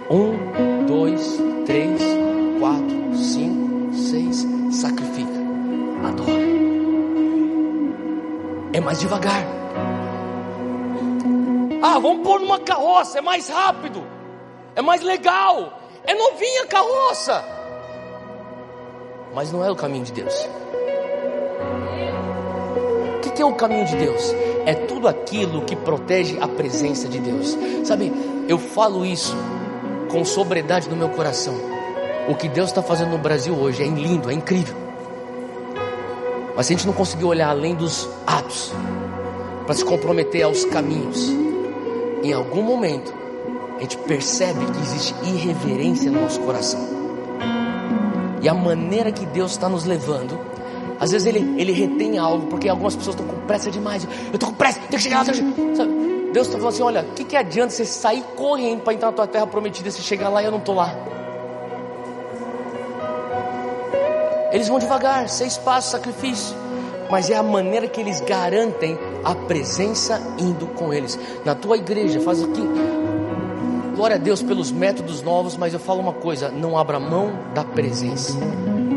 Um, 0.10 0.86
dois, 0.86 1.40
três, 1.66 2.02
quatro, 2.60 3.16
cinco, 3.16 3.94
seis, 3.94 4.46
sacrifica, 4.72 5.38
adora. 6.04 6.48
É 8.74 8.80
mais 8.80 9.00
devagar. 9.00 9.46
Ah, 11.82 12.00
vamos 12.00 12.24
pôr 12.24 12.40
numa 12.40 12.60
carroça, 12.60 13.20
é 13.20 13.22
mais 13.22 13.50
rápido, 13.50 14.04
é 14.78 14.82
mais 14.82 15.02
legal, 15.02 15.78
é 16.06 16.14
novinha 16.14 16.64
a 16.64 16.68
carroça. 16.68 17.44
Mas 19.36 19.52
não 19.52 19.66
é 19.66 19.70
o 19.70 19.76
caminho 19.76 20.06
de 20.06 20.14
Deus. 20.14 20.48
O 23.18 23.20
que 23.20 23.42
é 23.42 23.46
o 23.46 23.54
caminho 23.56 23.86
de 23.86 23.98
Deus? 23.98 24.34
é 24.68 24.74
tudo 24.74 25.08
aquilo 25.08 25.62
que 25.62 25.78
protege 25.78 26.38
a 26.42 26.48
presença 26.48 27.08
de 27.08 27.20
Deus. 27.20 27.58
Sabe, 27.86 28.12
eu 28.50 28.60
falo 28.60 29.06
isso 29.06 29.34
com 30.12 30.26
sobriedade 30.26 30.90
no 30.90 30.96
meu 30.98 31.08
coração. 31.08 31.54
O 32.28 32.36
que 32.36 32.50
Deus 32.50 32.68
está 32.68 32.84
fazendo 32.84 33.12
no 33.12 33.18
Brasil 33.18 33.56
hoje 33.58 33.82
é 33.82 33.88
lindo, 33.88 34.30
é 34.30 34.34
incrível. 34.34 34.76
Mas 36.54 36.66
se 36.66 36.74
a 36.74 36.76
gente 36.76 36.86
não 36.86 36.94
conseguir 36.94 37.24
olhar 37.24 37.48
além 37.48 37.76
dos 37.76 38.10
atos, 38.28 38.74
para 39.66 39.74
se 39.74 39.86
comprometer 39.86 40.44
aos 40.44 40.66
caminhos, 40.66 41.30
em 42.22 42.34
algum 42.34 42.62
momento 42.62 43.14
a 43.78 43.82
gente 43.82 43.98
percebe 44.00 44.66
que 44.66 44.80
existe 44.80 45.16
irreverência 45.24 46.12
no 46.12 46.22
nosso 46.22 46.40
coração. 46.42 46.80
E 48.42 48.50
a 48.50 48.54
maneira 48.54 49.12
que 49.12 49.26
Deus 49.26 49.52
está 49.52 49.70
nos 49.70 49.86
levando 49.86 50.40
às 51.00 51.12
vezes 51.12 51.28
ele, 51.28 51.60
ele 51.60 51.72
retém 51.72 52.18
algo, 52.18 52.48
porque 52.48 52.68
algumas 52.68 52.96
pessoas 52.96 53.16
estão 53.16 53.28
com 53.28 53.46
pressa 53.46 53.70
demais. 53.70 54.04
Eu 54.04 54.36
estou 54.36 54.50
com 54.50 54.56
pressa, 54.56 54.80
tenho 54.80 54.92
que 54.92 55.00
chegar 55.00 55.20
lá. 55.20 55.26
Que... 55.26 55.76
Sabe? 55.76 56.08
Deus 56.34 56.48
está 56.48 56.58
falando 56.58 56.74
assim: 56.74 56.84
olha, 56.84 57.02
o 57.02 57.14
que, 57.14 57.24
que 57.24 57.36
adianta 57.36 57.72
você 57.72 57.86
sair 57.86 58.24
correndo 58.36 58.82
para 58.82 58.94
entrar 58.94 59.08
na 59.10 59.14
tua 59.14 59.28
terra 59.28 59.48
prometida 59.48 59.92
se 59.92 60.02
chegar 60.02 60.30
lá 60.30 60.42
e 60.42 60.46
eu 60.46 60.52
não 60.52 60.60
estou 60.60 60.76
lá? 60.76 60.96
Eles 64.52 64.68
vão 64.68 64.80
devagar, 64.80 65.30
seis 65.30 65.58
passos, 65.58 65.92
sacrifício. 65.92 66.56
Mas 67.10 67.30
é 67.30 67.36
a 67.36 67.44
maneira 67.44 67.88
que 67.88 68.02
eles 68.02 68.20
garantem 68.20 68.98
a 69.24 69.34
presença 69.34 70.22
indo 70.38 70.68
com 70.68 70.94
eles. 70.94 71.18
Na 71.46 71.56
tua 71.56 71.78
igreja, 71.78 72.20
faz 72.20 72.44
aqui. 72.44 72.97
Glória 73.98 74.16
a 74.16 74.20
Deus 74.20 74.44
pelos 74.44 74.72
métodos 74.72 75.24
novos, 75.24 75.58
mas 75.58 75.74
eu 75.74 75.80
falo 75.80 76.00
uma 76.00 76.14
coisa: 76.14 76.50
não 76.50 76.78
abra 76.78 77.00
mão 77.00 77.34
da 77.56 77.64
presença 77.64 78.38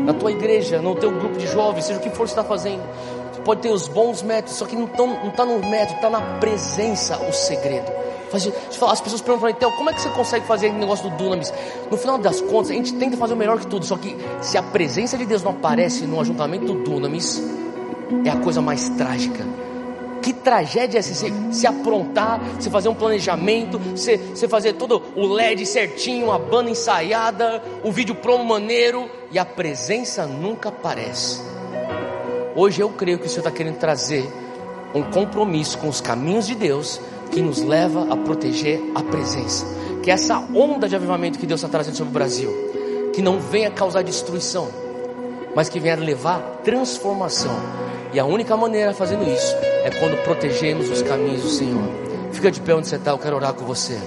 na 0.05 0.13
tua 0.13 0.31
igreja, 0.31 0.79
no 0.79 0.93
teu 0.93 1.09
grupo 1.09 1.39
de 1.39 1.47
jovens, 1.47 1.85
seja 1.85 1.97
o 1.97 2.01
que 2.03 2.11
for 2.11 2.25
que 2.25 2.29
está 2.29 2.43
fazendo. 2.43 2.83
Você 3.33 3.41
pode 3.41 3.61
ter 3.61 3.69
os 3.69 3.87
bons 3.87 4.21
métodos, 4.21 4.57
só 4.57 4.65
que 4.65 4.75
não 4.75 4.85
está 4.85 5.43
no 5.43 5.57
método, 5.59 5.95
está 5.95 6.07
na 6.07 6.21
presença 6.39 7.17
o 7.17 7.33
segredo. 7.33 7.91
As 8.31 9.01
pessoas 9.01 9.21
perguntam 9.21 9.39
para 9.39 9.47
mim, 9.49 9.55
Theo, 9.55 9.71
como 9.71 9.89
é 9.89 9.93
que 9.93 10.01
você 10.01 10.09
consegue 10.09 10.45
fazer 10.45 10.69
o 10.69 10.73
negócio 10.73 11.09
do 11.09 11.17
Dunamis? 11.17 11.51
No 11.89 11.97
final 11.97 12.19
das 12.19 12.39
contas, 12.39 12.69
a 12.69 12.75
gente 12.75 12.93
tenta 12.93 13.17
fazer 13.17 13.33
o 13.33 13.37
melhor 13.37 13.59
que 13.59 13.65
tudo, 13.65 13.83
só 13.83 13.97
que 13.97 14.15
se 14.39 14.55
a 14.55 14.61
presença 14.61 15.17
de 15.17 15.25
Deus 15.25 15.41
não 15.41 15.49
aparece 15.49 16.05
no 16.05 16.21
ajuntamento 16.21 16.65
do 16.67 16.75
Dunamis, 16.75 17.41
é 18.23 18.29
a 18.29 18.37
coisa 18.37 18.61
mais 18.61 18.87
trágica. 18.89 19.43
Que 20.21 20.33
tragédia 20.33 20.99
é 20.99 21.01
se, 21.01 21.33
se 21.51 21.67
aprontar, 21.67 22.39
se 22.59 22.69
fazer 22.69 22.89
um 22.89 22.93
planejamento, 22.93 23.79
se, 23.95 24.19
se 24.35 24.47
fazer 24.47 24.73
todo 24.73 25.01
o 25.15 25.25
LED 25.25 25.65
certinho, 25.65 26.31
a 26.31 26.37
banda 26.37 26.69
ensaiada, 26.69 27.61
o 27.83 27.91
vídeo 27.91 28.13
promo 28.15 28.45
maneiro 28.45 29.09
e 29.31 29.39
a 29.39 29.45
presença 29.45 30.25
nunca 30.25 30.69
aparece. 30.69 31.41
Hoje 32.55 32.81
eu 32.81 32.89
creio 32.89 33.17
que 33.17 33.25
o 33.25 33.29
Senhor 33.29 33.39
está 33.39 33.51
querendo 33.51 33.77
trazer 33.77 34.29
um 34.93 35.03
compromisso 35.03 35.77
com 35.77 35.87
os 35.87 36.01
caminhos 36.01 36.45
de 36.45 36.53
Deus 36.53 37.01
que 37.31 37.41
nos 37.41 37.61
leva 37.61 38.13
a 38.13 38.17
proteger 38.17 38.81
a 38.93 39.01
presença. 39.01 39.65
Que 40.03 40.11
essa 40.11 40.37
onda 40.53 40.87
de 40.87 40.95
avivamento 40.95 41.39
que 41.39 41.47
Deus 41.47 41.61
está 41.61 41.69
trazendo 41.69 41.95
sobre 41.95 42.11
o 42.11 42.13
Brasil, 42.13 42.51
que 43.13 43.21
não 43.21 43.39
venha 43.39 43.71
causar 43.71 44.03
destruição, 44.03 44.69
mas 45.55 45.69
que 45.69 45.79
venha 45.79 45.95
levar 45.95 46.39
transformação 46.63 47.55
e 48.13 48.19
a 48.19 48.25
única 48.25 48.55
maneira 48.57 48.93
fazendo 48.93 49.23
isso 49.23 49.70
é 49.83 49.89
quando 49.89 50.21
protegemos 50.23 50.89
os 50.89 51.01
caminhos 51.01 51.41
do 51.41 51.49
Senhor. 51.49 51.89
Fica 52.31 52.51
de 52.51 52.61
pé 52.61 52.75
onde 52.75 52.87
você 52.87 52.95
está, 52.95 53.11
eu 53.11 53.17
quero 53.17 53.35
orar 53.35 53.53
com 53.53 53.65
você. 53.65 53.99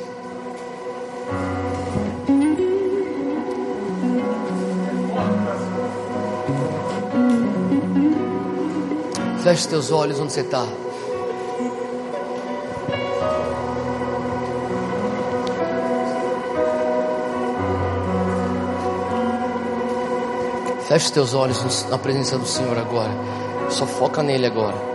Feche 9.42 9.68
teus 9.68 9.90
olhos 9.90 10.18
onde 10.18 10.32
você 10.32 10.40
está. 10.40 10.66
Feche 20.88 21.12
teus 21.12 21.34
olhos 21.34 21.86
na 21.90 21.98
presença 21.98 22.38
do 22.38 22.46
Senhor 22.46 22.78
agora. 22.78 23.10
Só 23.68 23.86
foca 23.86 24.22
nele 24.22 24.46
agora. 24.46 24.93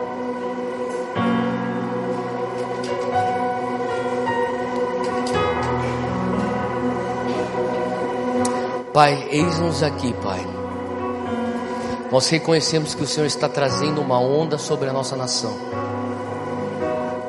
Pai, 8.93 9.27
eis-nos 9.29 9.83
aqui, 9.83 10.13
Pai. 10.13 10.43
Nós 12.11 12.27
reconhecemos 12.29 12.95
que 12.95 13.03
o 13.03 13.07
Senhor 13.07 13.27
está 13.27 13.47
trazendo 13.47 14.01
uma 14.01 14.19
onda 14.19 14.57
sobre 14.57 14.89
a 14.89 14.93
nossa 14.93 15.15
nação. 15.15 15.55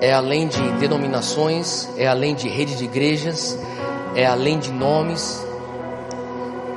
É 0.01 0.11
além 0.15 0.49
de 0.49 0.59
denominações, 0.79 1.87
é 1.99 2.09
além 2.09 2.35
de 2.35 2.49
rede 2.49 2.77
de 2.77 2.85
igrejas, 2.85 3.59
é 4.15 4.25
além 4.25 4.59
de 4.59 4.73
nomes. 4.73 5.47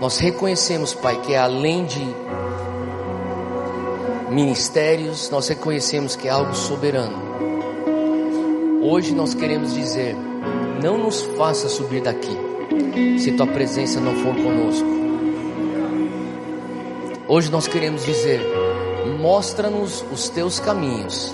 Nós 0.01 0.17
reconhecemos, 0.17 0.93
Pai, 0.93 1.21
que 1.21 1.33
é 1.33 1.39
além 1.39 1.85
de 1.85 2.05
ministérios, 4.29 5.29
nós 5.29 5.47
reconhecemos 5.47 6.17
que 6.17 6.27
é 6.27 6.31
algo 6.31 6.53
soberano. 6.53 7.23
Hoje 8.81 9.15
nós 9.15 9.33
queremos 9.33 9.73
dizer: 9.73 10.17
não 10.83 10.97
nos 10.97 11.21
faça 11.37 11.69
subir 11.69 12.01
daqui, 12.01 12.37
se 13.19 13.31
tua 13.31 13.47
presença 13.47 13.99
não 13.99 14.15
for 14.15 14.35
conosco. 14.35 14.87
Hoje 17.27 17.49
nós 17.51 17.67
queremos 17.67 18.05
dizer: 18.05 18.41
mostra-nos 19.19 20.03
os 20.11 20.29
teus 20.29 20.59
caminhos, 20.59 21.33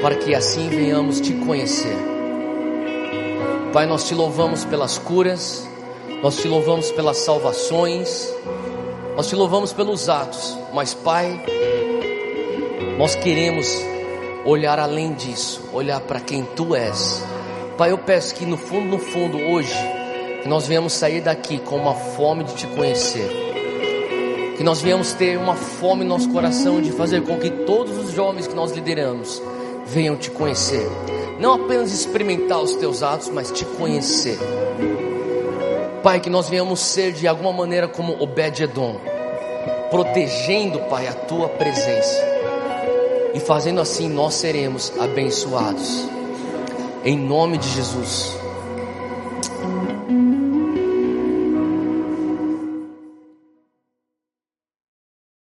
para 0.00 0.14
que 0.16 0.34
assim 0.34 0.68
venhamos 0.68 1.20
te 1.20 1.32
conhecer. 1.34 1.96
Pai, 3.72 3.86
nós 3.86 4.08
te 4.08 4.14
louvamos 4.14 4.64
pelas 4.64 4.96
curas, 4.96 5.68
nós 6.22 6.36
te 6.36 6.48
louvamos 6.48 6.90
pelas 6.90 7.18
salvações, 7.18 8.32
nós 9.14 9.28
te 9.28 9.36
louvamos 9.36 9.72
pelos 9.72 10.08
atos, 10.08 10.58
mas 10.72 10.94
Pai, 10.94 11.40
Nós 12.98 13.14
queremos 13.14 13.66
olhar 14.46 14.78
além 14.78 15.12
disso, 15.12 15.68
olhar 15.72 16.00
para 16.00 16.20
quem 16.20 16.44
tu 16.44 16.74
és. 16.74 17.22
Pai, 17.76 17.90
eu 17.90 17.98
peço 17.98 18.34
que 18.34 18.46
no 18.46 18.56
fundo, 18.56 18.88
no 18.88 18.98
fundo, 18.98 19.36
hoje, 19.36 19.74
que 20.46 20.50
nós 20.50 20.64
venhamos 20.64 20.92
sair 20.92 21.20
daqui 21.20 21.58
com 21.58 21.74
uma 21.74 21.92
fome 21.92 22.44
de 22.44 22.54
te 22.54 22.68
conhecer. 22.68 23.28
Que 24.56 24.62
nós 24.62 24.80
venhamos 24.80 25.12
ter 25.12 25.36
uma 25.36 25.56
fome 25.56 26.04
no 26.04 26.10
nosso 26.10 26.28
coração 26.30 26.80
de 26.80 26.92
fazer 26.92 27.22
com 27.22 27.36
que 27.36 27.50
todos 27.50 27.98
os 27.98 28.12
jovens 28.12 28.46
que 28.46 28.54
nós 28.54 28.70
lideramos 28.70 29.42
venham 29.86 30.14
te 30.14 30.30
conhecer. 30.30 30.88
Não 31.40 31.54
apenas 31.54 31.92
experimentar 31.92 32.62
os 32.62 32.76
teus 32.76 33.02
atos, 33.02 33.28
mas 33.28 33.50
te 33.50 33.64
conhecer. 33.64 34.38
Pai, 36.00 36.20
que 36.20 36.30
nós 36.30 36.48
venhamos 36.48 36.78
ser 36.78 37.10
de 37.10 37.26
alguma 37.26 37.52
maneira 37.52 37.88
como 37.88 38.16
Obed-Edom, 38.22 39.00
protegendo, 39.90 40.78
Pai, 40.82 41.08
a 41.08 41.12
tua 41.12 41.48
presença. 41.48 42.22
E 43.34 43.40
fazendo 43.40 43.80
assim 43.80 44.08
nós 44.08 44.34
seremos 44.34 44.92
abençoados. 44.96 46.08
Em 47.04 47.18
nome 47.18 47.58
de 47.58 47.68
Jesus. 47.68 48.45